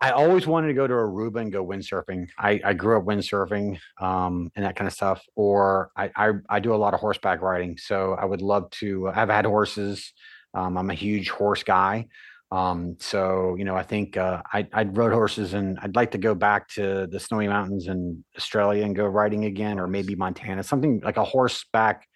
I 0.00 0.12
always 0.12 0.46
wanted 0.46 0.68
to 0.68 0.72
go 0.72 0.86
to 0.86 0.94
Aruba 0.94 1.42
and 1.42 1.52
go 1.52 1.62
windsurfing. 1.62 2.28
I, 2.38 2.58
I 2.64 2.72
grew 2.72 2.96
up 2.96 3.04
windsurfing 3.04 3.78
um, 4.00 4.50
and 4.56 4.64
that 4.64 4.74
kind 4.74 4.88
of 4.88 4.94
stuff. 4.94 5.22
Or 5.36 5.90
I, 5.98 6.10
I, 6.16 6.30
I 6.48 6.60
do 6.60 6.74
a 6.74 6.76
lot 6.76 6.94
of 6.94 7.00
horseback 7.00 7.42
riding, 7.42 7.76
so 7.76 8.14
I 8.14 8.24
would 8.24 8.40
love 8.40 8.70
to. 8.80 9.08
I've 9.08 9.28
had 9.28 9.44
horses. 9.44 10.14
Um, 10.54 10.78
I'm 10.78 10.88
a 10.88 10.94
huge 10.94 11.28
horse 11.28 11.62
guy. 11.62 12.06
Um, 12.50 12.96
so 13.00 13.54
you 13.58 13.66
know, 13.66 13.76
I 13.76 13.82
think 13.82 14.16
uh, 14.16 14.40
I 14.50 14.66
I 14.72 14.84
rode 14.84 15.12
horses, 15.12 15.52
and 15.52 15.78
I'd 15.82 15.94
like 15.94 16.12
to 16.12 16.18
go 16.18 16.34
back 16.34 16.68
to 16.70 17.06
the 17.06 17.20
snowy 17.20 17.48
mountains 17.48 17.86
in 17.86 18.24
Australia 18.34 18.86
and 18.86 18.96
go 18.96 19.04
riding 19.04 19.44
again, 19.44 19.78
or 19.78 19.88
maybe 19.88 20.14
Montana, 20.14 20.62
something 20.62 21.02
like 21.04 21.18
a 21.18 21.24
horseback 21.24 22.06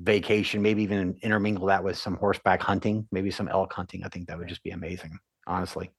vacation. 0.00 0.62
Maybe 0.62 0.82
even 0.82 1.16
intermingle 1.22 1.66
that 1.66 1.82
with 1.82 1.96
some 1.96 2.16
horseback 2.16 2.62
hunting, 2.62 3.06
maybe 3.12 3.30
some 3.30 3.48
elk 3.48 3.72
hunting. 3.72 4.02
I 4.04 4.08
think 4.08 4.26
that 4.28 4.38
would 4.38 4.48
just 4.48 4.62
be 4.62 4.70
amazing, 4.70 5.18
honestly. 5.46 5.90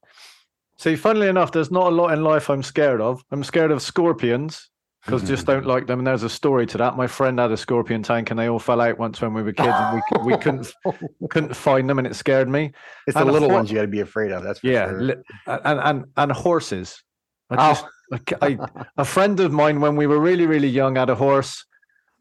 See, 0.78 0.96
funnily 0.96 1.28
enough, 1.28 1.52
there's 1.52 1.70
not 1.70 1.92
a 1.92 1.94
lot 1.94 2.12
in 2.12 2.24
life 2.24 2.50
I'm 2.50 2.62
scared 2.62 3.00
of. 3.00 3.24
I'm 3.30 3.44
scared 3.44 3.70
of 3.70 3.82
scorpions 3.82 4.70
because 5.04 5.22
just 5.22 5.44
mm. 5.44 5.48
don't 5.48 5.66
like 5.66 5.86
them. 5.86 6.00
And 6.00 6.06
there's 6.06 6.22
a 6.22 6.28
story 6.28 6.66
to 6.66 6.78
that. 6.78 6.96
My 6.96 7.06
friend 7.06 7.38
had 7.38 7.50
a 7.50 7.56
scorpion 7.56 8.02
tank, 8.02 8.30
and 8.30 8.38
they 8.38 8.48
all 8.48 8.58
fell 8.58 8.80
out 8.80 8.98
once 8.98 9.20
when 9.20 9.34
we 9.34 9.42
were 9.42 9.52
kids, 9.52 9.68
and 9.72 10.02
we 10.16 10.32
we 10.32 10.38
couldn't 10.38 10.72
oh. 10.86 10.94
couldn't 11.30 11.54
find 11.54 11.88
them, 11.88 11.98
and 11.98 12.06
it 12.06 12.14
scared 12.14 12.48
me. 12.48 12.72
It's 13.06 13.16
and 13.16 13.28
the 13.28 13.32
little 13.32 13.48
ones 13.48 13.70
you 13.70 13.76
got 13.76 13.82
to 13.82 13.88
be 13.88 14.00
afraid 14.00 14.32
of. 14.32 14.42
That's 14.42 14.62
yeah, 14.62 14.88
sure. 14.88 15.22
and 15.46 15.80
and 15.80 16.04
and 16.16 16.32
horses. 16.32 17.02
I 17.50 17.54
oh. 17.54 17.74
just, 17.74 17.86
oh. 18.32 18.36
I, 18.42 18.58
a 18.96 19.04
friend 19.04 19.38
of 19.40 19.52
mine 19.52 19.80
when 19.80 19.96
we 19.96 20.06
were 20.06 20.18
really 20.18 20.46
really 20.46 20.68
young 20.68 20.96
had 20.96 21.10
a 21.10 21.14
horse, 21.14 21.64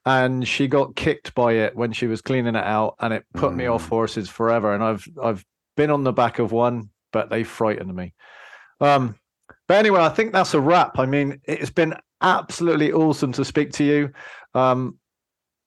and 0.05 0.47
she 0.47 0.67
got 0.67 0.95
kicked 0.95 1.35
by 1.35 1.53
it 1.53 1.75
when 1.75 1.91
she 1.91 2.07
was 2.07 2.21
cleaning 2.21 2.55
it 2.55 2.63
out, 2.63 2.95
and 2.99 3.13
it 3.13 3.25
put 3.33 3.51
mm. 3.51 3.57
me 3.57 3.65
off 3.67 3.85
mm. 3.85 3.89
horses 3.89 4.29
forever. 4.29 4.73
And 4.73 4.83
I've 4.83 5.07
I've 5.21 5.45
been 5.77 5.91
on 5.91 6.03
the 6.03 6.13
back 6.13 6.39
of 6.39 6.51
one, 6.51 6.89
but 7.11 7.29
they 7.29 7.43
frightened 7.43 7.95
me. 7.95 8.13
Um, 8.79 9.15
but 9.67 9.77
anyway, 9.77 10.01
I 10.01 10.09
think 10.09 10.33
that's 10.33 10.53
a 10.53 10.59
wrap. 10.59 10.99
I 10.99 11.05
mean, 11.05 11.39
it's 11.45 11.69
been 11.69 11.95
absolutely 12.21 12.91
awesome 12.91 13.31
to 13.33 13.45
speak 13.45 13.71
to 13.73 13.83
you. 13.83 14.11
Um, 14.53 14.97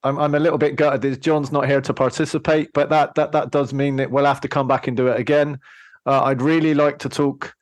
I'm 0.02 0.18
I'm 0.18 0.34
a 0.34 0.40
little 0.40 0.58
bit 0.58 0.76
gutted 0.76 1.02
that 1.02 1.22
John's 1.22 1.52
not 1.52 1.66
here 1.66 1.80
to 1.80 1.94
participate, 1.94 2.70
but 2.74 2.90
that 2.90 3.14
that 3.14 3.32
that 3.32 3.50
does 3.50 3.72
mean 3.72 3.96
that 3.96 4.10
we'll 4.10 4.26
have 4.26 4.40
to 4.42 4.48
come 4.48 4.68
back 4.68 4.86
and 4.86 4.96
do 4.96 5.08
it 5.08 5.18
again. 5.18 5.58
Uh, 6.06 6.24
I'd 6.24 6.42
really 6.42 6.74
like 6.74 6.98
to 6.98 7.08
talk 7.08 7.54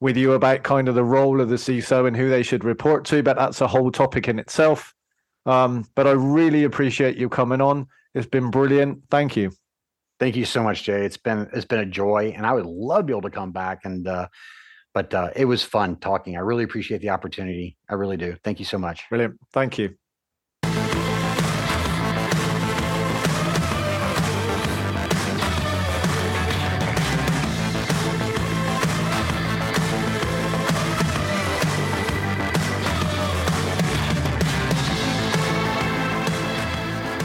with 0.00 0.16
you 0.16 0.32
about 0.34 0.62
kind 0.62 0.88
of 0.88 0.94
the 0.94 1.02
role 1.02 1.40
of 1.40 1.48
the 1.48 1.56
CISO 1.56 2.06
and 2.06 2.16
who 2.16 2.28
they 2.28 2.44
should 2.44 2.62
report 2.62 3.04
to, 3.06 3.22
but 3.22 3.36
that's 3.36 3.60
a 3.60 3.66
whole 3.66 3.90
topic 3.90 4.28
in 4.28 4.38
itself. 4.38 4.94
Um, 5.48 5.86
but 5.94 6.06
I 6.06 6.12
really 6.12 6.64
appreciate 6.64 7.16
you 7.16 7.28
coming 7.30 7.62
on. 7.62 7.86
It's 8.14 8.26
been 8.26 8.50
brilliant. 8.50 9.04
Thank 9.10 9.34
you. 9.34 9.50
Thank 10.20 10.36
you 10.36 10.44
so 10.44 10.62
much, 10.62 10.84
Jaye. 10.84 11.04
It's 11.04 11.16
been 11.16 11.48
it's 11.54 11.64
been 11.64 11.80
a 11.80 11.86
joy, 11.86 12.34
and 12.36 12.44
I 12.46 12.52
would 12.52 12.66
love 12.66 13.00
to 13.00 13.04
be 13.04 13.12
able 13.12 13.22
to 13.22 13.30
come 13.30 13.52
back 13.52 13.80
and. 13.84 14.06
Uh, 14.06 14.28
but 14.94 15.12
uh, 15.14 15.30
it 15.36 15.44
was 15.44 15.62
fun 15.62 15.96
talking. 15.96 16.36
I 16.36 16.40
really 16.40 16.64
appreciate 16.64 17.00
the 17.02 17.10
opportunity. 17.10 17.76
I 17.88 17.94
really 17.94 18.16
do. 18.16 18.36
Thank 18.42 18.58
you 18.58 18.64
so 18.64 18.78
much. 18.78 19.04
Brilliant. 19.10 19.38
Thank 19.52 19.78
you. 19.78 19.94